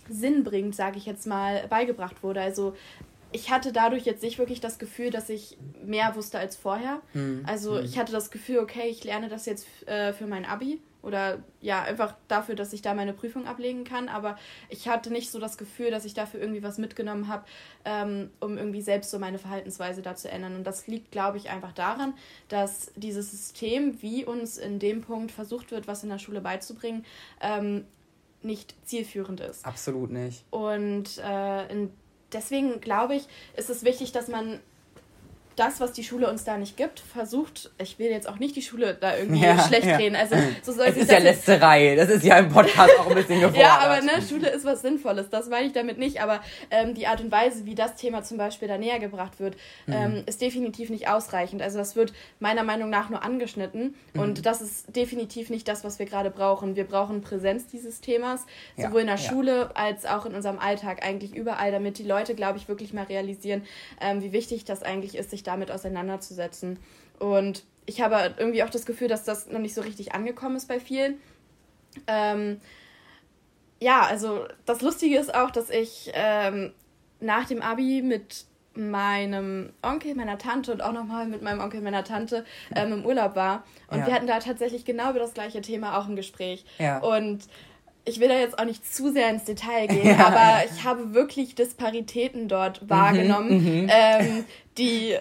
Sinn 0.09 0.43
bringt, 0.43 0.75
sage 0.75 0.97
ich 0.97 1.05
jetzt 1.05 1.27
mal, 1.27 1.67
beigebracht 1.67 2.23
wurde. 2.23 2.41
Also 2.41 2.75
ich 3.31 3.51
hatte 3.51 3.71
dadurch 3.71 4.05
jetzt 4.05 4.23
nicht 4.23 4.39
wirklich 4.39 4.59
das 4.59 4.79
Gefühl, 4.79 5.11
dass 5.11 5.29
ich 5.29 5.57
mehr 5.85 6.15
wusste 6.15 6.39
als 6.39 6.55
vorher. 6.55 7.01
Mhm. 7.13 7.43
Also 7.45 7.73
mhm. 7.73 7.85
ich 7.85 7.97
hatte 7.97 8.11
das 8.11 8.31
Gefühl, 8.31 8.59
okay, 8.59 8.87
ich 8.89 9.03
lerne 9.03 9.29
das 9.29 9.45
jetzt 9.45 9.67
äh, 9.87 10.13
für 10.13 10.27
mein 10.27 10.45
Abi 10.45 10.79
oder 11.01 11.39
ja, 11.61 11.81
einfach 11.81 12.15
dafür, 12.27 12.55
dass 12.55 12.73
ich 12.73 12.81
da 12.81 12.93
meine 12.93 13.13
Prüfung 13.13 13.47
ablegen 13.47 13.83
kann. 13.83 14.09
Aber 14.09 14.37
ich 14.69 14.87
hatte 14.87 15.11
nicht 15.11 15.31
so 15.31 15.39
das 15.39 15.57
Gefühl, 15.57 15.91
dass 15.91 16.05
ich 16.05 16.13
dafür 16.13 16.41
irgendwie 16.41 16.63
was 16.63 16.77
mitgenommen 16.77 17.27
habe, 17.27 17.45
ähm, 17.85 18.29
um 18.39 18.57
irgendwie 18.57 18.81
selbst 18.81 19.11
so 19.11 19.19
meine 19.19 19.39
Verhaltensweise 19.39 20.01
da 20.01 20.15
zu 20.15 20.29
ändern. 20.29 20.55
Und 20.55 20.65
das 20.65 20.87
liegt, 20.87 21.11
glaube 21.11 21.37
ich, 21.37 21.49
einfach 21.49 21.71
daran, 21.71 22.13
dass 22.49 22.91
dieses 22.95 23.31
System, 23.31 24.01
wie 24.01 24.25
uns 24.25 24.57
in 24.57 24.79
dem 24.79 25.01
Punkt 25.01 25.31
versucht 25.31 25.71
wird, 25.71 25.87
was 25.87 26.03
in 26.03 26.09
der 26.09 26.19
Schule 26.19 26.41
beizubringen, 26.41 27.05
ähm, 27.41 27.85
nicht 28.41 28.75
zielführend 28.85 29.39
ist. 29.41 29.65
Absolut 29.65 30.11
nicht. 30.11 30.43
Und 30.49 31.17
äh, 31.17 31.87
deswegen 32.33 32.81
glaube 32.81 33.15
ich, 33.15 33.27
ist 33.55 33.69
es 33.69 33.83
wichtig, 33.83 34.11
dass 34.11 34.27
man 34.27 34.59
das, 35.59 35.81
was 35.81 35.91
die 35.91 36.03
Schule 36.03 36.29
uns 36.29 36.45
da 36.45 36.57
nicht 36.57 36.77
gibt, 36.77 36.99
versucht, 37.01 37.69
ich 37.81 37.99
will 37.99 38.09
jetzt 38.09 38.29
auch 38.29 38.39
nicht 38.39 38.55
die 38.55 38.61
Schule 38.61 38.95
da 38.99 39.17
irgendwie 39.17 39.41
ja, 39.43 39.59
schlecht 39.59 39.87
ja. 39.87 39.97
reden. 39.97 40.15
Also, 40.15 40.35
so 40.63 40.71
soll 40.71 40.87
das 40.87 40.97
ist 40.97 41.11
ja 41.11 41.17
Lästerei. 41.17 41.95
Das 41.95 42.09
ist 42.09 42.23
ja 42.23 42.39
im 42.39 42.49
Podcast 42.49 42.97
auch 42.99 43.07
ein 43.07 43.15
bisschen 43.15 43.41
gefordert. 43.41 43.61
ja, 43.61 43.77
aber 43.79 44.01
ne, 44.01 44.21
Schule 44.27 44.49
ist 44.49 44.63
was 44.63 44.81
Sinnvolles. 44.81 45.29
Das 45.29 45.49
meine 45.49 45.67
ich 45.67 45.73
damit 45.73 45.97
nicht. 45.97 46.21
Aber 46.21 46.41
ähm, 46.71 46.93
die 46.93 47.07
Art 47.07 47.19
und 47.19 47.31
Weise, 47.31 47.65
wie 47.65 47.75
das 47.75 47.95
Thema 47.95 48.23
zum 48.23 48.37
Beispiel 48.37 48.67
da 48.67 48.77
näher 48.77 48.99
gebracht 48.99 49.39
wird, 49.39 49.55
mhm. 49.85 49.93
ähm, 49.93 50.23
ist 50.25 50.41
definitiv 50.41 50.89
nicht 50.89 51.09
ausreichend. 51.09 51.61
Also, 51.61 51.77
das 51.77 51.97
wird 51.97 52.13
meiner 52.39 52.63
Meinung 52.63 52.89
nach 52.89 53.09
nur 53.09 53.23
angeschnitten. 53.23 53.95
Mhm. 54.13 54.21
Und 54.21 54.45
das 54.45 54.61
ist 54.61 54.95
definitiv 54.95 55.49
nicht 55.49 55.67
das, 55.67 55.83
was 55.83 55.99
wir 55.99 56.05
gerade 56.05 56.31
brauchen. 56.31 56.77
Wir 56.77 56.85
brauchen 56.85 57.21
Präsenz 57.21 57.67
dieses 57.67 57.99
Themas, 57.99 58.45
ja, 58.77 58.87
sowohl 58.87 59.01
in 59.01 59.07
der 59.07 59.17
Schule 59.17 59.75
als 59.75 60.05
auch 60.05 60.25
in 60.25 60.33
unserem 60.35 60.57
Alltag, 60.59 61.05
eigentlich 61.05 61.35
überall, 61.35 61.71
damit 61.71 61.97
die 61.97 62.03
Leute, 62.03 62.33
glaube 62.33 62.57
ich, 62.57 62.69
wirklich 62.69 62.93
mal 62.93 63.03
realisieren, 63.03 63.63
ähm, 63.99 64.21
wie 64.21 64.31
wichtig 64.31 64.63
das 64.63 64.83
eigentlich 64.83 65.17
ist, 65.17 65.31
sich 65.31 65.43
damit 65.49 65.71
auseinanderzusetzen. 65.71 66.79
Und 67.17 67.63
ich 67.85 68.01
habe 68.01 68.35
irgendwie 68.37 68.63
auch 68.63 68.69
das 68.69 68.85
Gefühl, 68.85 69.07
dass 69.07 69.23
das 69.23 69.47
noch 69.47 69.59
nicht 69.59 69.73
so 69.73 69.81
richtig 69.81 70.13
angekommen 70.13 70.55
ist 70.55 70.67
bei 70.67 70.79
vielen. 70.79 71.15
Ähm, 72.07 72.61
ja, 73.79 74.01
also 74.01 74.45
das 74.65 74.81
Lustige 74.81 75.17
ist 75.17 75.33
auch, 75.33 75.49
dass 75.49 75.69
ich 75.69 76.11
ähm, 76.13 76.71
nach 77.19 77.47
dem 77.47 77.61
Abi 77.61 78.01
mit 78.01 78.45
meinem 78.75 79.73
Onkel, 79.81 80.15
meiner 80.15 80.37
Tante 80.37 80.71
und 80.71 80.81
auch 80.81 80.93
nochmal 80.93 81.25
mit 81.25 81.41
meinem 81.41 81.59
Onkel, 81.59 81.81
meiner 81.81 82.03
Tante 82.03 82.45
ähm, 82.75 82.93
im 82.93 83.05
Urlaub 83.05 83.35
war. 83.35 83.63
Und 83.89 83.99
ja. 83.99 84.07
wir 84.07 84.13
hatten 84.13 84.27
da 84.27 84.39
tatsächlich 84.39 84.85
genau 84.85 85.09
über 85.09 85.19
das 85.19 85.33
gleiche 85.33 85.61
Thema 85.61 85.97
auch 85.97 86.07
ein 86.07 86.15
Gespräch. 86.15 86.65
Ja. 86.77 86.99
Und 86.99 87.43
ich 88.05 88.19
will 88.19 88.27
da 88.27 88.35
jetzt 88.35 88.59
auch 88.59 88.65
nicht 88.65 88.91
zu 88.91 89.11
sehr 89.11 89.29
ins 89.29 89.43
Detail 89.45 89.87
gehen, 89.87 90.07
ja. 90.07 90.17
aber 90.27 90.65
ich 90.65 90.83
habe 90.83 91.13
wirklich 91.13 91.55
Disparitäten 91.55 92.47
dort 92.47 92.83
mhm, 92.83 92.89
wahrgenommen, 92.89 93.83
mhm, 93.83 93.89
ähm, 93.91 94.45
die 94.77 95.17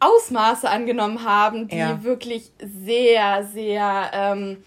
Ausmaße 0.00 0.68
angenommen 0.68 1.24
haben, 1.24 1.68
die 1.68 1.76
ja. 1.76 2.02
wirklich 2.02 2.50
sehr, 2.58 3.44
sehr 3.44 4.10
ähm, 4.12 4.64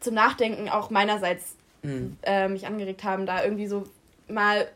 zum 0.00 0.14
Nachdenken 0.14 0.68
auch 0.68 0.90
meinerseits 0.90 1.56
mhm. 1.82 2.16
äh, 2.22 2.48
mich 2.48 2.66
angeregt 2.66 3.02
haben, 3.04 3.26
da 3.26 3.42
irgendwie 3.42 3.66
so 3.66 3.84
mal 4.28 4.68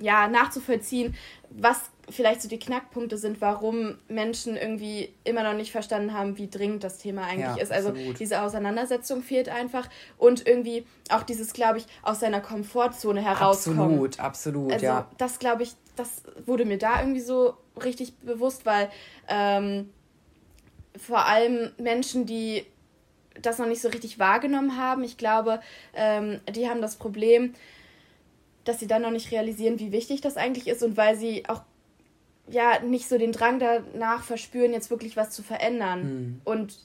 ja 0.00 0.26
nachzuvollziehen, 0.28 1.14
was 1.50 1.91
vielleicht 2.08 2.42
so 2.42 2.48
die 2.48 2.58
Knackpunkte 2.58 3.16
sind, 3.16 3.40
warum 3.40 3.96
Menschen 4.08 4.56
irgendwie 4.56 5.12
immer 5.24 5.42
noch 5.42 5.54
nicht 5.54 5.70
verstanden 5.70 6.12
haben, 6.12 6.36
wie 6.36 6.48
dringend 6.48 6.82
das 6.84 6.98
Thema 6.98 7.22
eigentlich 7.24 7.56
ja, 7.56 7.62
ist. 7.62 7.72
Also 7.72 7.90
absolut. 7.90 8.18
diese 8.18 8.42
Auseinandersetzung 8.42 9.22
fehlt 9.22 9.48
einfach 9.48 9.88
und 10.18 10.46
irgendwie 10.46 10.84
auch 11.10 11.22
dieses, 11.22 11.52
glaube 11.52 11.78
ich, 11.78 11.86
aus 12.02 12.20
seiner 12.20 12.40
Komfortzone 12.40 13.20
herauskommen. 13.20 13.80
Absolut, 13.80 14.20
absolut, 14.20 14.72
also, 14.72 14.84
ja. 14.84 15.08
Das 15.18 15.38
glaube 15.38 15.62
ich, 15.62 15.74
das 15.96 16.22
wurde 16.44 16.64
mir 16.64 16.78
da 16.78 17.00
irgendwie 17.00 17.20
so 17.20 17.54
richtig 17.82 18.14
bewusst, 18.18 18.66
weil 18.66 18.90
ähm, 19.28 19.90
vor 20.96 21.26
allem 21.26 21.70
Menschen, 21.78 22.26
die 22.26 22.64
das 23.40 23.58
noch 23.58 23.66
nicht 23.66 23.80
so 23.80 23.88
richtig 23.88 24.18
wahrgenommen 24.18 24.76
haben, 24.76 25.04
ich 25.04 25.16
glaube, 25.16 25.60
ähm, 25.94 26.40
die 26.54 26.68
haben 26.68 26.82
das 26.82 26.96
Problem, 26.96 27.54
dass 28.64 28.78
sie 28.78 28.86
dann 28.86 29.02
noch 29.02 29.10
nicht 29.10 29.30
realisieren, 29.32 29.78
wie 29.78 29.92
wichtig 29.92 30.20
das 30.20 30.36
eigentlich 30.36 30.68
ist 30.68 30.82
und 30.82 30.96
weil 30.96 31.16
sie 31.16 31.48
auch 31.48 31.62
ja 32.48 32.80
nicht 32.80 33.08
so 33.08 33.18
den 33.18 33.32
Drang 33.32 33.58
danach 33.58 34.22
verspüren, 34.22 34.72
jetzt 34.72 34.90
wirklich 34.90 35.16
was 35.16 35.30
zu 35.30 35.42
verändern. 35.42 36.02
Hm. 36.02 36.40
Und 36.44 36.78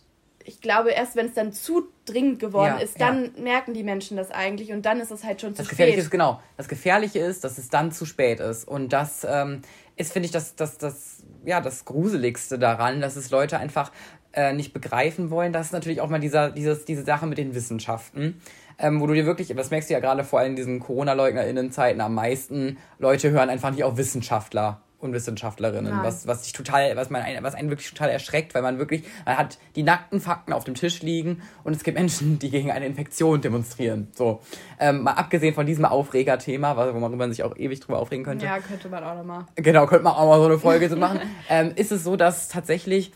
ich 0.47 0.61
glaube, 0.61 0.91
erst 0.91 1.15
wenn 1.15 1.25
es 1.25 1.33
dann 1.33 1.51
zu 1.51 1.89
dringend 2.05 2.39
geworden 2.39 2.75
ja, 2.77 2.83
ist, 2.83 3.01
dann 3.01 3.35
ja. 3.35 3.43
merken 3.43 3.73
die 3.73 3.83
Menschen 3.83 4.15
das 4.15 4.31
eigentlich 4.31 4.71
und 4.71 4.85
dann 4.85 5.01
ist 5.01 5.11
es 5.11 5.25
halt 5.25 5.41
schon 5.41 5.53
zu 5.53 5.57
das 5.57 5.65
spät. 5.65 5.77
Gefährliche 5.77 5.99
ist, 5.99 6.09
genau. 6.09 6.41
Das 6.55 6.69
Gefährliche 6.69 7.19
ist, 7.19 7.43
dass 7.43 7.57
es 7.57 7.69
dann 7.69 7.91
zu 7.91 8.05
spät 8.05 8.39
ist. 8.39 8.65
Und 8.65 8.93
das 8.93 9.27
ähm, 9.29 9.61
ist, 9.97 10.13
finde 10.13 10.27
ich, 10.27 10.31
das, 10.31 10.55
das, 10.55 10.77
das, 10.77 11.23
ja, 11.43 11.59
das 11.59 11.83
Gruseligste 11.83 12.57
daran, 12.57 13.01
dass 13.01 13.17
es 13.17 13.29
Leute 13.29 13.59
einfach 13.59 13.91
äh, 14.31 14.53
nicht 14.53 14.71
begreifen 14.71 15.31
wollen. 15.31 15.51
Das 15.51 15.67
ist 15.67 15.73
natürlich 15.73 15.99
auch 15.99 16.09
mal 16.09 16.21
dieser, 16.21 16.51
dieses, 16.51 16.85
diese 16.85 17.03
Sache 17.03 17.27
mit 17.27 17.37
den 17.37 17.53
Wissenschaften. 17.53 18.41
Ähm, 18.79 19.01
wo 19.01 19.07
du 19.07 19.15
dir 19.15 19.25
wirklich, 19.25 19.53
das 19.53 19.71
merkst 19.71 19.89
du 19.89 19.95
ja 19.95 19.99
gerade 19.99 20.23
vor 20.23 20.39
allem 20.39 20.51
in 20.51 20.55
diesen 20.55 20.79
Corona-LeugnerInnen-Zeiten 20.79 21.99
am 21.99 22.13
meisten, 22.13 22.77
Leute 22.99 23.31
hören 23.31 23.49
einfach 23.49 23.71
nicht 23.71 23.83
auf 23.83 23.97
Wissenschaftler 23.97 24.81
und 24.99 25.13
Wissenschaftlerinnen, 25.13 25.99
was, 26.01 26.25
was 26.25 26.43
sich 26.43 26.53
total, 26.53 26.95
was 26.95 27.09
man 27.09 27.23
was 27.41 27.53
einen 27.53 27.69
wirklich 27.69 27.89
total 27.89 28.09
erschreckt, 28.09 28.55
weil 28.55 28.63
man 28.63 28.79
wirklich, 28.79 29.03
man 29.25 29.37
hat 29.37 29.59
die 29.75 29.83
nackten 29.83 30.19
Fakten 30.19 30.53
auf 30.53 30.63
dem 30.63 30.73
Tisch 30.73 31.01
liegen 31.01 31.41
und 31.63 31.75
es 31.75 31.83
gibt 31.83 31.97
Menschen, 31.97 32.39
die 32.39 32.49
gegen 32.49 32.71
eine 32.71 32.87
Infektion 32.87 33.41
demonstrieren. 33.41 34.07
So. 34.13 34.41
Ähm, 34.79 35.03
mal 35.03 35.13
abgesehen 35.13 35.53
von 35.53 35.65
diesem 35.65 35.85
Aufregerthema, 35.85 36.75
worüber 36.77 37.09
man 37.09 37.31
sich 37.31 37.43
auch 37.43 37.55
ewig 37.55 37.79
drüber 37.79 37.99
aufregen 37.99 38.25
könnte. 38.25 38.45
Ja, 38.45 38.59
könnte 38.59 38.89
man 38.89 39.03
auch 39.03 39.15
nochmal. 39.15 39.45
Genau, 39.55 39.85
könnte 39.85 40.03
man 40.03 40.13
auch 40.13 40.27
mal 40.27 40.39
so 40.39 40.45
eine 40.45 40.59
Folge 40.59 40.89
so 40.89 40.95
machen. 40.95 41.19
Ähm, 41.49 41.71
ist 41.75 41.91
es 41.91 42.03
so, 42.03 42.15
dass 42.15 42.49
tatsächlich 42.49 43.13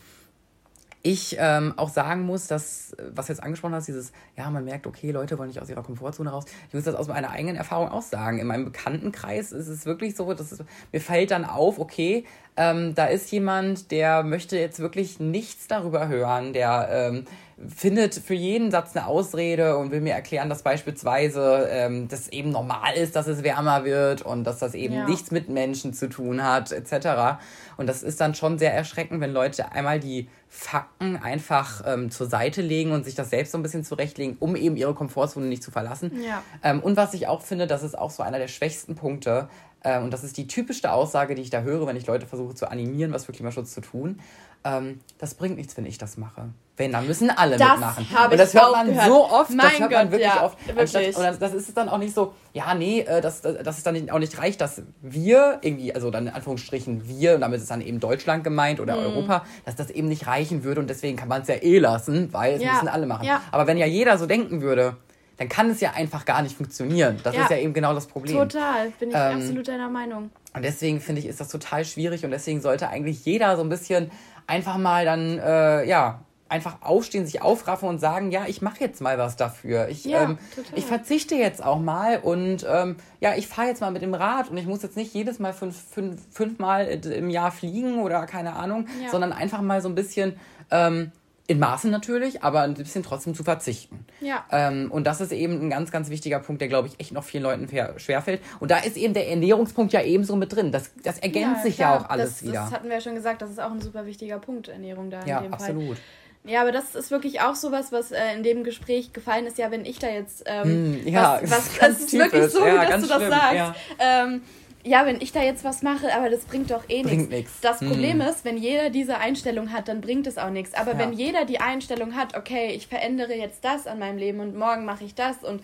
ich 1.02 1.36
ähm, 1.38 1.74
auch 1.76 1.88
sagen 1.88 2.22
muss, 2.22 2.46
dass, 2.46 2.94
was 3.12 3.28
jetzt 3.28 3.42
angesprochen 3.42 3.74
hast, 3.74 3.88
dieses, 3.88 4.12
ja, 4.36 4.48
man 4.50 4.64
merkt, 4.64 4.86
okay, 4.86 5.10
Leute 5.10 5.36
wollen 5.36 5.48
nicht 5.48 5.60
aus 5.60 5.68
ihrer 5.68 5.82
Komfortzone 5.82 6.30
raus. 6.30 6.44
Ich 6.68 6.74
muss 6.74 6.84
das 6.84 6.94
aus 6.94 7.08
meiner 7.08 7.30
eigenen 7.30 7.56
Erfahrung 7.56 7.88
auch 7.88 8.02
sagen. 8.02 8.38
In 8.38 8.46
meinem 8.46 8.66
Bekanntenkreis 8.66 9.50
ist 9.50 9.66
es 9.66 9.84
wirklich 9.84 10.14
so, 10.14 10.32
dass 10.32 10.52
es, 10.52 10.62
mir 10.92 11.00
fällt 11.00 11.32
dann 11.32 11.44
auf, 11.44 11.80
okay, 11.80 12.24
ähm, 12.56 12.94
da 12.94 13.06
ist 13.06 13.30
jemand, 13.32 13.90
der 13.90 14.22
möchte 14.22 14.58
jetzt 14.58 14.78
wirklich 14.78 15.20
nichts 15.20 15.68
darüber 15.68 16.08
hören, 16.08 16.52
der 16.52 16.88
ähm, 16.90 17.24
findet 17.68 18.14
für 18.14 18.34
jeden 18.34 18.70
Satz 18.70 18.94
eine 18.96 19.06
Ausrede 19.06 19.78
und 19.78 19.90
will 19.90 20.00
mir 20.00 20.14
erklären, 20.14 20.48
dass 20.48 20.62
beispielsweise 20.62 21.68
ähm, 21.70 22.08
das 22.08 22.28
eben 22.28 22.50
normal 22.50 22.94
ist, 22.94 23.16
dass 23.16 23.26
es 23.26 23.42
wärmer 23.42 23.84
wird 23.84 24.22
und 24.22 24.44
dass 24.44 24.58
das 24.58 24.74
eben 24.74 24.94
ja. 24.94 25.08
nichts 25.08 25.30
mit 25.30 25.48
Menschen 25.48 25.94
zu 25.94 26.08
tun 26.08 26.42
hat, 26.42 26.72
etc. 26.72 27.38
Und 27.76 27.86
das 27.86 28.02
ist 28.02 28.20
dann 28.20 28.34
schon 28.34 28.58
sehr 28.58 28.74
erschreckend, 28.74 29.20
wenn 29.20 29.32
Leute 29.32 29.72
einmal 29.72 30.00
die 30.00 30.28
Fakten 30.48 31.16
einfach 31.16 31.82
ähm, 31.86 32.10
zur 32.10 32.26
Seite 32.26 32.60
legen 32.60 32.92
und 32.92 33.04
sich 33.04 33.14
das 33.14 33.30
selbst 33.30 33.52
so 33.52 33.58
ein 33.58 33.62
bisschen 33.62 33.84
zurechtlegen, 33.84 34.36
um 34.38 34.56
eben 34.56 34.76
ihre 34.76 34.94
Komfortzone 34.94 35.46
nicht 35.46 35.62
zu 35.62 35.70
verlassen. 35.70 36.12
Ja. 36.22 36.42
Ähm, 36.62 36.80
und 36.80 36.96
was 36.96 37.14
ich 37.14 37.28
auch 37.28 37.42
finde, 37.42 37.66
das 37.66 37.82
ist 37.82 37.96
auch 37.96 38.10
so 38.10 38.22
einer 38.22 38.38
der 38.38 38.48
schwächsten 38.48 38.94
Punkte, 38.94 39.48
äh, 39.82 39.98
und 39.98 40.12
das 40.12 40.24
ist 40.24 40.36
die 40.36 40.46
typischste 40.46 40.92
Aussage, 40.92 41.34
die 41.34 41.42
ich 41.42 41.50
da 41.50 41.62
höre, 41.62 41.86
wenn 41.86 41.96
ich 41.96 42.06
Leute 42.06 42.26
versuche 42.26 42.54
zu 42.54 42.70
animieren, 42.70 43.12
was 43.12 43.26
für 43.26 43.32
Klimaschutz 43.32 43.72
zu 43.74 43.80
tun. 43.80 44.20
Ähm, 44.64 45.00
das 45.18 45.34
bringt 45.34 45.56
nichts, 45.56 45.76
wenn 45.76 45.86
ich 45.86 45.98
das 45.98 46.16
mache. 46.16 46.50
Wenn, 46.76 46.92
dann 46.92 47.06
müssen 47.06 47.30
alle 47.30 47.56
das 47.56 47.70
mitmachen. 47.72 48.06
Und 48.30 48.38
das 48.38 48.54
hört 48.54 48.72
man 48.72 48.86
gehört. 48.86 49.06
so 49.06 49.28
oft, 49.28 49.50
mein 49.50 49.58
das 49.58 49.80
hört 49.80 49.90
Gott, 49.90 49.98
man 49.98 50.10
wirklich 50.12 50.28
ja, 50.28 50.44
oft. 50.44 50.58
Anstatt, 50.76 51.16
und 51.16 51.42
das 51.42 51.52
ist 51.52 51.76
dann 51.76 51.88
auch 51.88 51.98
nicht 51.98 52.14
so, 52.14 52.32
ja, 52.52 52.74
nee, 52.74 53.00
äh, 53.00 53.20
dass, 53.20 53.42
dass 53.42 53.78
es 53.78 53.82
dann 53.82 54.08
auch 54.10 54.18
nicht 54.18 54.38
reicht, 54.38 54.60
dass 54.60 54.82
wir 55.02 55.58
irgendwie, 55.62 55.94
also 55.94 56.10
dann 56.10 56.28
in 56.28 56.32
Anführungsstrichen 56.32 57.08
wir, 57.08 57.34
und 57.34 57.40
damit 57.40 57.60
ist 57.60 57.70
dann 57.70 57.80
eben 57.80 57.98
Deutschland 57.98 58.44
gemeint 58.44 58.80
oder 58.80 58.96
mhm. 58.96 59.02
Europa, 59.02 59.44
dass 59.64 59.74
das 59.74 59.90
eben 59.90 60.08
nicht 60.08 60.26
reichen 60.26 60.64
würde 60.64 60.80
und 60.80 60.88
deswegen 60.88 61.16
kann 61.16 61.28
man 61.28 61.42
es 61.42 61.48
ja 61.48 61.56
eh 61.56 61.78
lassen, 61.78 62.32
weil 62.32 62.54
es 62.54 62.62
ja. 62.62 62.74
müssen 62.74 62.88
alle 62.88 63.06
machen. 63.06 63.26
Ja. 63.26 63.42
Aber 63.50 63.66
wenn 63.66 63.76
ja 63.76 63.86
jeder 63.86 64.16
so 64.16 64.26
denken 64.26 64.62
würde, 64.62 64.96
dann 65.42 65.48
kann 65.48 65.70
es 65.70 65.80
ja 65.80 65.90
einfach 65.90 66.24
gar 66.24 66.40
nicht 66.42 66.56
funktionieren. 66.56 67.18
Das 67.24 67.34
ja. 67.34 67.42
ist 67.42 67.50
ja 67.50 67.56
eben 67.56 67.72
genau 67.72 67.94
das 67.94 68.06
Problem. 68.06 68.36
Total, 68.36 68.90
bin 69.00 69.08
ich 69.08 69.14
ähm, 69.16 69.38
absolut 69.38 69.66
deiner 69.66 69.88
Meinung. 69.88 70.30
Und 70.54 70.64
deswegen 70.64 71.00
finde 71.00 71.20
ich, 71.20 71.26
ist 71.26 71.40
das 71.40 71.48
total 71.48 71.84
schwierig 71.84 72.24
und 72.24 72.30
deswegen 72.30 72.60
sollte 72.60 72.88
eigentlich 72.88 73.24
jeder 73.24 73.56
so 73.56 73.62
ein 73.64 73.68
bisschen 73.68 74.12
einfach 74.46 74.78
mal 74.78 75.04
dann, 75.04 75.40
äh, 75.40 75.84
ja, 75.84 76.20
einfach 76.48 76.82
aufstehen, 76.82 77.26
sich 77.26 77.42
aufraffen 77.42 77.88
und 77.88 77.98
sagen, 77.98 78.30
ja, 78.30 78.44
ich 78.46 78.62
mache 78.62 78.78
jetzt 78.78 79.00
mal 79.00 79.18
was 79.18 79.34
dafür. 79.34 79.88
Ich, 79.88 80.04
ja, 80.04 80.22
ähm, 80.22 80.38
ich 80.76 80.84
verzichte 80.84 81.34
jetzt 81.34 81.64
auch 81.64 81.80
mal 81.80 82.18
und 82.18 82.64
ähm, 82.70 82.96
ja, 83.18 83.34
ich 83.34 83.48
fahre 83.48 83.66
jetzt 83.66 83.80
mal 83.80 83.90
mit 83.90 84.02
dem 84.02 84.14
Rad 84.14 84.48
und 84.48 84.58
ich 84.58 84.66
muss 84.66 84.82
jetzt 84.82 84.96
nicht 84.96 85.12
jedes 85.12 85.40
Mal 85.40 85.54
fünf, 85.54 85.76
fünf, 85.76 86.20
fünfmal 86.30 86.86
im 86.86 87.30
Jahr 87.30 87.50
fliegen 87.50 88.00
oder 88.00 88.26
keine 88.26 88.54
Ahnung, 88.54 88.86
ja. 89.02 89.10
sondern 89.10 89.32
einfach 89.32 89.60
mal 89.60 89.80
so 89.80 89.88
ein 89.88 89.96
bisschen 89.96 90.36
ähm, 90.70 91.10
in 91.48 91.58
Maßen 91.58 91.90
natürlich, 91.90 92.42
aber 92.42 92.62
ein 92.62 92.74
bisschen 92.74 93.02
trotzdem 93.02 93.34
zu 93.34 93.42
verzichten. 93.42 94.06
Ja. 94.20 94.44
Ähm, 94.50 94.90
und 94.90 95.04
das 95.06 95.20
ist 95.20 95.32
eben 95.32 95.60
ein 95.60 95.70
ganz, 95.70 95.90
ganz 95.90 96.08
wichtiger 96.08 96.38
Punkt, 96.38 96.60
der, 96.60 96.68
glaube 96.68 96.88
ich, 96.88 97.00
echt 97.00 97.12
noch 97.12 97.24
vielen 97.24 97.42
Leuten 97.42 97.68
schwerfällt. 97.96 98.40
Und 98.60 98.70
da 98.70 98.78
ist 98.78 98.96
eben 98.96 99.12
der 99.12 99.28
Ernährungspunkt 99.28 99.92
ja 99.92 100.02
ebenso 100.02 100.36
mit 100.36 100.54
drin. 100.54 100.70
Das, 100.70 100.90
das 101.02 101.18
ergänzt 101.18 101.58
ja, 101.58 101.62
sich 101.62 101.76
klar. 101.76 101.94
ja 101.94 102.00
auch 102.00 102.10
alles 102.10 102.38
das, 102.38 102.42
wieder. 102.44 102.60
Das 102.60 102.72
hatten 102.72 102.88
wir 102.88 102.94
ja 102.94 103.00
schon 103.00 103.14
gesagt, 103.14 103.42
das 103.42 103.50
ist 103.50 103.60
auch 103.60 103.72
ein 103.72 103.80
super 103.80 104.06
wichtiger 104.06 104.38
Punkt, 104.38 104.68
Ernährung 104.68 105.10
da 105.10 105.24
ja, 105.26 105.38
in 105.38 105.44
dem 105.44 105.54
absolut. 105.54 105.96
Fall. 105.96 106.04
Ja, 106.44 106.62
aber 106.62 106.72
das 106.72 106.96
ist 106.96 107.10
wirklich 107.12 107.40
auch 107.40 107.54
sowas, 107.54 107.92
was 107.92 108.10
äh, 108.10 108.34
in 108.34 108.42
dem 108.42 108.64
Gespräch 108.64 109.12
gefallen 109.12 109.46
ist. 109.46 109.58
Ja, 109.58 109.70
wenn 109.70 109.84
ich 109.84 110.00
da 110.00 110.08
jetzt. 110.08 110.42
Ähm, 110.46 110.64
hm, 111.04 111.08
ja, 111.08 111.38
was, 111.42 111.50
was, 111.50 111.70
das 111.80 111.90
ist, 111.90 112.00
ist 112.06 112.12
wirklich 112.14 112.50
so, 112.50 112.66
ja, 112.66 112.84
dass 112.84 113.02
du 113.02 113.08
das 113.08 113.18
schlimm, 113.18 113.30
sagst. 113.30 113.56
Ja. 113.56 113.74
Ähm, 114.00 114.42
ja, 114.84 115.06
wenn 115.06 115.20
ich 115.20 115.32
da 115.32 115.42
jetzt 115.42 115.64
was 115.64 115.82
mache, 115.82 116.14
aber 116.14 116.28
das 116.28 116.44
bringt 116.44 116.70
doch 116.70 116.88
eh 116.88 117.02
nichts. 117.02 117.60
Das 117.60 117.80
hm. 117.80 117.88
Problem 117.88 118.20
ist, 118.20 118.44
wenn 118.44 118.56
jeder 118.56 118.90
diese 118.90 119.18
Einstellung 119.18 119.72
hat, 119.72 119.88
dann 119.88 120.00
bringt 120.00 120.26
es 120.26 120.38
auch 120.38 120.50
nichts. 120.50 120.74
Aber 120.74 120.92
ja. 120.92 120.98
wenn 120.98 121.12
jeder 121.12 121.44
die 121.44 121.60
Einstellung 121.60 122.16
hat, 122.16 122.36
okay, 122.36 122.72
ich 122.72 122.86
verändere 122.86 123.34
jetzt 123.34 123.64
das 123.64 123.86
an 123.86 123.98
meinem 123.98 124.18
Leben 124.18 124.40
und 124.40 124.56
morgen 124.56 124.84
mache 124.84 125.04
ich 125.04 125.14
das 125.14 125.44
und 125.44 125.62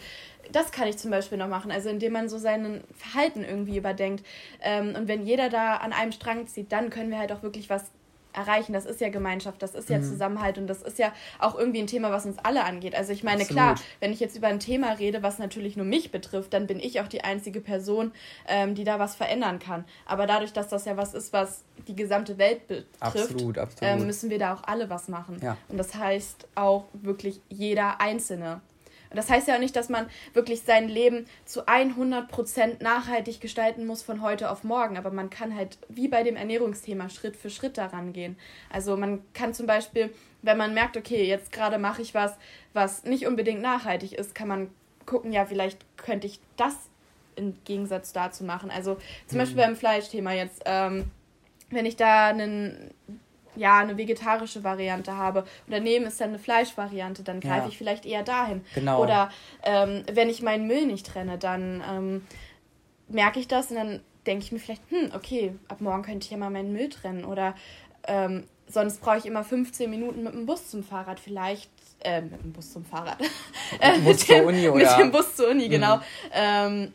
das 0.53 0.73
kann 0.73 0.89
ich 0.89 0.97
zum 0.97 1.11
Beispiel 1.11 1.37
noch 1.37 1.49
machen, 1.49 1.71
also 1.71 1.89
indem 1.89 2.13
man 2.13 2.29
so 2.29 2.39
sein 2.39 2.83
Verhalten 2.97 3.45
irgendwie 3.45 3.77
überdenkt. 3.77 4.25
Ähm, 4.63 4.95
und 4.97 5.09
wenn 5.09 5.27
jeder 5.27 5.51
da 5.51 5.77
an 5.77 5.93
einem 5.93 6.13
Strang 6.13 6.47
zieht, 6.47 6.73
dann 6.73 6.91
können 6.91 7.11
wir 7.11 7.19
halt 7.19 7.33
auch 7.33 7.43
wirklich 7.43 7.69
was 7.69 7.91
erreichen. 8.33 8.73
Das 8.73 8.87
ist 8.87 9.01
ja 9.01 9.09
Gemeinschaft, 9.09 9.63
das 9.63 9.75
ist 9.75 9.89
ja 9.89 9.99
mhm. 9.99 10.05
Zusammenhalt 10.05 10.59
und 10.59 10.67
das 10.67 10.83
ist 10.83 10.99
ja 10.99 11.13
auch 11.39 11.59
irgendwie 11.59 11.81
ein 11.81 11.87
Thema, 11.87 12.11
was 12.11 12.27
uns 12.27 12.39
alle 12.43 12.65
angeht. 12.65 12.95
Also 12.95 13.13
ich 13.13 13.25
meine, 13.25 13.43
Absolut. 13.43 13.57
klar, 13.57 13.75
wenn 14.01 14.13
ich 14.13 14.21
jetzt 14.21 14.37
über 14.37 14.49
ein 14.49 14.61
Thema 14.61 14.93
rede, 14.93 15.23
was 15.23 15.39
natürlich 15.39 15.77
nur 15.77 15.87
mich 15.87 16.11
betrifft, 16.11 16.53
dann 16.53 16.67
bin 16.67 16.81
ich 16.81 17.01
auch 17.01 17.09
die 17.09 17.23
einzige 17.23 17.61
Person, 17.61 18.13
ähm, 18.47 18.75
die 18.75 18.85
da 18.85 18.99
was 18.99 19.15
verändern 19.15 19.59
kann. 19.59 19.85
Aber 20.07 20.27
dadurch, 20.27 20.53
dass 20.53 20.69
das 20.69 20.85
ja 20.85 20.97
was 20.97 21.15
ist, 21.15 21.33
was 21.33 21.65
die 21.87 21.95
gesamte 21.95 22.39
Welt 22.39 22.67
betrifft, 22.69 22.89
absolut, 23.01 23.59
absolut. 23.59 23.83
Ähm, 23.83 24.07
müssen 24.07 24.31
wir 24.31 24.39
da 24.39 24.55
auch 24.55 24.63
alle 24.65 24.91
was 24.91 25.09
machen. 25.09 25.39
Ja. 25.43 25.57
Und 25.69 25.79
das 25.79 25.95
heißt 25.95 26.49
auch 26.55 26.85
wirklich 26.93 27.41
jeder 27.49 28.01
Einzelne. 28.01 28.61
Und 29.11 29.17
das 29.17 29.31
heißt 29.31 29.49
ja 29.49 29.55
auch 29.55 29.61
nicht, 29.61 29.77
dass 29.77 29.89
man 29.89 30.09
wirklich 30.35 30.63
sein 30.63 30.89
Leben 30.89 31.27
zu 31.45 31.67
100% 31.67 32.83
nachhaltig 32.83 33.41
gestalten 33.41 33.87
muss 33.87 34.03
von 34.03 34.23
heute 34.23 34.51
auf 34.51 34.65
morgen, 34.65 34.97
aber 34.99 35.11
man 35.11 35.31
kann 35.31 35.55
halt 35.55 35.79
wie 35.89 36.09
bei 36.09 36.23
dem 36.23 36.37
Ernährungsthema 36.37 37.09
Schritt 37.09 37.37
für 37.37 37.51
Schritt 37.51 37.79
daran 37.79 38.13
gehen. 38.13 38.37
Also 38.71 38.97
man 38.97 39.23
kann 39.33 39.55
zum 39.55 39.67
Beispiel, 39.67 40.13
wenn 40.43 40.59
man 40.59 40.75
merkt, 40.75 40.97
okay, 40.97 41.25
jetzt 41.25 41.53
gerade 41.53 41.79
mache 41.79 42.03
ich 42.03 42.15
was, 42.15 42.37
was 42.73 43.05
nicht 43.05 43.27
unbedingt 43.27 43.63
nachhaltig 43.63 44.13
ist, 44.13 44.35
kann 44.35 44.49
man 44.49 44.71
gucken, 45.07 45.33
ja, 45.33 45.47
vielleicht 45.47 45.79
könnte 45.97 46.27
ich 46.27 46.41
das 46.57 46.75
im 47.37 47.57
Gegensatz 47.65 48.13
dazu 48.13 48.45
machen. 48.45 48.71
Also 48.71 48.99
zum 49.27 49.39
mhm. 49.39 49.43
Beispiel 49.43 49.57
beim 49.63 49.77
Fleischthema 49.77 50.33
jetzt, 50.33 50.63
ähm, 50.67 51.11
wenn 51.71 51.87
ich 51.87 51.97
da 51.97 52.29
einen 52.29 52.91
ja, 53.59 53.79
eine 53.79 53.97
vegetarische 53.97 54.65
Variante 54.65 55.17
habe 55.17 55.41
und 55.41 55.73
daneben 55.73 56.07
ist 56.07 56.21
dann 56.21 56.31
eine 56.31 56.39
Fleischvariante, 56.39 57.23
dann 57.23 57.41
greife 57.41 57.65
ja. 57.65 57.69
ich 57.69 57.79
vielleicht 57.79 58.07
eher 58.07 58.23
dahin. 58.23 58.65
Genau. 58.75 59.03
Oder 59.03 59.31
ähm, 59.63 60.05
wenn 60.13 60.31
ich 60.31 60.43
meinen 60.43 60.67
Müll 60.67 60.87
nicht 60.87 61.07
trenne, 61.07 61.39
dann 61.39 61.83
ähm, 61.89 62.23
merke 63.09 63.41
ich 63.41 63.49
das 63.49 63.71
und 63.71 63.77
dann 63.77 64.01
denke 64.27 64.45
ich 64.45 64.53
mir 64.53 64.59
vielleicht, 64.59 64.83
hm, 64.91 65.11
okay, 65.15 65.55
ab 65.69 65.81
morgen 65.81 66.03
könnte 66.03 66.25
ich 66.25 66.31
ja 66.31 66.37
mal 66.37 66.51
meinen 66.51 66.73
Müll 66.73 66.89
trennen. 66.91 67.25
Oder 67.25 67.55
ähm, 68.07 68.45
sonst 68.69 69.01
brauche 69.01 69.19
ich 69.19 69.27
immer 69.27 69.43
15 69.43 69.91
Minuten 69.91 70.23
mit 70.23 70.35
dem 70.35 70.47
Bus 70.47 70.71
zum 70.71 70.85
Fahrrad 70.85 71.19
vielleicht. 71.19 71.71
Äh, 72.01 72.23
mit 72.23 72.43
dem 72.43 72.53
Bus 72.53 72.73
zum 72.73 72.85
Fahrrad. 72.85 73.19
Mit 73.21 73.83
dem 73.83 74.05
Bus 74.05 74.19
zur 74.27 74.45
Uni, 74.45 74.69
oder? 74.69 74.79
Mit 74.79 74.99
dem 74.99 75.11
Bus 75.11 75.35
zur 75.35 75.49
Uni, 75.49 75.69
genau. 75.69 75.97
Mhm. 75.97 76.03
Ähm, 76.33 76.95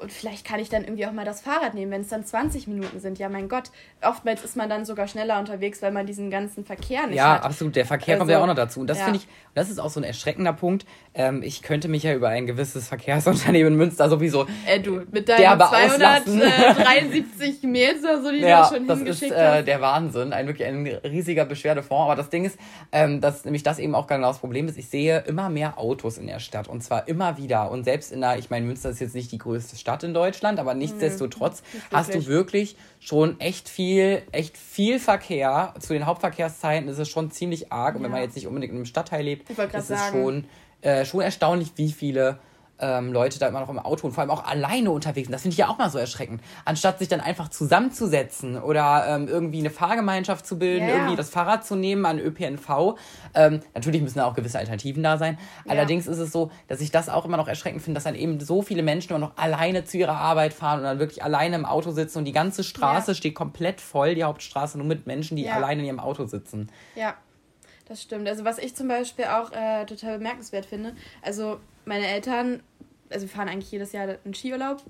und 0.00 0.12
vielleicht 0.12 0.46
kann 0.46 0.60
ich 0.60 0.68
dann 0.68 0.84
irgendwie 0.84 1.06
auch 1.06 1.12
mal 1.12 1.24
das 1.24 1.40
Fahrrad 1.40 1.74
nehmen, 1.74 1.92
wenn 1.92 2.02
es 2.02 2.08
dann 2.08 2.24
20 2.24 2.66
Minuten 2.66 3.00
sind. 3.00 3.18
Ja, 3.18 3.28
mein 3.28 3.48
Gott, 3.48 3.70
oftmals 4.02 4.44
ist 4.44 4.56
man 4.56 4.68
dann 4.68 4.84
sogar 4.84 5.08
schneller 5.08 5.38
unterwegs, 5.38 5.82
weil 5.82 5.92
man 5.92 6.06
diesen 6.06 6.30
ganzen 6.30 6.64
Verkehr 6.64 7.06
nicht 7.06 7.16
ja, 7.16 7.34
hat. 7.34 7.42
Ja, 7.42 7.44
absolut. 7.44 7.76
Der 7.76 7.86
Verkehr 7.86 8.14
also, 8.14 8.22
kommt 8.22 8.30
ja 8.30 8.42
auch 8.42 8.46
noch 8.46 8.54
dazu. 8.54 8.80
Und 8.80 8.88
das 8.88 8.98
ja. 8.98 9.04
finde 9.04 9.20
ich, 9.20 9.28
das 9.54 9.70
ist 9.70 9.78
auch 9.78 9.90
so 9.90 10.00
ein 10.00 10.04
erschreckender 10.04 10.52
Punkt. 10.52 10.84
Ähm, 11.14 11.42
ich 11.42 11.62
könnte 11.62 11.88
mich 11.88 12.02
ja 12.02 12.14
über 12.14 12.28
ein 12.28 12.46
gewisses 12.46 12.88
Verkehrsunternehmen 12.88 13.74
in 13.74 13.78
Münster 13.78 14.08
sowieso 14.08 14.46
äh, 14.66 14.80
du, 14.80 15.02
mit 15.10 15.28
deinen 15.28 15.58
273 15.58 17.62
Mails 17.62 18.02
oder 18.02 18.22
so, 18.22 18.32
die 18.32 18.38
ja, 18.38 18.68
du 18.68 18.74
schon 18.74 18.86
das 18.86 19.00
ist 19.00 19.22
äh, 19.22 19.62
der 19.62 19.80
Wahnsinn. 19.80 20.32
Ein 20.32 20.48
wirklich 20.48 20.66
ein 20.66 20.86
riesiger 20.86 21.44
Beschwerdefonds. 21.44 22.04
Aber 22.04 22.16
das 22.16 22.30
Ding 22.30 22.44
ist, 22.44 22.58
ähm, 22.92 23.20
dass 23.20 23.44
nämlich 23.44 23.62
das 23.62 23.78
eben 23.78 23.94
auch 23.94 24.06
genau 24.06 24.28
das 24.28 24.38
Problem 24.38 24.66
ist. 24.66 24.76
Ich 24.76 24.88
sehe 24.88 25.20
immer 25.20 25.50
mehr 25.50 25.78
Autos 25.78 26.18
in 26.18 26.26
der 26.26 26.40
Stadt 26.40 26.68
und 26.68 26.82
zwar 26.82 27.06
immer 27.06 27.38
wieder. 27.38 27.70
Und 27.70 27.84
selbst 27.84 28.10
in 28.10 28.20
der, 28.20 28.38
ich 28.38 28.50
meine, 28.50 28.66
Münster 28.66 28.90
ist 28.90 29.00
jetzt 29.00 29.14
nicht 29.14 29.30
die 29.30 29.38
größte 29.38 29.76
Stadt 29.76 29.93
in 30.02 30.14
Deutschland, 30.14 30.58
aber 30.58 30.74
nichtsdestotrotz 30.74 31.62
mhm, 31.62 31.96
hast 31.96 32.14
du 32.14 32.26
wirklich 32.26 32.76
schon 32.98 33.38
echt 33.38 33.68
viel, 33.68 34.22
echt 34.32 34.56
viel 34.56 34.98
Verkehr. 34.98 35.74
Zu 35.78 35.92
den 35.92 36.06
Hauptverkehrszeiten 36.06 36.88
ist 36.88 36.98
es 36.98 37.08
schon 37.08 37.30
ziemlich 37.30 37.72
arg. 37.72 37.96
Und 37.96 38.02
wenn 38.02 38.10
man 38.10 38.22
jetzt 38.22 38.34
nicht 38.34 38.46
unbedingt 38.46 38.72
in 38.72 38.78
einem 38.78 38.86
Stadtteil 38.86 39.24
lebt, 39.24 39.48
ist 39.50 39.90
es 39.90 40.06
schon, 40.10 40.44
äh, 40.80 41.04
schon 41.04 41.20
erstaunlich, 41.20 41.72
wie 41.76 41.92
viele 41.92 42.38
ähm, 42.78 43.12
Leute 43.12 43.38
da 43.38 43.48
immer 43.48 43.60
noch 43.60 43.68
im 43.68 43.78
Auto 43.78 44.06
und 44.06 44.12
vor 44.12 44.22
allem 44.22 44.30
auch 44.30 44.44
alleine 44.44 44.90
unterwegs 44.90 45.26
sind. 45.26 45.32
Das 45.32 45.42
finde 45.42 45.54
ich 45.54 45.58
ja 45.58 45.68
auch 45.68 45.78
mal 45.78 45.90
so 45.90 45.98
erschreckend. 45.98 46.42
Anstatt 46.64 46.98
sich 46.98 47.08
dann 47.08 47.20
einfach 47.20 47.48
zusammenzusetzen 47.48 48.60
oder 48.60 49.06
ähm, 49.08 49.28
irgendwie 49.28 49.60
eine 49.60 49.70
Fahrgemeinschaft 49.70 50.46
zu 50.46 50.58
bilden, 50.58 50.86
yeah. 50.86 50.96
irgendwie 50.96 51.16
das 51.16 51.30
Fahrrad 51.30 51.64
zu 51.64 51.76
nehmen 51.76 52.04
an 52.04 52.18
ÖPNV. 52.18 52.96
Ähm, 53.34 53.60
natürlich 53.74 54.02
müssen 54.02 54.18
da 54.18 54.26
auch 54.26 54.34
gewisse 54.34 54.58
Alternativen 54.58 55.02
da 55.02 55.18
sein. 55.18 55.38
Ja. 55.64 55.72
Allerdings 55.72 56.06
ist 56.06 56.18
es 56.18 56.32
so, 56.32 56.50
dass 56.68 56.80
ich 56.80 56.90
das 56.90 57.08
auch 57.08 57.24
immer 57.24 57.36
noch 57.36 57.48
erschreckend 57.48 57.82
finde, 57.82 57.98
dass 57.98 58.04
dann 58.04 58.14
eben 58.14 58.40
so 58.40 58.62
viele 58.62 58.82
Menschen 58.82 59.10
immer 59.10 59.20
noch 59.20 59.36
alleine 59.36 59.84
zu 59.84 59.96
ihrer 59.96 60.16
Arbeit 60.16 60.52
fahren 60.52 60.80
und 60.80 60.84
dann 60.84 60.98
wirklich 60.98 61.22
alleine 61.22 61.56
im 61.56 61.66
Auto 61.66 61.92
sitzen 61.92 62.18
und 62.18 62.24
die 62.24 62.32
ganze 62.32 62.64
Straße 62.64 63.12
ja. 63.12 63.14
steht 63.14 63.34
komplett 63.34 63.80
voll, 63.80 64.14
die 64.14 64.24
Hauptstraße, 64.24 64.78
nur 64.78 64.86
mit 64.86 65.06
Menschen, 65.06 65.36
die 65.36 65.48
alleine 65.48 65.82
in 65.82 65.86
ihrem 65.86 66.00
Auto 66.00 66.26
sitzen. 66.26 66.70
Ja. 66.94 67.14
Das 67.86 68.02
stimmt. 68.02 68.28
Also 68.28 68.44
was 68.44 68.58
ich 68.58 68.74
zum 68.74 68.88
Beispiel 68.88 69.26
auch 69.26 69.52
äh, 69.52 69.84
total 69.86 70.18
bemerkenswert 70.18 70.66
finde, 70.66 70.94
also 71.22 71.60
meine 71.84 72.06
Eltern, 72.06 72.62
also 73.10 73.26
wir 73.26 73.30
fahren 73.30 73.48
eigentlich 73.48 73.70
jedes 73.70 73.92
Jahr 73.92 74.08
einen 74.24 74.34
Skiurlaub 74.34 74.82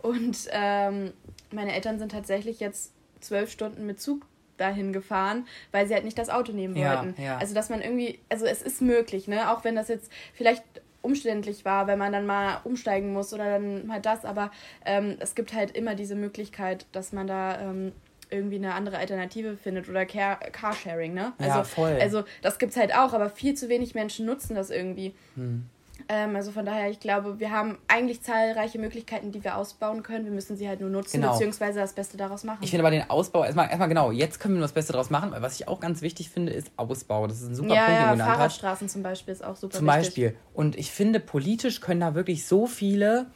und 0.00 0.48
ähm, 0.50 1.12
meine 1.50 1.74
Eltern 1.74 1.98
sind 1.98 2.12
tatsächlich 2.12 2.60
jetzt 2.60 2.92
zwölf 3.20 3.50
Stunden 3.50 3.86
mit 3.86 4.00
Zug 4.00 4.26
dahin 4.56 4.92
gefahren, 4.92 5.46
weil 5.72 5.86
sie 5.86 5.94
halt 5.94 6.04
nicht 6.04 6.18
das 6.18 6.30
Auto 6.30 6.52
nehmen 6.52 6.74
wollten. 6.74 7.14
Ja, 7.16 7.24
ja. 7.24 7.38
Also 7.38 7.54
dass 7.54 7.68
man 7.68 7.80
irgendwie, 7.80 8.18
also 8.28 8.44
es 8.46 8.62
ist 8.62 8.82
möglich, 8.82 9.28
ne? 9.28 9.50
Auch 9.52 9.64
wenn 9.64 9.76
das 9.76 9.88
jetzt 9.88 10.10
vielleicht 10.34 10.64
umständlich 11.00 11.64
war, 11.64 11.86
wenn 11.86 11.98
man 11.98 12.12
dann 12.12 12.26
mal 12.26 12.60
umsteigen 12.64 13.12
muss 13.12 13.32
oder 13.32 13.44
dann 13.44 13.86
mal 13.86 14.00
das, 14.00 14.24
aber 14.24 14.50
ähm, 14.84 15.16
es 15.20 15.34
gibt 15.34 15.52
halt 15.54 15.76
immer 15.76 15.94
diese 15.94 16.16
Möglichkeit, 16.16 16.86
dass 16.92 17.12
man 17.12 17.26
da 17.26 17.60
ähm, 17.60 17.92
irgendwie 18.30 18.56
eine 18.56 18.74
andere 18.74 18.98
Alternative 18.98 19.56
findet 19.56 19.88
oder 19.88 20.06
Car 20.06 20.36
Carsharing, 20.36 21.14
ne? 21.14 21.32
Also, 21.38 21.58
Ja, 21.58 21.64
voll. 21.64 21.98
Also 22.00 22.24
das 22.42 22.58
gibt's 22.58 22.76
halt 22.76 22.94
auch, 22.94 23.12
aber 23.12 23.30
viel 23.30 23.54
zu 23.54 23.68
wenig 23.68 23.94
Menschen 23.94 24.26
nutzen 24.26 24.54
das 24.54 24.70
irgendwie. 24.70 25.14
Hm. 25.34 25.66
Ähm, 26.08 26.36
also 26.36 26.52
von 26.52 26.64
daher, 26.64 26.88
ich 26.90 27.00
glaube, 27.00 27.40
wir 27.40 27.50
haben 27.50 27.76
eigentlich 27.88 28.22
zahlreiche 28.22 28.78
Möglichkeiten, 28.78 29.32
die 29.32 29.42
wir 29.42 29.56
ausbauen 29.56 30.04
können. 30.04 30.24
Wir 30.24 30.32
müssen 30.32 30.56
sie 30.56 30.68
halt 30.68 30.80
nur 30.80 30.90
nutzen, 30.90 31.20
Genau. 31.20 31.32
beziehungsweise 31.32 31.80
das 31.80 31.92
Beste 31.92 32.16
daraus 32.16 32.44
machen. 32.44 32.58
Ich 32.62 32.70
finde 32.70 32.84
aber 32.84 32.92
den 32.92 33.10
Ausbau, 33.10 33.44
erstmal, 33.44 33.66
erstmal 33.66 33.88
genau, 33.88 34.12
jetzt 34.12 34.38
können 34.38 34.54
wir 34.54 34.58
nur 34.58 34.64
das 34.68 34.72
Beste 34.72 34.92
draus 34.92 35.10
machen, 35.10 35.32
weil 35.32 35.42
was 35.42 35.58
ich 35.58 35.66
auch 35.66 35.80
ganz 35.80 36.00
wichtig 36.00 36.30
finde, 36.30 36.52
ist 36.52 36.70
Ausbau. 36.76 37.26
Das 37.26 37.40
ist 37.40 37.48
ein 37.48 37.54
super 37.56 37.74
ja, 37.74 37.84
Punkt, 37.84 37.90
den 37.90 37.94
ja, 37.94 38.06
du 38.06 38.12
genannt 38.12 38.30
hast. 38.30 38.36
Fahrradstraßen 38.36 38.88
zum 38.88 39.02
Beispiel 39.02 39.32
ist 39.32 39.44
auch 39.44 39.56
super 39.56 39.76
Zum 39.76 39.86
wichtig. 39.88 40.04
Beispiel. 40.04 40.36
Und 40.54 40.76
ich 40.78 40.92
finde, 40.92 41.18
politisch 41.20 41.80
können 41.80 42.00
da 42.00 42.14
wirklich 42.14 42.46
so 42.46 42.66
viele 42.66 43.26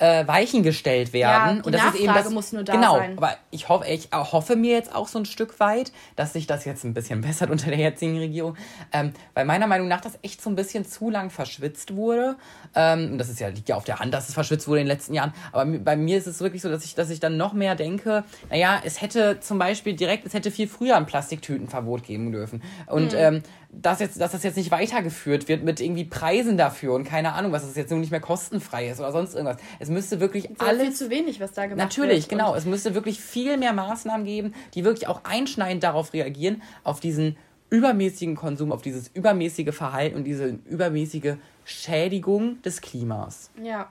äh, 0.00 0.26
Weichen 0.26 0.62
gestellt 0.62 1.12
werden. 1.12 1.58
Ja, 1.58 1.62
und 1.62 1.74
das 1.74 1.84
ist 1.84 1.94
eben 1.96 2.06
Nachfrage 2.06 2.24
das, 2.24 2.32
muss 2.32 2.52
nur 2.52 2.64
da 2.64 2.72
genau, 2.72 2.96
sein. 2.96 3.16
aber 3.18 3.36
ich 3.50 3.68
hoffe, 3.68 3.86
ich 3.86 4.08
hoffe 4.12 4.56
mir 4.56 4.72
jetzt 4.74 4.94
auch 4.94 5.06
so 5.08 5.18
ein 5.18 5.26
Stück 5.26 5.60
weit, 5.60 5.92
dass 6.16 6.32
sich 6.32 6.46
das 6.46 6.64
jetzt 6.64 6.84
ein 6.84 6.94
bisschen 6.94 7.20
bessert 7.22 7.50
unter 7.50 7.68
der 7.68 7.78
jetzigen 7.78 8.18
Regierung. 8.18 8.56
Ähm, 8.92 9.12
weil 9.34 9.44
meiner 9.44 9.66
Meinung 9.66 9.88
nach 9.88 10.00
das 10.00 10.18
echt 10.22 10.42
so 10.42 10.50
ein 10.50 10.56
bisschen 10.56 10.84
zu 10.86 11.10
lang 11.10 11.30
verschwitzt 11.30 11.94
wurde. 11.94 12.36
Ähm, 12.74 13.12
und 13.12 13.18
das 13.18 13.28
ist 13.28 13.40
ja, 13.40 13.48
liegt 13.48 13.68
ja 13.68 13.76
auf 13.76 13.84
der 13.84 13.98
Hand, 14.00 14.14
dass 14.14 14.28
es 14.28 14.34
verschwitzt 14.34 14.66
wurde 14.68 14.80
in 14.80 14.86
den 14.86 14.92
letzten 14.92 15.12
Jahren. 15.14 15.34
Aber 15.52 15.66
bei 15.66 15.96
mir 15.96 16.16
ist 16.18 16.26
es 16.26 16.40
wirklich 16.40 16.62
so, 16.62 16.70
dass 16.70 16.84
ich, 16.84 16.94
dass 16.94 17.10
ich 17.10 17.20
dann 17.20 17.36
noch 17.36 17.52
mehr 17.52 17.74
denke, 17.74 18.24
naja, 18.50 18.80
es 18.84 19.02
hätte 19.02 19.38
zum 19.40 19.58
Beispiel 19.58 19.94
direkt, 19.94 20.26
es 20.26 20.32
hätte 20.34 20.50
viel 20.50 20.66
früher 20.68 20.96
ein 20.96 21.06
Plastiktütenverbot 21.06 22.04
geben 22.04 22.32
dürfen. 22.32 22.62
Und 22.86 23.12
Mhm. 23.12 23.18
ähm, 23.18 23.42
dass, 23.72 24.00
jetzt, 24.00 24.20
dass 24.20 24.32
das 24.32 24.42
jetzt 24.42 24.56
nicht 24.56 24.70
weitergeführt 24.70 25.48
wird 25.48 25.62
mit 25.62 25.80
irgendwie 25.80 26.04
Preisen 26.04 26.56
dafür 26.56 26.94
und 26.94 27.04
keine 27.04 27.32
Ahnung, 27.34 27.52
was 27.52 27.64
es 27.64 27.76
jetzt 27.76 27.90
nun 27.90 28.00
nicht 28.00 28.10
mehr 28.10 28.20
kostenfrei 28.20 28.88
ist 28.88 28.98
oder 28.98 29.12
sonst 29.12 29.34
irgendwas. 29.34 29.58
Es 29.78 29.88
müsste 29.88 30.18
wirklich 30.20 30.46
Es 30.46 30.50
ist 30.50 30.60
aber 30.60 30.70
viel 30.70 30.80
alles 30.80 30.98
zu 30.98 31.10
wenig, 31.10 31.40
was 31.40 31.52
da 31.52 31.66
gemacht 31.66 31.78
Natürlich, 31.78 32.24
wird. 32.24 32.30
genau. 32.30 32.54
Es 32.54 32.64
müsste 32.64 32.94
wirklich 32.94 33.20
viel 33.20 33.56
mehr 33.56 33.72
Maßnahmen 33.72 34.26
geben, 34.26 34.54
die 34.74 34.84
wirklich 34.84 35.06
auch 35.08 35.20
einschneidend 35.24 35.84
darauf 35.84 36.12
reagieren, 36.12 36.62
auf 36.82 37.00
diesen 37.00 37.36
übermäßigen 37.70 38.34
Konsum, 38.34 38.72
auf 38.72 38.82
dieses 38.82 39.08
übermäßige 39.14 39.72
Verhalten 39.72 40.16
und 40.16 40.24
diese 40.24 40.58
übermäßige 40.68 41.34
Schädigung 41.64 42.60
des 42.62 42.80
Klimas. 42.80 43.50
Ja, 43.62 43.90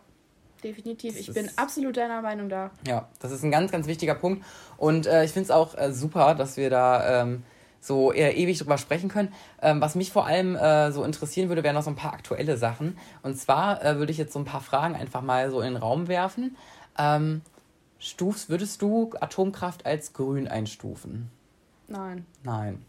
definitiv. 0.64 1.14
Das 1.16 1.22
Ich 1.22 1.34
bin 1.34 1.50
absolut 1.56 1.96
deiner 1.96 2.22
Meinung 2.22 2.50
da. 2.50 2.72
Ja, 2.86 3.08
das 3.20 3.32
ist 3.32 3.44
ein 3.44 3.52
ganz, 3.52 3.72
ganz 3.72 3.88
wichtiger 3.88 4.16
Punkt. 4.16 4.44
Und 4.76 5.08
äh, 5.08 5.24
ich 5.24 5.32
finde 5.32 5.46
es 5.46 5.52
auch 5.52 5.78
äh, 5.78 5.94
super, 5.94 6.36
dass 6.36 6.58
wir 6.58 6.70
da 6.70 7.22
ähm, 7.22 7.44
so 7.82 8.12
eher 8.12 8.38
ewig 8.38 8.58
drüber 8.60 8.78
sprechen 8.78 9.10
können. 9.10 9.34
Ähm, 9.62 9.82
was 9.82 9.96
mich 9.96 10.12
vor 10.12 10.26
allem 10.26 10.56
äh, 10.56 10.92
so 10.92 11.04
interessieren 11.04 11.50
würde, 11.50 11.64
wären 11.64 11.76
noch 11.76 11.84
so 11.84 11.90
ein 11.90 11.96
paar 11.96 12.14
aktuelle 12.14 12.58
Sachen. 12.58 12.98
Und 13.24 13.38
zwar 13.38 13.84
äh, 13.84 13.98
würde 13.98 14.12
ich 14.12 14.18
jetzt 14.18 14.34
so 14.34 14.40
ein 14.40 14.46
paar 14.46 14.62
Fragen 14.62 14.96
einfach 14.96 15.22
mal 15.22 15.50
so 15.52 15.62
in 15.62 15.74
den 15.74 15.78
Raum 15.78 16.08
werfen. 16.08 16.56
Ähm, 16.98 17.42
stufst, 18.00 18.50
würdest 18.50 18.82
du 18.82 19.12
Atomkraft 19.20 19.86
als 19.86 20.14
grün 20.14 20.48
einstufen? 20.48 21.30
Nein. 21.88 22.26
Nein. 22.44 22.86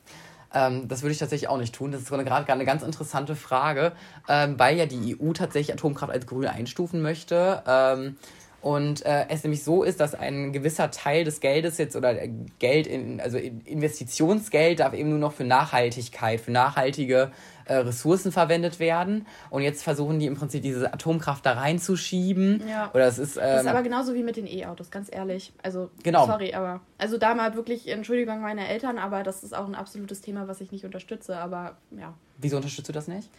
Ähm, 0.53 0.89
das 0.89 1.03
würde 1.03 1.13
ich 1.13 1.19
tatsächlich 1.19 1.49
auch 1.49 1.59
nicht 1.59 1.75
tun. 1.75 1.93
Das 1.93 2.03
ist 2.03 2.09
gerade 2.09 2.25
gerade 2.25 2.53
eine 2.53 2.65
ganz 2.65 2.83
interessante 2.83 3.37
Frage, 3.37 3.93
ähm, 4.29 4.59
weil 4.59 4.77
ja 4.77 4.87
die 4.87 5.17
EU 5.17 5.33
tatsächlich 5.33 5.73
Atomkraft 5.73 6.13
als 6.13 6.27
grün 6.27 6.47
einstufen 6.47 7.03
möchte. 7.03 7.63
Ähm, 7.67 8.17
und 8.63 9.05
äh, 9.07 9.27
es 9.29 9.43
nämlich 9.43 9.65
so 9.65 9.83
ist, 9.83 10.01
dass 10.01 10.15
ein 10.15 10.53
gewisser 10.53 10.91
Teil 10.91 11.25
des 11.25 11.41
Geldes 11.41 11.79
jetzt 11.79 11.97
oder 11.97 12.15
Geld 12.59 12.87
in, 12.87 13.21
also 13.21 13.39
in- 13.39 13.61
Investitionsgeld 13.63 14.81
darf 14.81 14.93
eben 14.93 15.09
nur 15.11 15.19
noch 15.19 15.33
für 15.33 15.45
Nachhaltigkeit, 15.45 16.41
für 16.41 16.51
nachhaltige 16.51 17.31
äh, 17.65 17.75
Ressourcen 17.77 18.33
verwendet 18.33 18.79
werden. 18.79 19.27
Und 19.49 19.63
jetzt 19.63 19.83
versuchen 19.83 20.19
die 20.19 20.27
im 20.27 20.35
Prinzip 20.35 20.63
diese 20.63 20.93
Atomkraft 20.93 21.47
da 21.47 21.53
reinzuschieben. 21.53 22.63
Ja. 22.69 22.91
Oder 22.93 23.07
es 23.07 23.19
ist, 23.19 23.37
ähm, 23.37 23.43
Das 23.43 23.63
ist 23.63 23.69
aber 23.69 23.83
genauso 23.83 24.15
wie 24.15 24.23
mit 24.23 24.37
den 24.37 24.47
E-Autos, 24.47 24.91
ganz 24.91 25.09
ehrlich. 25.11 25.53
Also, 25.63 25.91
Genau. 26.03 26.27
sorry, 26.27 26.53
aber. 26.53 26.81
Also, 26.99 27.17
da 27.17 27.35
mal 27.35 27.55
wirklich 27.55 27.89
Entschuldigung 27.89 28.41
meine 28.41 28.69
Eltern, 28.69 28.99
aber 28.99 29.23
das 29.23 29.43
ist 29.43 29.55
auch 29.57 29.67
ein 29.67 29.75
absolutes 29.75 30.21
Thema, 30.21 30.49
was 30.49 30.61
ich 30.61 30.71
nicht 30.73 30.85
unterstütze. 30.85 31.37
Aber 31.39 31.77
ja. 31.99 32.13
wieso 32.39 32.57
unterstützt 32.57 32.89
du 32.89 32.93
das 32.93 33.09
nicht? 33.09 33.31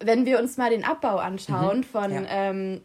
Wenn 0.00 0.24
wir 0.26 0.38
uns 0.38 0.56
mal 0.56 0.70
den 0.70 0.84
Abbau 0.84 1.16
anschauen 1.16 1.84
von 1.84 2.12
ja. 2.12 2.22
ähm, 2.28 2.80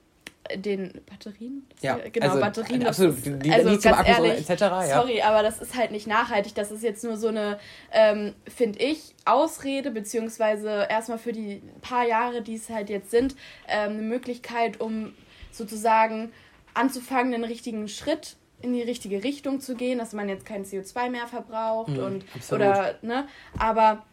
den 0.56 1.02
Batterien? 1.10 1.68
Ja, 1.82 2.00
genau, 2.12 2.28
also, 2.28 2.40
Batterien. 2.40 2.88
absolut. 2.88 3.18
Die- 3.26 3.52
also, 3.52 3.70
ganz 3.80 4.00
oder 4.00 4.06
ehrlich, 4.08 4.50
etc., 4.50 4.62
ja. 4.62 4.84
Sorry, 5.02 5.22
aber 5.22 5.44
das 5.44 5.60
ist 5.62 5.76
halt 5.76 5.92
nicht 5.92 6.08
nachhaltig. 6.08 6.56
Das 6.56 6.72
ist 6.72 6.82
jetzt 6.84 7.04
nur 7.04 7.18
so 7.18 7.28
eine, 7.28 7.60
ähm, 7.92 8.34
finde 8.48 8.80
ich, 8.80 9.14
Ausrede, 9.26 9.92
beziehungsweise 9.92 10.88
erstmal 10.90 11.18
für 11.20 11.34
die 11.34 11.62
paar 11.82 12.08
Jahre, 12.08 12.42
die 12.42 12.56
es 12.56 12.70
halt 12.70 12.90
jetzt 12.90 13.12
sind, 13.12 13.36
ähm, 13.68 13.92
eine 13.92 14.02
Möglichkeit, 14.02 14.80
um 14.82 15.14
sozusagen 15.52 16.32
anzufangen, 16.74 17.32
den 17.32 17.44
richtigen 17.44 17.88
Schritt 17.88 18.36
in 18.62 18.74
die 18.74 18.82
richtige 18.82 19.24
Richtung 19.24 19.62
zu 19.62 19.76
gehen, 19.76 20.00
dass 20.00 20.14
man 20.14 20.28
jetzt 20.30 20.46
kein 20.46 20.66
CO2 20.66 21.10
mehr 21.10 21.28
verbraucht 21.28 21.90
Mhm, 21.90 22.00
und 22.04 22.26
absolut. 22.36 22.62
oder 22.68 22.96
ne, 23.02 23.28
aber 23.58 24.06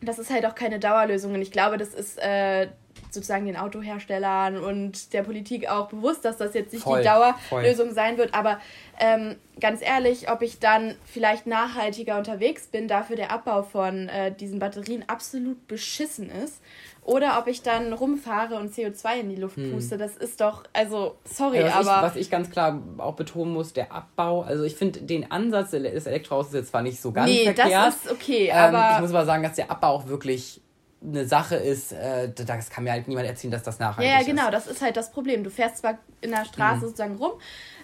das 0.00 0.18
ist 0.18 0.30
halt 0.30 0.46
auch 0.46 0.54
keine 0.54 0.78
Dauerlösung 0.78 1.34
und 1.34 1.42
ich 1.42 1.50
glaube, 1.52 1.76
das 1.76 1.92
ist 1.94 2.18
äh, 2.18 2.68
sozusagen 3.10 3.46
den 3.46 3.56
Autoherstellern 3.56 4.58
und 4.58 5.12
der 5.12 5.22
Politik 5.22 5.68
auch 5.68 5.88
bewusst, 5.88 6.24
dass 6.24 6.36
das 6.36 6.54
jetzt 6.54 6.72
nicht 6.72 6.82
Voll, 6.82 7.02
die 7.02 7.08
voll. 7.08 7.62
Dauerlösung 7.62 7.92
sein 7.92 8.18
wird. 8.18 8.34
Aber 8.34 8.60
ähm, 8.98 9.36
ganz 9.60 9.82
ehrlich, 9.82 10.30
ob 10.30 10.42
ich 10.42 10.58
dann 10.58 10.94
vielleicht 11.04 11.46
nachhaltiger 11.46 12.18
unterwegs 12.18 12.66
bin, 12.66 12.88
dafür 12.88 13.16
der 13.16 13.30
Abbau 13.30 13.62
von 13.62 14.08
äh, 14.08 14.32
diesen 14.32 14.58
Batterien 14.58 15.04
absolut 15.08 15.66
beschissen 15.68 16.30
ist, 16.30 16.60
oder 17.02 17.38
ob 17.38 17.46
ich 17.46 17.62
dann 17.62 17.92
rumfahre 17.92 18.56
und 18.56 18.72
CO2 18.74 19.20
in 19.20 19.30
die 19.30 19.36
Luft 19.36 19.56
puste, 19.72 19.96
das 19.96 20.16
ist 20.16 20.40
doch, 20.40 20.64
also 20.72 21.16
sorry, 21.24 21.58
Hm. 21.58 21.66
Ja, 21.66 21.78
was, 21.78 21.88
aber 21.88 22.06
ich, 22.06 22.12
was 22.12 22.16
ich 22.16 22.30
ganz 22.30 22.50
klar 22.50 22.80
auch 22.98 23.14
betonen 23.14 23.52
muss, 23.52 23.72
der 23.72 23.90
Abbau, 23.90 24.42
also 24.42 24.64
ich 24.64 24.76
finde 24.76 25.00
den 25.00 25.30
Ansatz 25.30 25.70
des 25.70 26.06
Elektroautos 26.06 26.52
jetzt 26.52 26.70
zwar 26.70 26.82
nicht 26.82 27.00
so 27.00 27.10
ganz 27.12 27.30
nee, 27.30 27.44
verkehrt. 27.44 27.72
das 27.72 27.96
ist 27.96 28.12
okay, 28.12 28.48
ähm, 28.52 28.74
aber 28.74 28.94
ich 28.94 29.00
muss 29.00 29.10
aber 29.10 29.24
sagen, 29.24 29.42
dass 29.42 29.56
der 29.56 29.70
Abbau 29.70 29.88
auch 29.88 30.06
wirklich 30.06 30.60
eine 31.02 31.26
Sache 31.26 31.56
ist, 31.56 31.92
äh, 31.92 32.30
das 32.34 32.68
kann 32.70 32.84
mir 32.84 32.92
halt 32.92 33.08
niemand 33.08 33.26
erzählen, 33.26 33.50
dass 33.50 33.62
das 33.62 33.78
nachhaltig 33.78 34.06
Ja, 34.10 34.16
ja, 34.16 34.20
ist. 34.20 34.26
genau, 34.26 34.50
das 34.50 34.66
ist 34.66 34.82
halt 34.82 34.96
das 34.96 35.10
Problem. 35.10 35.42
Du 35.44 35.50
fährst 35.50 35.78
zwar 35.78 35.98
in 36.20 36.30
der 36.30 36.40
Mhm. 36.40 36.44
Straße 36.46 36.80
sozusagen 36.82 37.16
rum 37.16 37.32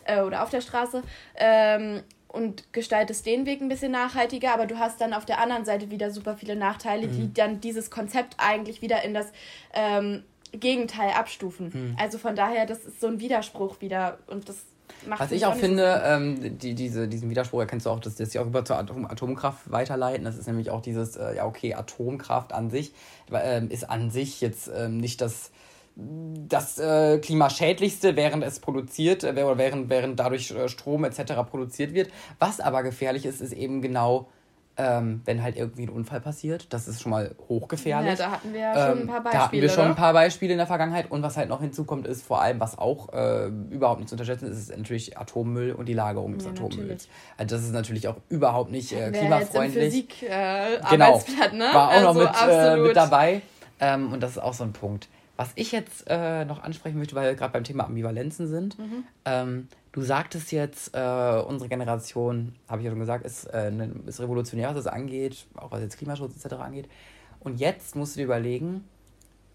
äh, 0.05 0.21
oder 0.21 0.43
auf 0.43 0.51
der 0.51 0.61
Straße 0.61 1.03
ähm, 1.37 2.03
und 2.29 2.73
gestaltest 2.75 3.25
den 3.25 3.47
Weg 3.47 3.63
ein 3.63 3.69
bisschen 3.69 3.93
nachhaltiger, 3.93 4.53
aber 4.53 4.67
du 4.67 4.79
hast 4.79 5.01
dann 5.01 5.15
auf 5.15 5.25
der 5.25 5.41
anderen 5.41 5.65
Seite 5.65 5.91
wieder 5.91 6.11
super 6.11 6.37
viele 6.37 6.57
Nachteile, 6.57 7.07
Mhm. 7.07 7.13
die 7.13 7.33
dann 7.35 7.61
dieses 7.61 7.91
Konzept 7.91 8.35
eigentlich 8.39 8.83
wieder 8.83 9.03
in 9.03 9.15
das 9.15 9.29
ähm, 9.73 10.23
Gegenteil 10.53 11.11
abstufen. 11.13 11.71
Mhm. 11.73 11.97
Also 11.99 12.19
von 12.19 12.37
daher, 12.37 12.67
das 12.67 12.85
ist 12.85 13.01
so 13.01 13.07
ein 13.07 13.21
Widerspruch 13.21 13.81
wieder 13.81 14.19
und 14.27 14.49
das 14.49 14.57
macht 15.07 15.21
Was 15.21 15.33
ich 15.33 15.47
auch 15.47 15.55
finde, 15.55 16.03
ähm, 16.05 16.59
die, 16.59 16.75
diese, 16.75 17.09
diesen 17.09 17.31
Widerspruch 17.31 17.61
erkennst 17.61 17.87
du 17.87 17.91
auch, 17.91 18.01
dass 18.01 18.17
das 18.17 18.33
ja 18.35 18.43
auch 18.43 18.47
über 18.47 18.65
zur 18.65 18.79
Atom 18.79 19.07
Atomkraft 19.07 19.71
weiterleiten. 19.71 20.25
Das 20.25 20.37
ist 20.37 20.47
nämlich 20.47 20.71
auch 20.71 20.83
dieses, 20.83 21.17
äh, 21.17 21.37
ja 21.37 21.47
okay, 21.47 21.75
Atomkraft 21.75 22.53
an 22.53 22.71
sich 22.71 22.93
ähm, 23.33 23.71
ist 23.71 23.89
an 23.89 24.11
sich 24.11 24.41
jetzt 24.41 24.71
ähm, 24.75 24.99
nicht 24.99 25.21
das 25.21 25.51
das 25.97 26.79
äh, 26.79 27.19
klimaschädlichste, 27.19 28.17
während 28.17 28.45
es 28.45 28.61
produziert, 28.61 29.25
äh, 29.25 29.35
während, 29.35 29.89
während 29.89 30.21
dadurch 30.21 30.51
äh, 30.51 30.69
Strom 30.69 31.05
etc. 31.05 31.33
produziert 31.49 31.95
wird. 31.95 32.11
Was 32.39 32.61
aber 32.61 32.83
gefährlich 32.83 33.25
ist, 33.25 33.41
ist 33.41 33.55
eben 33.55 33.81
genau, 33.81 34.29
ähm, 34.79 35.23
wenn 35.25 35.43
halt 35.43 35.57
irgendwie 35.57 35.85
ein 35.85 35.89
Unfall 35.89 36.21
passiert. 36.21 36.73
Das 36.73 36.87
ist 36.87 37.01
schon 37.01 37.11
mal 37.11 37.35
hochgefährlich. 37.49 38.19
Ja, 38.19 38.27
da 38.27 38.31
hatten 38.33 38.53
wir 38.53 38.61
ja 38.61 38.73
schon 38.75 38.99
ein 38.99 39.01
Ähm, 39.03 39.07
paar 39.07 39.23
Da 39.23 39.29
hatten 39.29 39.33
wir 39.33 39.41
Beispiele, 39.41 39.69
schon 39.71 39.79
oder? 39.81 39.89
ein 39.91 39.95
paar 39.97 40.13
Beispiele 40.13 40.53
in 40.53 40.59
der 40.59 40.67
Vergangenheit. 40.67 41.11
Und 41.11 41.23
was 41.23 41.37
halt 41.37 41.49
noch 41.49 41.61
hinzukommt, 41.61 42.07
ist 42.07 42.23
vor 42.27 42.43
allem, 42.43 42.61
was 42.61 42.77
auch 42.79 43.13
äh, 43.13 43.47
überhaupt 43.71 44.01
nicht 44.01 44.09
zu 44.11 44.15
unterschätzen 44.15 44.51
ist, 44.51 44.59
ist 44.59 44.77
natürlich 44.77 45.17
Atommüll 45.17 45.73
und 45.73 45.87
die 45.87 45.95
Lagerung 45.95 46.35
des 46.35 46.45
Ja, 46.45 46.51
Atommülls. 46.51 46.77
natürlich. 46.79 47.09
Also 47.39 47.57
das 47.57 47.65
ist 47.65 47.73
natürlich 47.73 48.09
auch 48.09 48.17
überhaupt 48.29 48.71
nicht 48.71 48.93
äh, 48.93 48.97
Wer 48.97 49.05
jetzt 49.07 49.15
im 49.15 49.21
klimafreundlich. 49.21 49.85
Physik 49.85 50.23
äh, 50.25 50.79
Genau. 50.91 51.23
Ne? 51.55 51.65
War 51.73 51.89
auch 51.89 51.93
also 51.93 52.23
noch 52.23 52.47
mit, 52.47 52.51
äh, 52.51 52.77
mit 52.77 52.97
dabei. 52.97 53.43
Ähm, 53.81 54.13
und 54.13 54.23
das 54.23 54.33
ist 54.33 54.39
auch 54.39 54.55
so 54.55 54.65
ein 54.65 54.73
Punkt. 54.73 55.09
Was 55.39 55.51
ich 55.55 55.71
jetzt 55.73 56.05
äh, 56.09 56.45
noch 56.47 56.63
ansprechen 56.63 56.97
möchte, 56.99 57.15
weil 57.15 57.29
wir 57.29 57.35
gerade 57.35 57.53
beim 57.53 57.65
Thema 57.65 57.85
Ambivalenzen 57.85 58.49
sind. 58.49 58.79
Mhm. 58.79 59.05
Ähm, 59.27 59.69
du 59.97 60.03
sagtest 60.03 60.53
jetzt, 60.53 60.95
äh, 60.95 61.43
unsere 61.49 61.69
Generation, 61.69 62.55
habe 62.69 62.81
ich 62.81 62.85
ja 62.85 62.91
schon 62.91 63.01
gesagt, 63.01 63.25
ist, 63.25 63.47
äh, 63.47 63.71
ne, 63.71 63.91
ist 64.07 64.21
revolutionär, 64.21 64.69
was 64.69 64.77
das 64.85 64.87
angeht, 64.87 65.47
auch 65.57 65.73
was 65.73 65.81
jetzt 65.81 65.97
Klimaschutz 65.99 66.37
etc. 66.37 66.55
angeht. 66.61 66.89
Und 67.41 67.59
jetzt 67.59 67.97
musst 67.97 68.15
du 68.15 68.19
dir 68.19 68.25
überlegen, 68.25 68.85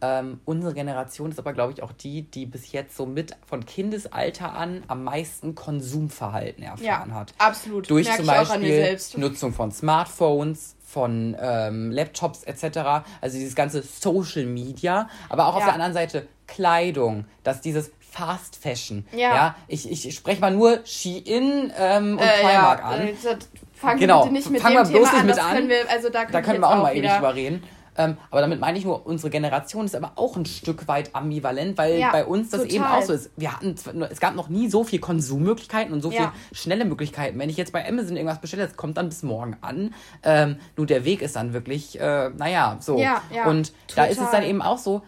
ähm, 0.04 0.40
unsere 0.46 0.74
Generation 0.74 1.30
ist 1.30 1.38
aber, 1.38 1.54
glaube 1.54 1.74
ich, 1.74 1.84
auch 1.84 1.92
die, 1.92 2.24
die 2.24 2.48
bis 2.48 2.72
jetzt 2.72 2.98
so 2.98 3.06
mit 3.06 3.36
von 3.46 3.64
Kindesalter 3.64 4.52
an 4.54 4.84
am 4.88 5.04
meisten 5.04 5.54
Konsumverhalten 5.54 6.64
erfahren 6.64 7.10
Ja, 7.12 7.16
hat. 7.16 7.36
absolut. 7.38 7.88
Durch 7.88 8.08
Merk 8.08 8.18
zum 8.18 8.26
Beispiel 8.26 8.74
selbst. 8.74 9.18
Nutzung 9.20 9.54
von 9.54 9.72
Smartphones, 9.72 10.76
von 10.84 11.38
ähm, 11.40 11.92
Laptops 11.92 12.44
etc. 12.46 13.06
Also 13.22 13.38
dieses 13.38 13.54
ganze 13.54 13.84
Social 13.84 14.46
Media, 14.48 15.08
aber 15.30 15.46
auch 15.46 15.54
auf 15.54 15.60
Ja. 15.60 15.66
der 15.68 15.74
anderen 15.76 15.94
Seite 15.94 16.28
Kleidung, 16.48 17.26
dass 17.44 17.62
dieses 17.62 17.92
Fast 18.12 18.58
Fashion. 18.58 19.06
Ja. 19.16 19.56
ich, 19.68 19.90
ich 19.90 20.14
spreche 20.16 20.42
mal 20.42 20.52
nur 20.52 20.82
Shein 20.86 21.72
ähm, 21.78 22.18
und 22.18 22.20
Äh, 22.20 22.42
Primark 22.44 22.80
ja, 22.80 22.86
an. 22.86 23.08
äh, 23.08 23.14
Fangen 23.74 24.00
Genau, 24.00 24.20
wir 24.20 24.24
bitte 24.24 24.34
nicht 24.34 24.50
mit 24.52 24.62
fangen 24.62 24.76
dem 24.76 24.86
Thema 24.94 25.00
nicht 25.00 25.14
an, 25.14 25.26
mit 25.26 25.38
das 25.38 25.44
an. 25.46 25.56
können 25.56 25.70
wir, 25.70 25.90
also 25.90 26.10
da, 26.10 26.20
können 26.24 26.34
Da 26.34 26.42
können 26.42 26.60
wir 26.60 26.68
auch 26.70 26.84
mal 26.84 26.96
ewig 26.96 27.10
drüber 27.10 27.34
reden. 27.34 27.64
Ähm, 27.98 28.16
aber 28.30 28.42
damit 28.42 28.60
meine 28.62 28.78
ich 28.78 28.86
nur, 28.86 29.06
unsere 29.06 29.30
Generation 29.30 29.86
ist 29.86 29.96
aber 29.96 30.14
auch 30.16 30.38
ein 30.38 30.46
Stück 30.46 30.88
weit 30.88 31.14
ambivalent, 31.14 31.78
weil 31.78 32.00
Ja, 32.00 32.12
bei 32.12 32.26
uns 32.26 32.50
das 32.50 32.62
total. 32.62 32.76
eben 32.76 32.84
auch 32.86 33.02
so 33.02 33.12
ist. 33.14 33.32
Wir 33.38 33.52
hatten, 33.54 33.76
es 34.10 34.20
gab 34.20 34.36
noch 34.36 34.48
nie 34.50 34.70
so 34.70 34.84
viel 34.86 35.00
Konsummöglichkeiten 35.00 35.94
und 35.94 36.02
so 36.02 36.10
Ja. 36.12 36.32
viel 36.50 36.58
schnelle 36.58 36.86
Möglichkeiten. 36.86 37.38
Wenn 37.40 37.50
ich 37.50 37.58
jetzt 37.58 37.74
bei 37.74 37.86
Amazon 37.88 38.16
irgendwas 38.16 38.40
bestelle, 38.40 38.66
das 38.68 38.78
kommt 38.78 38.98
dann 38.98 39.10
bis 39.10 39.24
morgen 39.24 39.58
an. 39.62 39.94
Ähm, 40.24 40.58
nur 40.78 40.86
der 40.86 41.04
Weg 41.06 41.22
ist 41.22 41.36
dann 41.36 41.52
wirklich, 41.54 42.00
äh, 42.00 42.30
naja, 42.30 42.78
so. 42.80 42.98
Ja, 42.98 43.22
ja, 43.34 43.46
und 43.46 43.74
da 43.96 44.06
ist 44.06 44.12
es 44.20 44.26
total. 44.26 44.42
dann 44.42 44.50
eben 44.50 44.62
auch 44.62 44.78
so, 44.78 45.02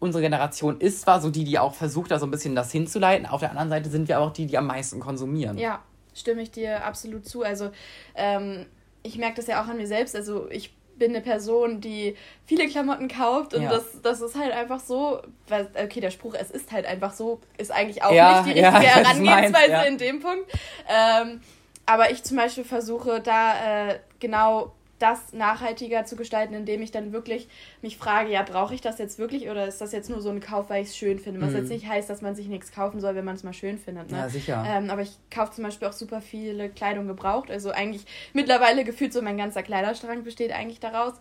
unsere 0.00 0.22
Generation 0.22 0.80
ist 0.80 1.02
zwar 1.02 1.20
so 1.20 1.30
die, 1.30 1.44
die 1.44 1.58
auch 1.58 1.74
versucht, 1.74 2.10
da 2.10 2.18
so 2.18 2.26
ein 2.26 2.30
bisschen 2.30 2.54
das 2.54 2.70
hinzuleiten. 2.72 3.26
Auf 3.26 3.40
der 3.40 3.50
anderen 3.50 3.68
Seite 3.70 3.88
sind 3.90 4.08
wir 4.08 4.16
aber 4.18 4.26
auch 4.26 4.32
die, 4.32 4.46
die 4.46 4.58
am 4.58 4.66
meisten 4.66 5.00
konsumieren. 5.00 5.58
Ja, 5.58 5.82
stimme 6.14 6.42
ich 6.42 6.50
dir 6.50 6.84
absolut 6.84 7.26
zu. 7.26 7.42
Also 7.42 7.70
ähm, 8.14 8.66
ich 9.02 9.18
merke 9.18 9.36
das 9.36 9.46
ja 9.46 9.62
auch 9.62 9.68
an 9.68 9.76
mir 9.76 9.86
selbst. 9.86 10.14
Also 10.16 10.48
ich 10.50 10.74
bin 10.98 11.10
eine 11.10 11.20
Person, 11.20 11.80
die 11.82 12.16
viele 12.46 12.66
Klamotten 12.68 13.08
kauft 13.08 13.52
und 13.52 13.62
Ja. 13.64 13.68
das, 13.70 14.00
das 14.02 14.20
ist 14.22 14.34
halt 14.34 14.52
einfach 14.52 14.80
so, 14.80 15.20
weil, 15.48 15.68
okay, 15.74 16.00
der 16.00 16.10
Spruch, 16.10 16.34
es 16.34 16.50
ist 16.50 16.72
halt 16.72 16.86
einfach 16.86 17.12
so, 17.12 17.40
ist 17.58 17.70
eigentlich 17.70 18.02
auch 18.02 18.12
Ja, 18.12 18.42
nicht 18.42 18.56
die 18.56 18.60
ja, 18.60 18.70
richtige 18.70 18.92
du 18.92 19.00
Herangehensweise 19.02 19.52
meinst, 19.52 19.68
ja. 19.68 19.82
in 19.82 19.98
dem 19.98 20.20
Punkt. 20.20 20.50
Ähm, 20.88 21.40
aber 21.84 22.10
ich 22.10 22.22
zum 22.24 22.38
Beispiel 22.38 22.64
versuche 22.64 23.20
da 23.20 23.88
äh, 23.90 23.98
genau 24.20 24.72
das 24.98 25.32
nachhaltiger 25.32 26.04
zu 26.06 26.16
gestalten, 26.16 26.54
indem 26.54 26.80
ich 26.82 26.90
dann 26.90 27.12
wirklich 27.12 27.48
mich 27.82 27.98
frage, 27.98 28.30
ja, 28.30 28.42
brauche 28.42 28.74
ich 28.74 28.80
das 28.80 28.98
jetzt 28.98 29.18
wirklich 29.18 29.48
oder 29.50 29.66
ist 29.66 29.80
das 29.80 29.92
jetzt 29.92 30.08
nur 30.08 30.20
so 30.22 30.30
ein 30.30 30.40
Kauf, 30.40 30.70
weil 30.70 30.82
ich 30.82 30.88
es 30.88 30.96
schön 30.96 31.18
finde? 31.18 31.40
Was 31.40 31.50
Mhm. 31.52 31.56
jetzt 31.58 31.70
nicht 31.70 31.86
heißt, 31.86 32.08
dass 32.08 32.22
man 32.22 32.34
sich 32.34 32.48
nichts 32.48 32.72
kaufen 32.72 33.00
soll, 33.00 33.14
wenn 33.14 33.24
man 33.24 33.34
es 33.36 33.42
mal 33.42 33.52
schön 33.52 33.78
findet. 33.78 34.10
Ne? 34.10 34.18
Ja, 34.18 34.28
sicher. 34.28 34.64
Ähm, 34.66 34.88
aber 34.90 35.02
ich 35.02 35.12
kaufe 35.30 35.52
zum 35.52 35.64
Beispiel 35.64 35.86
auch 35.88 35.92
super 35.92 36.20
viele 36.22 36.70
Kleidung 36.70 37.06
gebraucht. 37.06 37.50
Also 37.50 37.70
eigentlich 37.70 38.06
mittlerweile 38.32 38.84
gefühlt 38.84 39.12
so 39.12 39.20
mein 39.22 39.36
ganzer 39.36 39.62
Kleiderschrank 39.62 40.24
besteht 40.24 40.52
eigentlich 40.52 40.80
daraus. 40.80 41.14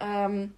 Ähm, 0.00 0.54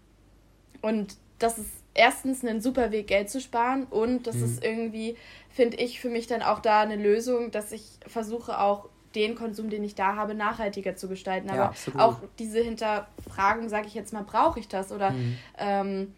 und 0.80 1.16
das 1.38 1.58
ist 1.58 1.70
erstens 1.94 2.44
ein 2.44 2.60
super 2.60 2.90
Weg, 2.90 3.08
Geld 3.08 3.30
zu 3.30 3.40
sparen. 3.40 3.84
Und 3.84 4.26
das 4.26 4.36
Mhm. 4.36 4.44
ist 4.44 4.64
irgendwie, 4.64 5.16
finde 5.50 5.76
ich, 5.78 6.00
für 6.00 6.08
mich 6.08 6.26
dann 6.26 6.42
auch 6.42 6.60
da 6.60 6.80
eine 6.80 6.96
Lösung, 6.96 7.50
dass 7.50 7.72
ich 7.72 7.84
versuche 8.06 8.58
auch 8.60 8.88
den 9.14 9.34
Konsum, 9.34 9.70
den 9.70 9.84
ich 9.84 9.94
da 9.94 10.16
habe, 10.16 10.34
nachhaltiger 10.34 10.96
zu 10.96 11.08
gestalten. 11.08 11.48
Ja, 11.48 11.54
Aber 11.54 11.64
absolut. 11.66 12.00
auch 12.00 12.16
diese 12.38 12.60
Hinterfragung, 12.60 13.68
sage 13.68 13.86
ich 13.86 13.94
jetzt 13.94 14.12
mal, 14.12 14.22
brauche 14.24 14.60
ich 14.60 14.68
das 14.68 14.92
oder 14.92 15.10
Mhm. 15.12 15.38
ähm, 15.58 16.14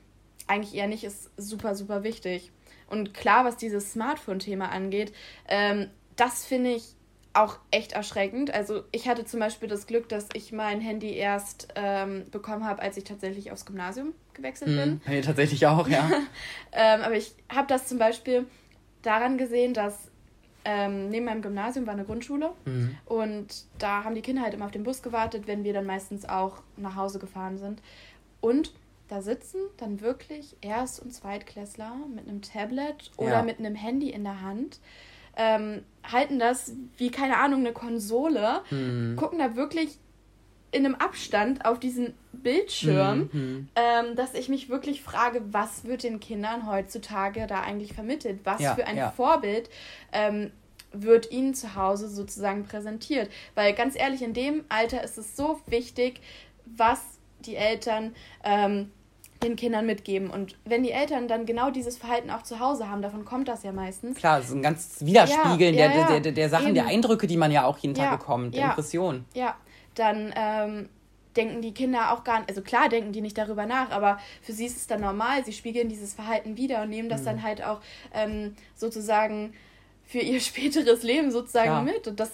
eigentlich 0.46 0.74
eher 0.74 0.86
nicht, 0.88 1.04
ist 1.04 1.30
super, 1.36 1.74
super 1.74 2.02
wichtig. 2.02 2.50
Und 2.88 3.14
klar, 3.14 3.44
was 3.44 3.56
dieses 3.56 3.92
Smartphone-Thema 3.92 4.68
angeht, 4.70 5.12
ähm, 5.48 5.88
das 6.16 6.44
finde 6.44 6.70
ich 6.74 6.94
auch 7.32 7.58
echt 7.72 7.92
erschreckend. 7.92 8.52
Also 8.54 8.84
ich 8.92 9.08
hatte 9.08 9.24
zum 9.24 9.40
Beispiel 9.40 9.68
das 9.68 9.86
Glück, 9.88 10.08
dass 10.08 10.28
ich 10.34 10.52
mein 10.52 10.80
Handy 10.80 11.14
erst 11.16 11.68
ähm, 11.74 12.24
bekommen 12.30 12.64
habe, 12.64 12.80
als 12.80 12.96
ich 12.96 13.02
tatsächlich 13.04 13.50
aufs 13.50 13.66
Gymnasium 13.66 14.12
gewechselt 14.34 14.76
bin. 14.76 14.90
Mhm. 14.90 15.00
Nee, 15.06 15.20
tatsächlich 15.22 15.66
auch, 15.66 15.88
ja. 15.88 16.08
Ähm, 16.72 17.02
aber 17.02 17.16
ich 17.16 17.34
habe 17.48 17.66
das 17.68 17.86
zum 17.86 17.98
Beispiel 17.98 18.46
daran 19.02 19.38
gesehen, 19.38 19.74
dass 19.74 20.10
ähm, 20.64 21.08
neben 21.10 21.26
meinem 21.26 21.42
Gymnasium 21.42 21.86
war 21.86 21.94
eine 21.94 22.04
Grundschule 22.04 22.50
Mhm. 22.64 22.96
und 23.06 23.46
da 23.78 24.04
haben 24.04 24.14
die 24.14 24.22
Kinder 24.22 24.42
halt 24.42 24.54
immer 24.54 24.64
auf 24.66 24.70
den 24.70 24.82
Bus 24.84 25.02
gewartet, 25.02 25.46
wenn 25.46 25.64
wir 25.64 25.72
dann 25.74 25.86
meistens 25.86 26.28
auch 26.28 26.62
nach 26.76 26.96
Hause 26.96 27.18
gefahren 27.18 27.58
sind. 27.58 27.82
Und 28.40 28.72
da 29.08 29.20
sitzen 29.20 29.58
dann 29.76 30.00
wirklich 30.00 30.56
Erst- 30.62 31.00
und 31.02 31.12
Zweitklässler 31.12 31.94
mit 32.14 32.26
einem 32.28 32.40
Tablet 32.42 33.10
oder 33.18 33.30
Ja. 33.30 33.42
mit 33.42 33.58
einem 33.58 33.74
Handy 33.74 34.10
in 34.10 34.24
der 34.24 34.40
Hand, 34.40 34.80
ähm, 35.36 35.82
halten 36.10 36.38
das 36.38 36.72
wie, 36.96 37.10
keine 37.10 37.36
Ahnung, 37.38 37.60
eine 37.60 37.72
Konsole, 37.72 38.62
Mhm. 38.70 39.16
gucken 39.16 39.38
da 39.40 39.56
wirklich 39.56 39.98
in 40.74 40.84
einem 40.84 40.94
Abstand 40.96 41.64
auf 41.64 41.78
diesen 41.78 42.14
Bildschirm, 42.32 43.30
Mhm. 43.32 43.68
ähm, 43.76 44.16
dass 44.16 44.34
ich 44.34 44.48
mich 44.48 44.68
wirklich 44.68 45.02
frage, 45.02 45.42
was 45.50 45.84
wird 45.84 46.02
den 46.02 46.20
Kindern 46.20 46.70
heutzutage 46.70 47.46
da 47.46 47.60
eigentlich 47.60 47.92
vermittelt? 47.94 48.40
Was 48.44 48.60
Ja, 48.60 48.74
für 48.74 48.86
ein 48.86 48.96
ja. 48.96 49.10
Vorbild 49.10 49.70
ähm, 50.12 50.50
wird 50.92 51.30
ihnen 51.30 51.54
zu 51.54 51.74
Hause 51.74 52.08
sozusagen 52.08 52.64
präsentiert? 52.64 53.30
Weil 53.54 53.72
ganz 53.72 53.96
ehrlich, 53.98 54.22
in 54.22 54.34
dem 54.34 54.64
Alter 54.68 55.02
ist 55.02 55.16
es 55.18 55.36
so 55.36 55.60
wichtig, 55.66 56.20
was 56.66 57.00
die 57.40 57.56
Eltern 57.56 58.14
ähm, 58.42 58.90
den 59.42 59.56
Kindern 59.56 59.84
mitgeben. 59.86 60.30
Und 60.30 60.56
wenn 60.64 60.82
die 60.82 60.92
Eltern 60.92 61.28
dann 61.28 61.44
genau 61.46 61.70
dieses 61.70 61.98
Verhalten 61.98 62.30
auch 62.30 62.42
zu 62.42 62.60
Hause 62.60 62.88
haben, 62.88 63.02
davon 63.02 63.24
kommt 63.24 63.46
das 63.48 63.62
ja 63.62 63.72
meistens. 63.72 64.16
Klar, 64.16 64.42
so 64.42 64.54
ein 64.54 64.62
ganz 64.62 64.96
Widerspiegeln 65.00 65.74
Ja, 65.74 65.88
der, 65.88 66.06
der, 66.06 66.20
der, 66.20 66.32
der 66.32 66.48
Sachen, 66.48 66.74
der 66.74 66.84
eben. 66.84 66.92
Eindrücke, 66.94 67.26
die 67.26 67.36
man 67.36 67.50
ja 67.52 67.64
auch 67.64 67.76
jeden 67.78 67.94
Tag 67.94 68.18
bekommt, 68.18 68.54
der 68.54 68.60
ja. 68.62 68.68
Impressionen. 68.70 69.26
Ja, 69.34 69.54
dann 69.94 70.32
ähm, 70.36 70.88
denken 71.36 71.62
die 71.62 71.74
Kinder 71.74 72.12
auch 72.12 72.22
gar 72.24 72.38
nicht, 72.40 72.48
also 72.48 72.62
klar 72.62 72.88
denken 72.88 73.12
die 73.12 73.20
nicht 73.20 73.36
darüber 73.36 73.66
nach, 73.66 73.90
aber 73.90 74.18
für 74.42 74.52
sie 74.52 74.66
ist 74.66 74.76
es 74.76 74.86
dann 74.86 75.00
normal, 75.00 75.44
sie 75.44 75.52
spiegeln 75.52 75.88
dieses 75.88 76.14
Verhalten 76.14 76.56
wieder 76.56 76.82
und 76.82 76.90
nehmen 76.90 77.08
das 77.08 77.22
Mhm. 77.22 77.26
dann 77.26 77.42
halt 77.42 77.64
auch 77.64 77.80
ähm, 78.12 78.54
sozusagen 78.76 79.52
für 80.04 80.18
ihr 80.20 80.40
späteres 80.40 81.02
Leben 81.02 81.30
sozusagen 81.32 81.70
Ja. 81.70 81.80
mit. 81.82 82.06
Und 82.06 82.20
das, 82.20 82.30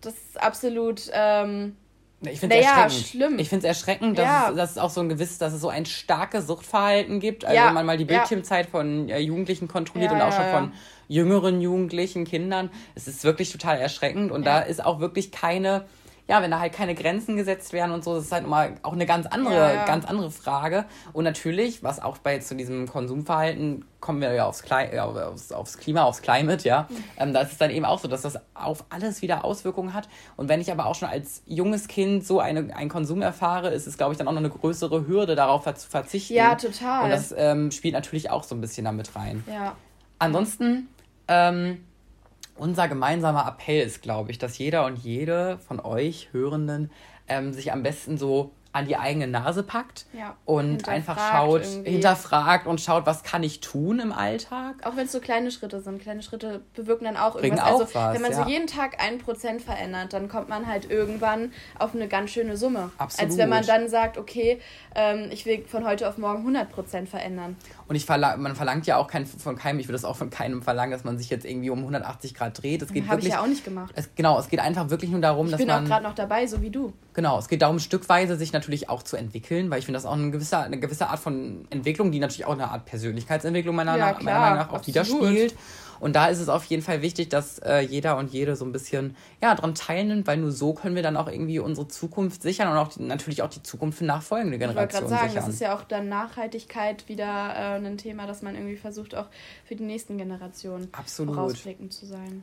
das 0.00 0.14
ist 0.14 0.40
absolut, 0.40 1.10
ähm, 1.12 1.76
Ich 2.20 2.38
finde 2.40 2.56
es 2.56 2.64
Naja, 2.64 2.82
erschreckend. 2.84 3.06
schlimm. 3.08 3.38
Ich 3.38 3.48
finde 3.48 3.66
es 3.66 3.76
erschreckend, 3.76 4.18
dass, 4.18 4.24
Ja. 4.26 4.50
es, 4.50 4.56
dass 4.56 4.70
es 4.72 4.78
auch 4.78 4.90
so 4.90 5.00
ein 5.00 5.08
gewisses, 5.08 5.38
dass 5.38 5.52
es 5.52 5.60
so 5.60 5.68
ein 5.68 5.84
starkes 5.84 6.46
Suchtverhalten 6.46 7.18
gibt. 7.20 7.44
Also 7.44 7.56
Ja, 7.56 7.66
wenn 7.66 7.74
man 7.74 7.86
mal 7.86 7.96
die. 7.98 8.04
Bildschirmzeit 8.04 8.66
von 8.66 9.08
äh, 9.08 9.18
Jugendlichen 9.18 9.66
kontrolliert 9.68 10.12
und 10.12 10.20
auch 10.22 10.32
schon 10.32 10.46
von 10.46 10.72
jüngeren 11.08 11.60
Jugendlichen, 11.60 12.24
Kindern, 12.24 12.70
es 12.94 13.08
ist 13.08 13.24
wirklich 13.24 13.50
total 13.50 13.78
erschreckend. 13.78 14.30
Und 14.30 14.46
da 14.46 14.60
ist 14.60 14.82
auch 14.84 15.00
wirklich 15.00 15.32
keine, 15.32 15.84
ja, 16.26 16.40
wenn 16.42 16.50
da 16.50 16.58
halt 16.58 16.72
keine 16.72 16.94
Grenzen 16.94 17.36
gesetzt 17.36 17.72
werden 17.74 17.92
und 17.92 18.02
so, 18.02 18.14
das 18.14 18.24
ist 18.24 18.32
halt 18.32 18.44
immer 18.44 18.68
auch 18.82 18.94
eine 18.94 19.04
ganz 19.04 19.26
andere, 19.26 19.54
Ja, 19.54 19.72
ja. 19.74 19.84
ganz 19.84 20.06
andere 20.06 20.30
Frage. 20.30 20.86
Und 21.12 21.24
natürlich, 21.24 21.82
was 21.82 22.00
auch 22.00 22.16
bei 22.18 22.38
zu 22.38 22.54
diesem 22.54 22.88
Konsumverhalten 22.88 23.84
kommen 24.00 24.20
wir 24.20 24.32
ja 24.32 24.46
aufs, 24.46 24.62
Klei 24.62 24.90
äh, 24.92 24.98
aufs, 24.98 25.52
aufs 25.52 25.76
Klima, 25.78 26.04
aufs 26.04 26.22
Climate, 26.22 26.66
ja. 26.66 26.88
Ähm, 27.18 27.32
da 27.34 27.40
ist 27.42 27.52
es 27.52 27.58
dann 27.58 27.70
eben 27.70 27.84
auch 27.84 27.98
so, 27.98 28.08
dass 28.08 28.22
das 28.22 28.38
auf 28.54 28.84
alles 28.90 29.22
wieder 29.22 29.44
Auswirkungen 29.44 29.92
hat. 29.92 30.08
Und 30.36 30.48
wenn 30.48 30.60
ich 30.60 30.70
aber 30.72 30.86
auch 30.86 30.94
schon 30.94 31.08
als 31.08 31.42
junges 31.46 31.88
Kind 31.88 32.26
so 32.26 32.40
eine, 32.40 32.74
einen 32.74 32.88
Konsum 32.90 33.20
erfahre, 33.22 33.70
ist 33.70 33.86
es, 33.86 33.96
glaube 33.98 34.12
ich, 34.12 34.18
dann 34.18 34.26
auch 34.28 34.32
noch 34.32 34.40
eine 34.40 34.50
größere 34.50 35.06
Hürde, 35.06 35.34
darauf 35.34 35.64
zu 35.74 35.88
verzichten. 35.88 36.34
Ja, 36.34 36.54
total. 36.54 37.04
Und 37.04 37.10
das 37.10 37.34
ähm, 37.36 37.70
spielt 37.70 37.94
natürlich 37.94 38.30
auch 38.30 38.44
so 38.44 38.54
ein 38.54 38.60
bisschen 38.60 38.84
damit 38.84 39.14
rein. 39.16 39.44
ja, 39.46 39.76
Ansonsten, 40.18 40.88
ähm, 41.28 41.84
unser 42.56 42.88
gemeinsamer 42.88 43.46
Appell 43.46 43.84
ist, 43.84 44.02
glaube 44.02 44.30
ich, 44.30 44.38
dass 44.38 44.58
jeder 44.58 44.86
und 44.86 44.96
jede 44.98 45.58
von 45.58 45.80
euch 45.80 46.28
Hörenden 46.32 46.90
ähm, 47.28 47.52
sich 47.52 47.72
am 47.72 47.82
besten 47.82 48.18
so 48.18 48.52
an 48.74 48.88
die 48.88 48.96
eigene 48.96 49.28
Nase 49.28 49.62
packt 49.62 50.06
Ja, 50.12 50.36
und 50.44 50.88
einfach 50.88 51.16
schaut, 51.16 51.62
irgendwie. 51.62 51.92
hinterfragt 51.92 52.66
und 52.66 52.80
schaut, 52.80 53.06
was 53.06 53.22
kann 53.22 53.44
ich 53.44 53.60
tun 53.60 54.00
im 54.00 54.12
Alltag. 54.12 54.84
auch 54.84 54.96
wenn 54.96 55.06
es 55.06 55.12
so 55.12 55.20
kleine 55.20 55.52
Schritte 55.52 55.80
sind. 55.80 56.02
Kleine 56.02 56.22
Schritte 56.22 56.60
bewirken 56.74 57.04
dann 57.04 57.16
auch 57.16 57.34
Bringen 57.34 57.56
irgendwas. 57.56 57.72
auch 57.72 57.80
also 57.82 57.94
was, 57.94 58.14
wenn 58.14 58.22
man 58.22 58.32
ja. 58.32 58.42
so 58.42 58.50
jeden 58.50 58.66
Tag 58.66 59.00
ein 59.00 59.18
Prozent 59.18 59.62
verändert, 59.62 60.12
dann 60.12 60.28
kommt 60.28 60.48
man 60.48 60.66
halt 60.66 60.90
irgendwann 60.90 61.52
auf 61.78 61.94
eine 61.94 62.08
ganz 62.08 62.30
schöne 62.30 62.56
Summe. 62.56 62.90
Absolut. 62.98 63.30
Als 63.30 63.38
wenn 63.38 63.48
man 63.48 63.64
dann 63.64 63.88
sagt, 63.88 64.18
okay, 64.18 64.60
ähm, 64.96 65.28
ich 65.30 65.46
will 65.46 65.64
von 65.68 65.86
heute 65.86 66.08
auf 66.08 66.18
morgen 66.18 66.38
100 66.40 66.68
Prozent 66.72 67.08
verändern. 67.08 67.54
Und 67.86 67.96
ich 67.96 68.06
verlang, 68.06 68.40
man 68.40 68.54
verlangt 68.56 68.86
ja 68.86 68.96
auch 68.96 69.06
kein, 69.08 69.26
von 69.26 69.56
keinem, 69.56 69.78
ich 69.78 69.86
würde 69.86 69.94
das 69.94 70.04
auch 70.06 70.16
von 70.16 70.30
keinem 70.30 70.62
verlangen, 70.62 70.92
dass 70.92 71.04
man 71.04 71.18
sich 71.18 71.28
jetzt 71.30 71.44
irgendwie 71.44 71.68
um 71.70 71.80
180 71.80 72.34
Grad 72.34 72.62
dreht. 72.62 72.80
Es 72.82 72.92
geht 72.92 73.04
Habe 73.08 73.16
ich 73.20 73.24
wirklich. 73.26 73.32
ja 73.34 73.42
auch 73.42 73.46
nicht 73.46 73.64
gemacht. 73.64 73.92
es, 73.94 74.08
genau, 74.14 74.38
es 74.38 74.48
geht 74.48 74.60
einfach 74.60 74.88
wirklich 74.90 75.10
nur 75.10 75.20
darum, 75.20 75.46
Ich 75.46 75.52
dass 75.52 75.58
bin 75.60 75.70
auch 75.70 75.74
man. 75.76 75.84
gerade 75.86 76.02
noch 76.04 76.14
dabei, 76.14 76.46
so 76.46 76.62
wie 76.62 76.70
du. 76.70 76.92
Genau, 77.12 77.38
es 77.38 77.48
geht 77.48 77.60
darum, 77.62 77.78
stückweise 77.78 78.36
sich 78.36 78.52
natürlich 78.52 78.88
auch 78.88 79.02
zu 79.02 79.16
entwickeln, 79.16 79.70
weil 79.70 79.78
ich 79.80 79.84
finde 79.84 79.98
das 79.98 80.06
auch 80.06 80.14
eine 80.14 80.30
gewisse, 80.30 80.58
eine 80.58 80.78
gewisse 80.80 81.08
Art 81.08 81.20
von 81.20 81.66
Entwicklung, 81.70 82.10
die 82.10 82.20
natürlich 82.20 82.46
auch 82.46 82.52
eine 82.54 82.70
Art 82.70 82.86
Persönlichkeitsentwicklung 82.86 83.76
meiner, 83.76 83.96
Ja, 83.96 84.06
meiner 84.06 84.18
klar, 84.18 84.40
Meinung 84.40 84.58
nach 84.58 84.68
auch 84.70 84.74
absolut. 84.76 84.86
widerspiegelt. 84.88 85.54
Und 86.00 86.16
da 86.16 86.26
ist 86.26 86.40
es 86.40 86.48
auf 86.48 86.64
jeden 86.64 86.82
Fall 86.82 87.02
wichtig, 87.02 87.28
dass 87.28 87.58
äh, 87.58 87.80
jeder 87.80 88.16
und 88.16 88.32
jede 88.32 88.56
so 88.56 88.64
ein 88.64 88.72
bisschen 88.72 89.16
ja, 89.42 89.54
daran 89.54 89.74
teilnimmt, 89.74 90.26
weil 90.26 90.36
nur 90.36 90.52
so 90.52 90.74
können 90.74 90.94
wir 90.94 91.02
dann 91.02 91.16
auch 91.16 91.28
irgendwie 91.28 91.58
unsere 91.58 91.88
Zukunft 91.88 92.42
sichern 92.42 92.68
und 92.68 92.76
auch 92.76 92.88
die, 92.88 93.02
natürlich 93.02 93.42
auch 93.42 93.50
die 93.50 93.62
Zukunft 93.62 93.98
für 93.98 94.04
nachfolgende 94.04 94.56
Ich 94.56 94.60
wollte 94.60 94.74
Generationen 94.74 95.08
gerade 95.08 95.20
sagen, 95.20 95.30
sichern. 95.30 95.46
das 95.46 95.54
ist 95.54 95.60
ja 95.60 95.74
auch 95.76 95.84
dann 95.84 96.08
Nachhaltigkeit 96.08 97.08
wieder 97.08 97.24
äh, 97.24 97.86
ein 97.86 97.98
Thema, 97.98 98.26
dass 98.26 98.42
man 98.42 98.54
irgendwie 98.54 98.76
versucht, 98.76 99.14
auch 99.14 99.26
für 99.64 99.76
die 99.76 99.84
nächsten 99.84 100.18
Generationen 100.18 100.88
Absolut. 100.92 101.34
vorausblickend 101.34 101.92
zu 101.92 102.06
sein. 102.06 102.42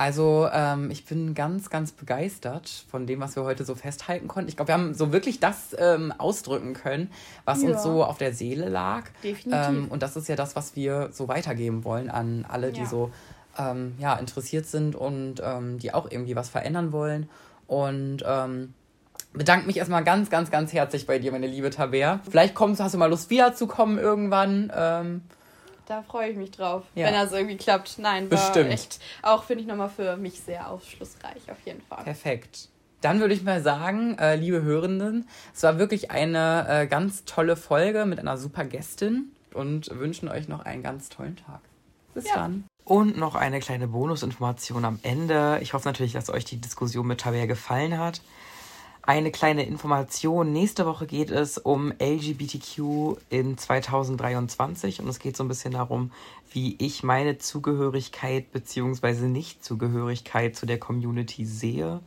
Also 0.00 0.48
ähm, 0.50 0.90
ich 0.90 1.04
bin 1.04 1.34
ganz, 1.34 1.68
ganz 1.68 1.92
begeistert 1.92 2.70
von 2.90 3.06
dem, 3.06 3.20
was 3.20 3.36
wir 3.36 3.44
heute 3.44 3.66
so 3.66 3.74
festhalten 3.74 4.28
konnten. 4.28 4.48
Ich 4.48 4.56
glaube, 4.56 4.68
wir 4.68 4.72
haben 4.74 4.94
so 4.94 5.12
wirklich 5.12 5.40
das 5.40 5.76
ähm, 5.78 6.10
ausdrücken 6.16 6.72
können, 6.72 7.10
was 7.44 7.62
Ja. 7.62 7.68
uns 7.68 7.82
so 7.82 8.02
auf 8.02 8.16
der 8.16 8.32
Seele 8.32 8.70
lag. 8.70 9.04
Definitiv. 9.22 9.68
Ähm, 9.68 9.88
und 9.90 10.02
das 10.02 10.16
ist 10.16 10.26
ja 10.26 10.36
das, 10.36 10.56
was 10.56 10.74
wir 10.74 11.10
so 11.12 11.28
weitergeben 11.28 11.84
wollen 11.84 12.08
an 12.08 12.46
alle, 12.48 12.72
die 12.72 12.80
Ja. 12.80 12.86
so 12.86 13.10
ähm, 13.58 13.94
ja, 13.98 14.14
interessiert 14.14 14.64
sind 14.64 14.96
und 14.96 15.42
ähm, 15.44 15.78
die 15.78 15.92
auch 15.92 16.10
irgendwie 16.10 16.34
was 16.34 16.48
verändern 16.48 16.92
wollen. 16.92 17.28
Und 17.66 18.24
ähm, 18.26 18.72
bedanke 19.34 19.66
mich 19.66 19.76
erstmal 19.76 20.02
ganz, 20.02 20.30
ganz, 20.30 20.50
ganz 20.50 20.72
herzlich 20.72 21.06
bei 21.06 21.18
dir, 21.18 21.30
meine 21.30 21.46
liebe 21.46 21.68
Tabea. 21.68 22.20
Vielleicht 22.30 22.54
kommst, 22.54 22.80
hast 22.80 22.94
du 22.94 22.98
mal 22.98 23.10
Lust 23.10 23.28
wiederzukommen 23.28 23.98
irgendwann. 23.98 24.72
Da 25.90 26.02
freue 26.04 26.30
ich 26.30 26.36
mich 26.36 26.52
drauf, 26.52 26.84
Ja. 26.94 27.06
wenn 27.06 27.14
das 27.14 27.32
irgendwie 27.32 27.56
klappt. 27.56 27.98
Nein, 27.98 28.30
war 28.30 28.38
Bestimmt. 28.38 28.70
echt 28.70 29.00
auch, 29.22 29.42
finde 29.42 29.62
ich, 29.62 29.68
nochmal 29.68 29.88
für 29.90 30.16
mich 30.16 30.38
sehr 30.40 30.70
aufschlussreich, 30.70 31.50
auf 31.50 31.56
jeden 31.64 31.82
Fall. 31.82 32.04
perfekt. 32.04 32.68
Dann 33.00 33.18
würde 33.18 33.34
ich 33.34 33.42
mal 33.42 33.60
sagen, 33.60 34.16
äh, 34.20 34.36
liebe 34.36 34.62
Hörenden, 34.62 35.26
es 35.52 35.64
war 35.64 35.80
wirklich 35.80 36.12
eine 36.12 36.64
äh, 36.68 36.86
ganz 36.86 37.24
tolle 37.24 37.56
Folge 37.56 38.06
mit 38.06 38.20
einer 38.20 38.36
super 38.36 38.64
Gästin 38.64 39.32
und 39.52 39.90
wünschen 39.98 40.28
euch 40.28 40.46
noch 40.46 40.60
einen 40.60 40.84
ganz 40.84 41.08
tollen 41.08 41.34
Tag. 41.34 41.58
Bis 42.14 42.28
ja. 42.28 42.36
dann. 42.36 42.66
Und 42.84 43.16
noch 43.16 43.34
eine 43.34 43.58
kleine 43.58 43.88
Bonusinformation 43.88 44.84
am 44.84 45.00
Ende. 45.02 45.58
Ich 45.60 45.74
hoffe 45.74 45.88
natürlich, 45.88 46.12
dass 46.12 46.30
euch 46.30 46.44
die 46.44 46.60
Diskussion 46.60 47.04
mit 47.04 47.20
Tabea 47.20 47.46
gefallen 47.46 47.98
hat. 47.98 48.20
Eine 49.10 49.32
kleine 49.32 49.64
Information. 49.64 50.52
Nächste 50.52 50.86
Woche 50.86 51.04
geht 51.04 51.32
es 51.32 51.58
um 51.58 51.92
LGBTQ 52.00 53.16
in 53.28 53.58
2023 53.58 55.00
und 55.00 55.08
es 55.08 55.18
geht 55.18 55.36
so 55.36 55.42
ein 55.42 55.48
bisschen 55.48 55.72
darum, 55.72 56.12
wie 56.52 56.76
ich 56.78 57.02
meine 57.02 57.36
Zugehörigkeit 57.36 58.52
bzw. 58.52 59.26
Nichtzugehörigkeit 59.26 60.54
zu 60.54 60.64
der 60.64 60.78
Community 60.78 61.44
sehe 61.44 61.98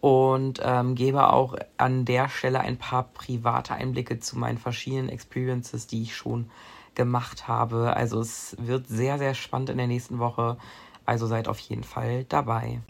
und 0.00 0.60
ähm, 0.62 0.94
gebe 0.94 1.32
auch 1.32 1.56
an 1.76 2.04
der 2.04 2.28
Stelle 2.28 2.60
ein 2.60 2.76
paar 2.76 3.08
private 3.12 3.74
Einblicke 3.74 4.20
zu 4.20 4.38
meinen 4.38 4.58
verschiedenen 4.58 5.08
Experiences, 5.08 5.88
die 5.88 6.02
ich 6.02 6.14
schon 6.14 6.52
gemacht 6.94 7.48
habe. 7.48 7.96
Also 7.96 8.20
es 8.20 8.54
wird 8.60 8.86
sehr, 8.86 9.18
sehr 9.18 9.34
spannend 9.34 9.70
in 9.70 9.78
der 9.78 9.88
nächsten 9.88 10.20
Woche. 10.20 10.56
Also 11.04 11.26
seid 11.26 11.48
auf 11.48 11.58
jeden 11.58 11.82
Fall 11.82 12.22
dabei. 12.28 12.80